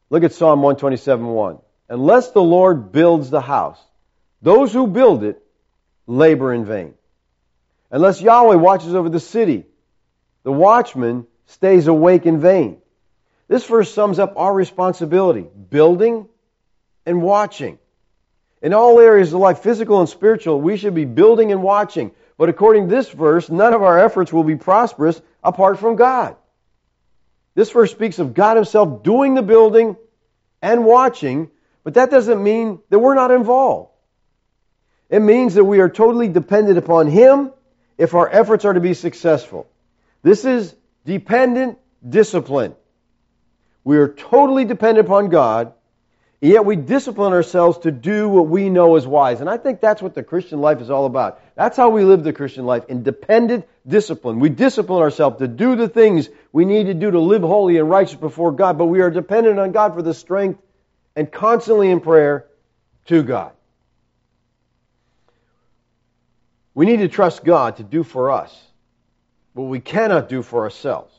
Look 0.08 0.24
at 0.24 0.32
Psalm 0.32 0.62
127:1. 0.62 1.60
Unless 1.88 2.30
the 2.30 2.42
Lord 2.42 2.90
builds 2.90 3.30
the 3.30 3.40
house, 3.40 3.78
those 4.42 4.72
who 4.72 4.86
build 4.86 5.22
it 5.22 5.42
labor 6.06 6.52
in 6.52 6.64
vain. 6.64 6.94
Unless 7.90 8.22
Yahweh 8.22 8.56
watches 8.56 8.94
over 8.94 9.08
the 9.08 9.20
city, 9.20 9.66
the 10.42 10.52
watchman 10.52 11.26
stays 11.46 11.86
awake 11.86 12.26
in 12.26 12.40
vain. 12.40 12.78
This 13.48 13.66
verse 13.66 13.92
sums 13.92 14.18
up 14.18 14.34
our 14.36 14.52
responsibility 14.54 15.46
building 15.70 16.28
and 17.04 17.22
watching. 17.22 17.78
In 18.62 18.74
all 18.74 19.00
areas 19.00 19.32
of 19.32 19.40
life, 19.40 19.60
physical 19.60 20.00
and 20.00 20.08
spiritual, 20.08 20.60
we 20.60 20.76
should 20.76 20.94
be 20.94 21.04
building 21.04 21.50
and 21.50 21.62
watching. 21.62 22.12
But 22.36 22.48
according 22.48 22.88
to 22.88 22.94
this 22.94 23.08
verse, 23.08 23.50
none 23.50 23.74
of 23.74 23.82
our 23.82 23.98
efforts 23.98 24.32
will 24.32 24.44
be 24.44 24.56
prosperous 24.56 25.20
apart 25.42 25.78
from 25.78 25.96
God. 25.96 26.36
This 27.54 27.70
verse 27.70 27.90
speaks 27.90 28.18
of 28.18 28.34
God 28.34 28.56
Himself 28.56 29.02
doing 29.02 29.34
the 29.34 29.42
building 29.42 29.96
and 30.62 30.84
watching, 30.84 31.50
but 31.84 31.94
that 31.94 32.10
doesn't 32.10 32.42
mean 32.42 32.80
that 32.90 32.98
we're 32.98 33.14
not 33.14 33.30
involved. 33.30 33.90
It 35.08 35.20
means 35.20 35.54
that 35.54 35.64
we 35.64 35.80
are 35.80 35.88
totally 35.88 36.28
dependent 36.28 36.78
upon 36.78 37.08
Him 37.08 37.50
if 37.98 38.14
our 38.14 38.28
efforts 38.28 38.64
are 38.64 38.72
to 38.72 38.80
be 38.80 38.94
successful. 38.94 39.66
This 40.22 40.44
is 40.44 40.74
dependent 41.04 41.78
discipline. 42.06 42.74
We 43.84 43.96
are 43.98 44.08
totally 44.08 44.64
dependent 44.64 45.06
upon 45.06 45.30
God, 45.30 45.72
yet 46.40 46.64
we 46.64 46.76
discipline 46.76 47.32
ourselves 47.32 47.78
to 47.78 47.90
do 47.90 48.28
what 48.28 48.46
we 48.46 48.68
know 48.68 48.96
is 48.96 49.06
wise. 49.06 49.40
And 49.40 49.48
I 49.48 49.56
think 49.56 49.80
that's 49.80 50.02
what 50.02 50.14
the 50.14 50.22
Christian 50.22 50.60
life 50.60 50.80
is 50.80 50.90
all 50.90 51.06
about. 51.06 51.40
That's 51.54 51.76
how 51.76 51.90
we 51.90 52.04
live 52.04 52.22
the 52.22 52.32
Christian 52.32 52.66
life, 52.66 52.84
in 52.88 53.02
dependent 53.02 53.66
discipline. 53.86 54.38
We 54.38 54.50
discipline 54.50 55.00
ourselves 55.00 55.38
to 55.38 55.48
do 55.48 55.76
the 55.76 55.88
things 55.88 56.28
we 56.52 56.66
need 56.66 56.84
to 56.84 56.94
do 56.94 57.10
to 57.10 57.20
live 57.20 57.42
holy 57.42 57.78
and 57.78 57.88
righteous 57.88 58.16
before 58.16 58.52
God, 58.52 58.76
but 58.76 58.86
we 58.86 59.00
are 59.00 59.10
dependent 59.10 59.58
on 59.58 59.72
God 59.72 59.94
for 59.94 60.02
the 60.02 60.14
strength 60.14 60.60
and 61.16 61.30
constantly 61.30 61.90
in 61.90 62.00
prayer 62.00 62.46
to 63.06 63.22
God. 63.22 63.52
We 66.74 66.86
need 66.86 66.98
to 66.98 67.08
trust 67.08 67.44
God 67.44 67.78
to 67.78 67.82
do 67.82 68.02
for 68.04 68.30
us 68.30 68.69
what 69.54 69.64
we 69.64 69.80
cannot 69.80 70.28
do 70.28 70.42
for 70.42 70.62
ourselves. 70.62 71.14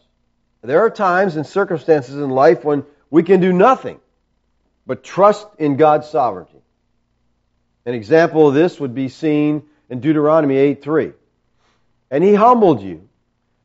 There 0.61 0.81
are 0.81 0.89
times 0.89 1.35
and 1.35 1.45
circumstances 1.45 2.15
in 2.15 2.29
life 2.29 2.63
when 2.63 2.85
we 3.09 3.23
can 3.23 3.41
do 3.41 3.51
nothing 3.51 3.99
but 4.85 5.03
trust 5.03 5.47
in 5.57 5.77
God's 5.77 6.09
sovereignty. 6.09 6.61
An 7.85 7.93
example 7.93 8.47
of 8.47 8.53
this 8.53 8.79
would 8.79 8.93
be 8.93 9.09
seen 9.09 9.63
in 9.89 9.99
Deuteronomy 9.99 10.55
8:3. 10.55 11.13
And 12.11 12.23
he 12.23 12.35
humbled 12.35 12.81
you, 12.81 13.07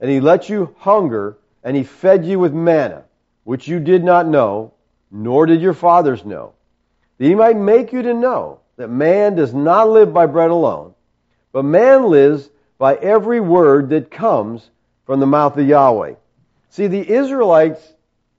and 0.01 0.11
he 0.11 0.21
let 0.21 0.49
you 0.49 0.75
hunger, 0.79 1.37
and 1.63 1.77
he 1.77 1.83
fed 1.83 2.25
you 2.25 2.39
with 2.39 2.55
manna, 2.55 3.05
which 3.45 3.69
you 3.69 3.79
did 3.81 4.05
not 4.05 4.27
know, 4.27 4.73
nor 5.11 5.47
did 5.47 5.61
your 5.61 5.75
fathers 5.75 6.25
know, 6.25 6.53
that 7.19 7.25
he 7.25 7.35
might 7.35 7.57
make 7.57 7.93
you 7.93 8.03
to 8.03 8.15
know 8.15 8.61
that 8.77 8.89
man 8.89 9.35
does 9.35 9.53
not 9.53 9.89
live 9.89 10.13
by 10.13 10.27
bread 10.27 10.51
alone, 10.51 10.95
but 11.53 11.65
man 11.65 12.05
lives 12.05 12.51
by 12.79 12.95
every 12.95 13.41
word 13.41 13.91
that 13.91 14.11
comes 14.11 14.69
from 15.07 15.21
the 15.21 15.27
mouth 15.27 15.57
of 15.57 15.67
Yahweh. 15.67 16.15
See, 16.71 16.87
the 16.89 17.09
Israelites 17.09 17.81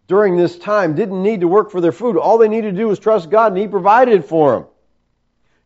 during 0.07 0.37
this 0.37 0.57
time 0.57 0.95
didn't 0.95 1.21
need 1.21 1.41
to 1.41 1.47
work 1.47 1.71
for 1.71 1.81
their 1.81 1.91
food. 1.91 2.17
All 2.17 2.37
they 2.37 2.47
needed 2.47 2.71
to 2.71 2.77
do 2.77 2.87
was 2.87 2.99
trust 2.99 3.29
God, 3.29 3.51
and 3.51 3.61
He 3.61 3.67
provided 3.67 4.25
for 4.25 4.53
them. 4.53 4.65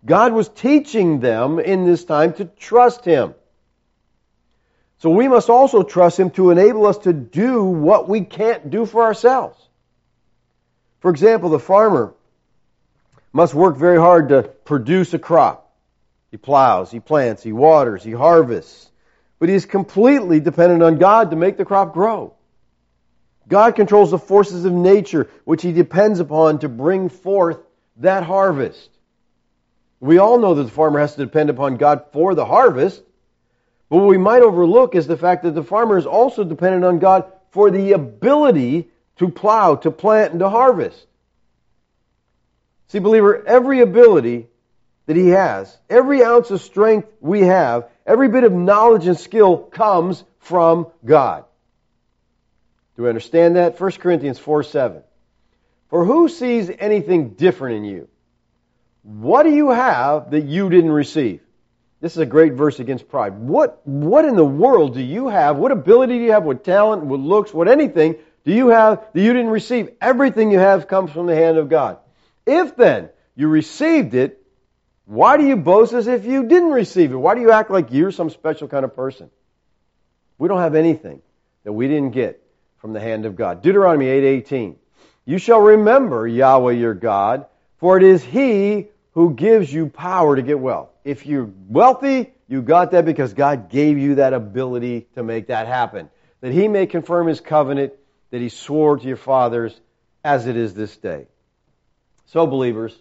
God 0.06 0.34
was 0.34 0.50
teaching 0.50 1.20
them 1.20 1.60
in 1.60 1.86
this 1.86 2.06
time 2.06 2.34
to 2.34 2.46
trust 2.46 3.06
Him. 3.06 3.36
So 5.00 5.10
we 5.10 5.28
must 5.28 5.50
also 5.50 5.84
trust 5.84 6.20
Him 6.20 6.32
to 6.32 6.52
enable 6.52 6.86
us 6.88 7.00
to 7.00 7.14
do 7.14 7.64
what 7.64 8.08
we 8.08 8.22
can't 8.22 8.70
do 8.70 8.86
for 8.86 9.04
ourselves. 9.04 9.58
For 11.00 11.12
example, 11.12 11.50
the 11.50 11.60
farmer 11.60 12.14
must 13.34 13.54
work 13.54 13.78
very 13.78 13.98
hard 13.98 14.30
to 14.30 14.44
produce 14.44 15.14
a 15.14 15.20
crop. 15.20 15.71
He 16.32 16.38
plows, 16.38 16.90
he 16.90 17.02
plants, 17.02 17.44
he 17.44 17.52
waters, 17.52 18.04
he 18.04 18.12
harvests. 18.12 18.90
But 19.38 19.50
he 19.50 19.56
is 19.56 19.66
completely 19.66 20.40
dependent 20.40 20.82
on 20.82 20.98
God 20.98 21.32
to 21.32 21.36
make 21.36 21.58
the 21.58 21.66
crop 21.66 21.94
grow. 21.94 22.34
God 23.48 23.76
controls 23.76 24.12
the 24.12 24.18
forces 24.18 24.64
of 24.64 24.72
nature, 24.72 25.30
which 25.44 25.62
he 25.62 25.74
depends 25.74 26.22
upon 26.22 26.60
to 26.60 26.70
bring 26.70 27.10
forth 27.10 27.60
that 27.98 28.24
harvest. 28.24 28.90
We 30.00 30.20
all 30.20 30.40
know 30.40 30.54
that 30.56 30.64
the 30.64 30.72
farmer 30.72 31.00
has 31.00 31.16
to 31.16 31.26
depend 31.26 31.50
upon 31.50 31.76
God 31.76 32.06
for 32.14 32.34
the 32.34 32.46
harvest, 32.46 33.04
but 33.90 33.98
what 33.98 34.08
we 34.08 34.18
might 34.18 34.42
overlook 34.42 34.96
is 34.96 35.06
the 35.06 35.18
fact 35.18 35.44
that 35.44 35.54
the 35.54 35.64
farmer 35.64 35.98
is 35.98 36.06
also 36.06 36.46
dependent 36.46 36.86
on 36.86 37.00
God 37.00 37.26
for 37.50 37.70
the 37.70 37.92
ability 37.92 38.88
to 39.18 39.28
plow, 39.28 39.76
to 39.76 39.92
plant, 39.92 40.32
and 40.32 40.40
to 40.40 40.50
harvest. 40.50 41.06
See, 42.88 43.00
believer, 43.00 43.46
every 43.46 43.82
ability 43.82 44.48
that 45.12 45.20
he 45.20 45.28
has, 45.28 45.78
every 45.90 46.24
ounce 46.24 46.52
of 46.52 46.62
strength 46.62 47.06
we 47.20 47.42
have, 47.42 47.90
every 48.06 48.30
bit 48.30 48.46
of 48.46 48.54
knowledge 48.54 49.08
and 49.08 49.20
skill 49.20 49.58
comes 49.58 50.24
from 50.40 50.88
God. 51.04 51.44
Do 52.96 53.04
we 53.04 53.10
understand 53.10 53.58
that? 53.58 53.78
1 53.78 53.92
Corinthians 53.94 54.40
4 54.40 54.64
7. 54.64 55.04
For 55.90 56.06
who 56.06 56.30
sees 56.30 56.72
anything 56.80 57.32
different 57.32 57.76
in 57.80 57.84
you? 57.84 58.08
What 59.04 59.44
do 59.44 59.50
you 59.50 59.72
have 59.72 60.32
that 60.32 60.46
you 60.46 60.70
didn't 60.70 60.94
receive? 60.94 61.42
This 62.00 62.14
is 62.14 62.20
a 62.20 62.26
great 62.26 62.54
verse 62.54 62.80
against 62.80 63.10
pride. 63.10 63.38
What, 63.38 63.86
what 63.86 64.24
in 64.24 64.38
the 64.38 64.46
world 64.46 64.94
do 64.94 65.02
you 65.02 65.28
have? 65.28 65.58
What 65.58 65.74
ability 65.74 66.20
do 66.20 66.24
you 66.24 66.32
have? 66.32 66.46
What 66.46 66.64
talent, 66.64 67.04
what 67.04 67.20
looks, 67.20 67.54
what 67.54 67.68
anything 67.68 68.16
do 68.46 68.54
you 68.54 68.70
have 68.70 69.04
that 69.12 69.22
you 69.22 69.34
didn't 69.34 69.52
receive? 69.52 69.90
Everything 70.00 70.52
you 70.52 70.60
have 70.60 70.88
comes 70.88 71.12
from 71.12 71.26
the 71.26 71.36
hand 71.36 71.58
of 71.58 71.68
God. 71.68 71.98
If 72.48 72.78
then 72.78 73.10
you 73.36 73.50
received 73.50 74.14
it, 74.14 74.41
why 75.06 75.38
do 75.38 75.46
you 75.46 75.56
boast 75.56 75.94
as 75.94 76.08
if 76.08 76.26
you 76.26 76.48
didn't 76.48 76.72
receive 76.72 77.12
it? 77.12 77.16
Why 77.16 77.36
do 77.36 77.42
you 77.42 77.52
act 77.52 77.72
like 77.72 77.92
you're 77.92 78.12
some 78.12 78.30
special 78.30 78.68
kind 78.68 78.86
of 78.86 78.96
person? 78.96 79.30
We 80.38 80.48
don't 80.48 80.60
have 80.60 80.76
anything 80.76 81.22
that 81.64 81.74
we 81.74 81.88
didn't 81.88 82.12
get 82.12 82.42
from 82.78 82.94
the 82.94 83.00
hand 83.00 83.26
of 83.26 83.36
God. 83.36 83.62
Deuteronomy 83.62 84.08
8:18. 84.08 84.76
You 85.26 85.38
shall 85.38 85.62
remember 85.62 86.28
Yahweh 86.28 86.74
your 86.74 86.94
God, 86.94 87.46
for 87.78 87.98
it 87.98 88.04
is 88.04 88.24
he 88.24 88.88
who 89.14 89.34
gives 89.34 89.72
you 89.72 89.88
power 89.88 90.36
to 90.36 90.42
get 90.42 90.60
wealth. 90.60 90.90
If 91.04 91.26
you're 91.26 91.50
wealthy, 91.68 92.34
you 92.48 92.62
got 92.62 92.92
that 92.92 93.06
because 93.06 93.34
God 93.34 93.70
gave 93.70 93.98
you 93.98 94.16
that 94.16 94.34
ability 94.34 95.08
to 95.16 95.24
make 95.24 95.48
that 95.48 95.68
happen. 95.68 96.10
That 96.42 96.54
he 96.54 96.68
may 96.68 96.88
confirm 96.88 97.28
his 97.28 97.40
covenant 97.40 97.94
that 98.32 98.42
he 98.42 98.50
swore 98.50 98.98
to 98.98 99.08
your 99.08 99.18
fathers 99.18 99.80
as 100.24 100.48
it 100.48 100.56
is 100.56 100.74
this 100.74 100.96
day. 100.98 101.28
So 102.28 102.48
believers, 102.48 102.98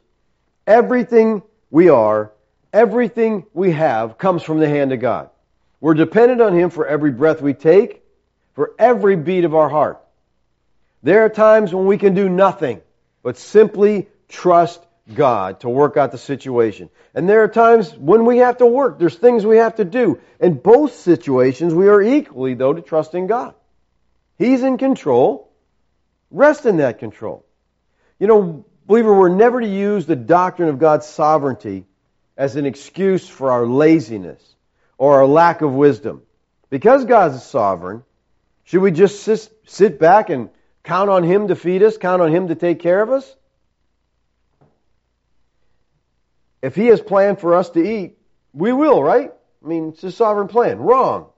everything 0.66 1.42
we 1.70 1.88
are, 1.88 2.32
everything 2.72 3.46
we 3.52 3.72
have 3.72 4.18
comes 4.18 4.42
from 4.42 4.58
the 4.58 4.68
hand 4.68 4.92
of 4.92 5.00
God. 5.00 5.30
We're 5.80 5.94
dependent 5.94 6.40
on 6.40 6.54
him 6.54 6.70
for 6.70 6.86
every 6.86 7.10
breath 7.10 7.40
we 7.40 7.54
take, 7.54 8.02
for 8.54 8.72
every 8.78 9.16
beat 9.16 9.44
of 9.44 9.54
our 9.54 9.68
heart. 9.68 10.00
There 11.02 11.24
are 11.24 11.30
times 11.30 11.74
when 11.74 11.86
we 11.86 11.96
can 11.96 12.14
do 12.14 12.28
nothing 12.28 12.82
but 13.22 13.38
simply 13.38 14.08
trust 14.28 14.84
God 15.12 15.60
to 15.60 15.68
work 15.68 15.96
out 15.96 16.12
the 16.12 16.18
situation. 16.18 16.90
And 17.14 17.28
there 17.28 17.42
are 17.42 17.48
times 17.48 17.92
when 17.94 18.24
we 18.24 18.38
have 18.38 18.58
to 18.58 18.66
work. 18.66 18.98
There's 18.98 19.16
things 19.16 19.44
we 19.44 19.56
have 19.56 19.76
to 19.76 19.84
do. 19.84 20.20
In 20.38 20.54
both 20.54 20.94
situations, 20.96 21.74
we 21.74 21.88
are 21.88 22.02
equally, 22.02 22.54
though, 22.54 22.72
to 22.72 22.82
trust 22.82 23.14
in 23.14 23.26
God. 23.26 23.54
He's 24.38 24.62
in 24.62 24.78
control. 24.78 25.50
Rest 26.30 26.66
in 26.66 26.78
that 26.78 26.98
control. 26.98 27.44
You 28.18 28.26
know, 28.26 28.64
believer, 28.90 29.14
we're 29.14 29.28
never 29.28 29.60
to 29.60 29.68
use 29.68 30.04
the 30.04 30.16
doctrine 30.16 30.68
of 30.68 30.80
God's 30.80 31.06
sovereignty 31.06 31.86
as 32.36 32.56
an 32.56 32.66
excuse 32.66 33.28
for 33.28 33.52
our 33.52 33.64
laziness 33.64 34.42
or 34.98 35.18
our 35.18 35.26
lack 35.26 35.62
of 35.62 35.72
wisdom. 35.72 36.22
Because 36.70 37.04
God 37.04 37.32
is 37.32 37.44
sovereign, 37.44 38.02
should 38.64 38.80
we 38.80 38.90
just 38.90 39.22
sit 39.66 40.00
back 40.00 40.28
and 40.28 40.50
count 40.82 41.08
on 41.08 41.22
Him 41.22 41.46
to 41.48 41.54
feed 41.54 41.84
us, 41.84 41.98
count 41.98 42.20
on 42.20 42.32
Him 42.32 42.48
to 42.48 42.56
take 42.56 42.80
care 42.80 43.00
of 43.00 43.10
us? 43.10 43.36
If 46.60 46.74
He 46.74 46.86
has 46.86 47.00
planned 47.00 47.38
for 47.38 47.54
us 47.54 47.70
to 47.70 47.80
eat, 47.80 48.18
we 48.52 48.72
will, 48.72 49.00
right? 49.00 49.32
I 49.64 49.68
mean, 49.68 49.90
it's 49.90 50.02
a 50.02 50.10
sovereign 50.10 50.48
plan. 50.48 50.80
Wrong. 50.80 51.28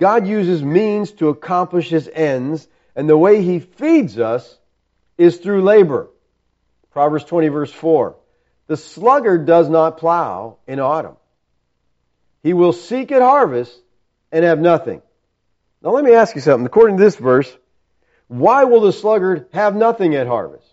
God 0.00 0.26
uses 0.26 0.60
means 0.60 1.12
to 1.12 1.28
accomplish 1.28 1.88
His 1.88 2.10
ends, 2.12 2.66
and 2.96 3.08
the 3.08 3.16
way 3.16 3.42
He 3.42 3.60
feeds 3.60 4.18
us 4.18 4.58
is 5.16 5.36
through 5.36 5.62
labor. 5.62 6.08
Proverbs 6.94 7.24
20 7.24 7.48
verse 7.48 7.72
4. 7.72 8.14
The 8.68 8.76
sluggard 8.76 9.46
does 9.46 9.68
not 9.68 9.98
plow 9.98 10.58
in 10.66 10.78
autumn. 10.78 11.16
He 12.44 12.52
will 12.54 12.72
seek 12.72 13.10
at 13.10 13.20
harvest 13.20 13.76
and 14.30 14.44
have 14.44 14.60
nothing. 14.60 15.02
Now 15.82 15.90
let 15.90 16.04
me 16.04 16.14
ask 16.14 16.36
you 16.36 16.40
something. 16.40 16.64
According 16.64 16.96
to 16.98 17.02
this 17.02 17.16
verse, 17.16 17.52
why 18.28 18.62
will 18.64 18.80
the 18.80 18.92
sluggard 18.92 19.48
have 19.52 19.74
nothing 19.74 20.14
at 20.14 20.28
harvest? 20.28 20.66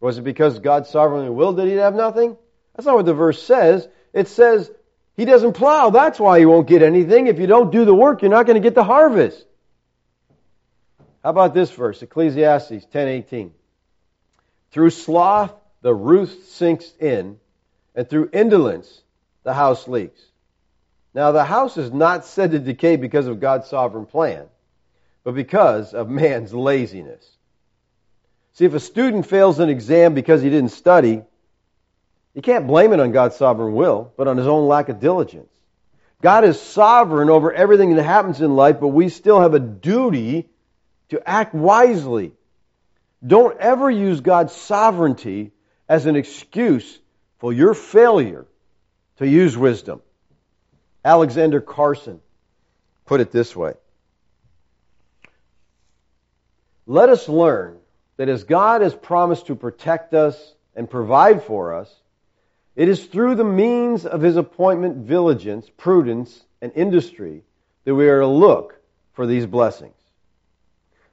Was 0.00 0.18
it 0.18 0.22
because 0.22 0.58
God 0.58 0.88
sovereignly 0.88 1.30
willed 1.30 1.58
that 1.58 1.68
he'd 1.68 1.74
have 1.74 1.94
nothing? 1.94 2.36
That's 2.74 2.86
not 2.86 2.96
what 2.96 3.06
the 3.06 3.14
verse 3.14 3.40
says. 3.40 3.86
It 4.12 4.26
says 4.26 4.68
he 5.16 5.24
doesn't 5.24 5.52
plow. 5.52 5.90
That's 5.90 6.18
why 6.18 6.40
he 6.40 6.46
won't 6.46 6.66
get 6.66 6.82
anything. 6.82 7.28
If 7.28 7.38
you 7.38 7.46
don't 7.46 7.70
do 7.70 7.84
the 7.84 7.94
work, 7.94 8.22
you're 8.22 8.30
not 8.30 8.46
going 8.46 8.60
to 8.60 8.66
get 8.66 8.74
the 8.74 8.82
harvest. 8.82 9.46
How 11.22 11.30
about 11.30 11.54
this 11.54 11.70
verse, 11.70 12.02
Ecclesiastes 12.02 12.86
10:18? 12.86 13.52
Through 14.72 14.90
sloth 14.90 15.59
the 15.82 15.94
roof 15.94 16.44
sinks 16.48 16.92
in, 17.00 17.38
and 17.94 18.08
through 18.08 18.30
indolence 18.32 19.02
the 19.42 19.54
house 19.54 19.88
leaks. 19.88 20.20
Now 21.14 21.32
the 21.32 21.44
house 21.44 21.76
is 21.76 21.92
not 21.92 22.24
said 22.24 22.52
to 22.52 22.58
decay 22.58 22.96
because 22.96 23.26
of 23.26 23.40
God's 23.40 23.68
sovereign 23.68 24.06
plan, 24.06 24.46
but 25.24 25.34
because 25.34 25.94
of 25.94 26.08
man's 26.10 26.52
laziness. 26.52 27.26
See, 28.52 28.64
if 28.64 28.74
a 28.74 28.80
student 28.80 29.26
fails 29.26 29.58
an 29.58 29.68
exam 29.68 30.14
because 30.14 30.42
he 30.42 30.50
didn't 30.50 30.70
study, 30.70 31.22
you 32.34 32.42
can't 32.42 32.66
blame 32.66 32.92
it 32.92 33.00
on 33.00 33.12
God's 33.12 33.36
sovereign 33.36 33.74
will, 33.74 34.12
but 34.16 34.28
on 34.28 34.36
his 34.36 34.46
own 34.46 34.68
lack 34.68 34.88
of 34.88 35.00
diligence. 35.00 35.48
God 36.22 36.44
is 36.44 36.60
sovereign 36.60 37.30
over 37.30 37.52
everything 37.52 37.94
that 37.94 38.02
happens 38.02 38.40
in 38.40 38.54
life, 38.54 38.78
but 38.78 38.88
we 38.88 39.08
still 39.08 39.40
have 39.40 39.54
a 39.54 39.60
duty 39.60 40.48
to 41.08 41.28
act 41.28 41.54
wisely. 41.54 42.32
Don't 43.26 43.58
ever 43.58 43.90
use 43.90 44.20
God's 44.20 44.54
sovereignty 44.54 45.52
as 45.90 46.06
an 46.06 46.14
excuse 46.14 47.00
for 47.38 47.52
your 47.52 47.74
failure 47.74 48.46
to 49.16 49.26
use 49.26 49.58
wisdom. 49.58 50.00
Alexander 51.04 51.60
Carson 51.60 52.20
put 53.06 53.20
it 53.20 53.32
this 53.32 53.56
way. 53.56 53.72
Let 56.86 57.08
us 57.08 57.28
learn 57.28 57.78
that 58.18 58.28
as 58.28 58.44
God 58.44 58.82
has 58.82 58.94
promised 58.94 59.48
to 59.48 59.56
protect 59.56 60.14
us 60.14 60.54
and 60.76 60.88
provide 60.88 61.42
for 61.42 61.74
us, 61.74 61.92
it 62.76 62.88
is 62.88 63.06
through 63.06 63.34
the 63.34 63.44
means 63.44 64.06
of 64.06 64.22
his 64.22 64.36
appointment, 64.36 64.98
vigilance, 64.98 65.68
prudence, 65.76 66.44
and 66.62 66.70
industry 66.76 67.42
that 67.84 67.96
we 67.96 68.08
are 68.08 68.20
to 68.20 68.28
look 68.28 68.80
for 69.14 69.26
these 69.26 69.44
blessings. 69.44 69.96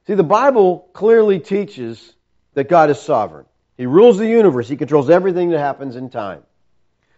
See, 0.06 0.14
the 0.14 0.22
Bible 0.22 0.88
clearly 0.92 1.40
teaches 1.40 2.14
that 2.54 2.68
God 2.68 2.90
is 2.90 3.00
sovereign. 3.00 3.46
He 3.78 3.86
rules 3.86 4.18
the 4.18 4.26
universe. 4.26 4.68
He 4.68 4.76
controls 4.76 5.08
everything 5.08 5.50
that 5.50 5.60
happens 5.60 5.96
in 5.96 6.10
time. 6.10 6.42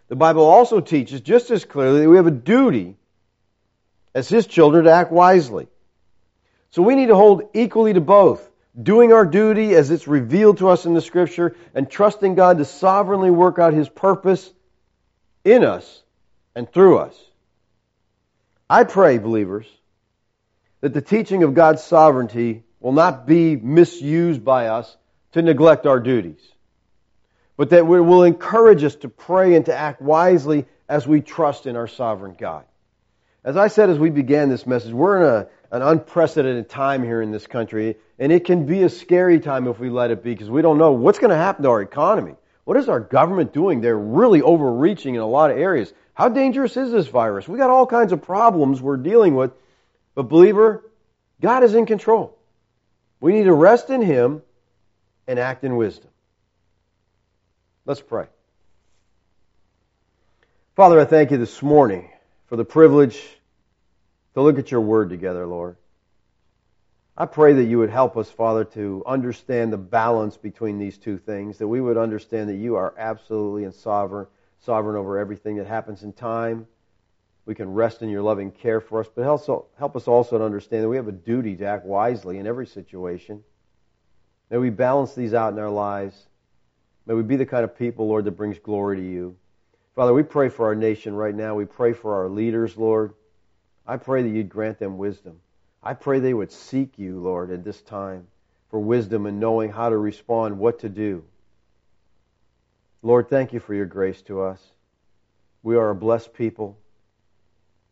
The 0.07 0.15
Bible 0.15 0.45
also 0.45 0.79
teaches 0.79 1.19
just 1.19 1.49
as 1.51 1.65
clearly 1.65 2.01
that 2.01 2.09
we 2.09 2.17
have 2.17 2.27
a 2.27 2.31
duty 2.31 2.95
as 4.13 4.29
His 4.29 4.45
children 4.45 4.85
to 4.85 4.91
act 4.91 5.11
wisely. 5.11 5.67
So 6.69 6.83
we 6.83 6.95
need 6.95 7.07
to 7.07 7.15
hold 7.15 7.49
equally 7.53 7.93
to 7.93 8.01
both 8.01 8.47
doing 8.81 9.11
our 9.11 9.25
duty 9.25 9.73
as 9.73 9.91
it's 9.91 10.07
revealed 10.07 10.59
to 10.59 10.69
us 10.69 10.85
in 10.85 10.93
the 10.93 11.01
scripture 11.01 11.55
and 11.73 11.89
trusting 11.89 12.35
God 12.35 12.59
to 12.59 12.65
sovereignly 12.65 13.31
work 13.31 13.59
out 13.59 13.73
his 13.73 13.89
purpose 13.89 14.53
in 15.43 15.65
us 15.65 16.03
and 16.55 16.71
through 16.71 16.99
us. 16.99 17.19
I 18.69 18.85
pray, 18.85 19.17
believers, 19.17 19.67
that 20.79 20.93
the 20.93 21.01
teaching 21.01 21.43
of 21.43 21.53
God's 21.53 21.83
sovereignty 21.83 22.63
will 22.79 22.93
not 22.93 23.27
be 23.27 23.55
misused 23.57 24.45
by 24.45 24.67
us 24.67 24.95
to 25.33 25.41
neglect 25.41 25.85
our 25.85 25.99
duties, 25.99 26.41
but 27.57 27.69
that 27.69 27.79
it 27.79 27.85
will 27.85 28.23
encourage 28.23 28.83
us 28.83 28.95
to 28.95 29.09
pray 29.09 29.55
and 29.55 29.65
to 29.65 29.75
act 29.75 30.01
wisely 30.01 30.65
as 30.89 31.07
we 31.07 31.21
trust 31.21 31.65
in 31.65 31.75
our 31.75 31.87
sovereign 31.87 32.35
God. 32.37 32.65
As 33.43 33.57
I 33.57 33.69
said 33.69 33.89
as 33.89 33.97
we 33.97 34.09
began 34.09 34.49
this 34.49 34.67
message, 34.67 34.93
we're 34.93 35.17
in 35.17 35.23
a 35.23 35.47
an 35.71 35.81
unprecedented 35.81 36.69
time 36.69 37.01
here 37.01 37.21
in 37.21 37.31
this 37.31 37.47
country, 37.47 37.95
and 38.19 38.31
it 38.31 38.43
can 38.43 38.65
be 38.65 38.83
a 38.83 38.89
scary 38.89 39.39
time 39.39 39.67
if 39.67 39.79
we 39.79 39.89
let 39.89 40.11
it 40.11 40.21
be 40.21 40.33
because 40.33 40.49
we 40.49 40.61
don't 40.61 40.77
know 40.77 40.91
what's 40.91 41.17
going 41.17 41.31
to 41.31 41.37
happen 41.37 41.63
to 41.63 41.69
our 41.69 41.81
economy. 41.81 42.35
What 42.65 42.77
is 42.77 42.89
our 42.89 42.99
government 42.99 43.53
doing? 43.53 43.79
They're 43.79 43.97
really 43.97 44.41
overreaching 44.41 45.15
in 45.15 45.21
a 45.21 45.27
lot 45.27 45.49
of 45.49 45.57
areas. 45.57 45.93
How 46.13 46.27
dangerous 46.27 46.75
is 46.75 46.91
this 46.91 47.07
virus? 47.07 47.47
We 47.47 47.57
got 47.57 47.69
all 47.69 47.85
kinds 47.85 48.11
of 48.11 48.21
problems 48.21 48.81
we're 48.81 48.97
dealing 48.97 49.33
with, 49.35 49.51
but 50.13 50.23
believer, 50.23 50.83
God 51.41 51.63
is 51.63 51.73
in 51.73 51.85
control. 51.85 52.37
We 53.21 53.31
need 53.31 53.45
to 53.45 53.53
rest 53.53 53.89
in 53.89 54.01
Him 54.01 54.41
and 55.31 55.39
act 55.39 55.63
in 55.63 55.77
wisdom. 55.77 56.09
Let's 57.85 58.01
pray. 58.01 58.25
Father, 60.75 60.99
I 60.99 61.05
thank 61.05 61.31
you 61.31 61.37
this 61.37 61.61
morning 61.61 62.09
for 62.47 62.57
the 62.57 62.65
privilege 62.65 63.17
to 64.33 64.41
look 64.41 64.59
at 64.59 64.71
your 64.71 64.81
word 64.81 65.09
together, 65.09 65.47
Lord. 65.47 65.77
I 67.15 67.27
pray 67.27 67.53
that 67.53 67.63
you 67.63 67.77
would 67.77 67.89
help 67.89 68.17
us, 68.17 68.29
Father, 68.29 68.65
to 68.65 69.03
understand 69.07 69.71
the 69.71 69.77
balance 69.77 70.35
between 70.35 70.79
these 70.79 70.97
two 70.97 71.17
things, 71.17 71.59
that 71.59 71.67
we 71.67 71.79
would 71.79 71.97
understand 71.97 72.49
that 72.49 72.55
you 72.55 72.75
are 72.75 72.93
absolutely 72.97 73.63
and 73.63 73.73
sovereign, 73.73 74.27
sovereign 74.65 74.97
over 74.97 75.17
everything 75.17 75.55
that 75.57 75.67
happens 75.67 76.03
in 76.03 76.11
time. 76.11 76.67
We 77.45 77.55
can 77.55 77.73
rest 77.73 78.01
in 78.01 78.09
your 78.09 78.21
loving 78.21 78.51
care 78.51 78.81
for 78.81 78.99
us, 78.99 79.07
but 79.15 79.25
also 79.25 79.67
help 79.79 79.95
us 79.95 80.09
also 80.09 80.37
to 80.37 80.43
understand 80.43 80.83
that 80.83 80.89
we 80.89 80.97
have 80.97 81.07
a 81.07 81.13
duty 81.13 81.55
to 81.55 81.65
act 81.65 81.85
wisely 81.85 82.37
in 82.37 82.47
every 82.47 82.67
situation. 82.67 83.45
May 84.51 84.57
we 84.57 84.69
balance 84.69 85.15
these 85.15 85.33
out 85.33 85.53
in 85.53 85.59
our 85.59 85.69
lives. 85.69 86.27
May 87.07 87.15
we 87.15 87.23
be 87.23 87.37
the 87.37 87.45
kind 87.45 87.63
of 87.63 87.77
people, 87.77 88.07
Lord, 88.07 88.25
that 88.25 88.31
brings 88.31 88.59
glory 88.59 88.97
to 88.97 89.03
you. 89.03 89.37
Father, 89.95 90.13
we 90.13 90.23
pray 90.23 90.49
for 90.49 90.65
our 90.65 90.75
nation 90.75 91.15
right 91.15 91.33
now. 91.33 91.55
We 91.55 91.65
pray 91.65 91.93
for 91.93 92.15
our 92.15 92.29
leaders, 92.29 92.77
Lord. 92.77 93.13
I 93.87 93.97
pray 93.97 94.21
that 94.21 94.29
you'd 94.29 94.49
grant 94.49 94.77
them 94.77 94.97
wisdom. 94.97 95.39
I 95.81 95.93
pray 95.93 96.19
they 96.19 96.33
would 96.33 96.51
seek 96.51 96.99
you, 96.99 97.19
Lord, 97.19 97.49
at 97.49 97.63
this 97.63 97.81
time. 97.81 98.27
for 98.71 98.79
wisdom 98.79 99.25
and 99.25 99.39
knowing 99.39 99.69
how 99.69 99.89
to 99.89 99.97
respond, 99.97 100.57
what 100.57 100.79
to 100.79 100.89
do. 100.89 101.25
Lord, 103.03 103.29
thank 103.29 103.51
you 103.51 103.59
for 103.59 103.73
your 103.73 103.85
grace 103.85 104.21
to 104.23 104.41
us. 104.41 104.65
We 105.61 105.75
are 105.75 105.89
a 105.89 105.95
blessed 105.95 106.33
people. 106.33 106.77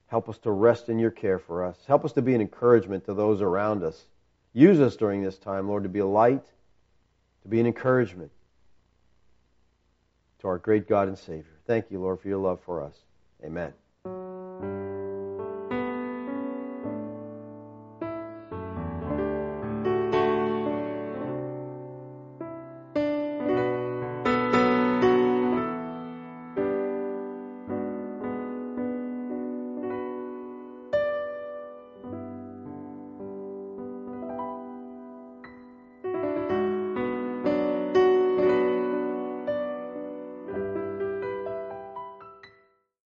Help 0.08 0.30
us 0.30 0.38
to 0.40 0.52
rest 0.52 0.88
in 0.88 0.98
your 0.98 1.12
care 1.12 1.38
for 1.38 1.66
us. 1.66 1.78
Help 1.86 2.06
us 2.06 2.14
to 2.14 2.22
be 2.22 2.34
an 2.34 2.42
encouragement 2.42 3.06
to 3.06 3.14
those 3.14 3.42
around 3.42 3.84
us. 3.84 4.06
Use 4.54 4.80
us 4.80 4.96
during 4.96 5.22
this 5.24 5.38
time, 5.38 5.68
Lord, 5.68 5.84
to 5.84 5.90
be 5.90 6.00
a 6.00 6.06
light, 6.06 6.46
to 7.44 7.48
be 7.48 7.60
an 7.60 7.68
encouragement 7.68 8.32
to 10.40 10.48
our 10.48 10.58
great 10.58 10.88
God 10.88 11.08
and 11.08 11.18
Savior. 11.18 11.60
Thank 11.68 11.92
you, 11.92 12.00
Lord, 12.00 12.20
for 12.20 12.28
your 12.28 12.40
love 12.40 12.60
for 12.62 12.82
us. 12.82 12.96
Amen. 13.44 13.74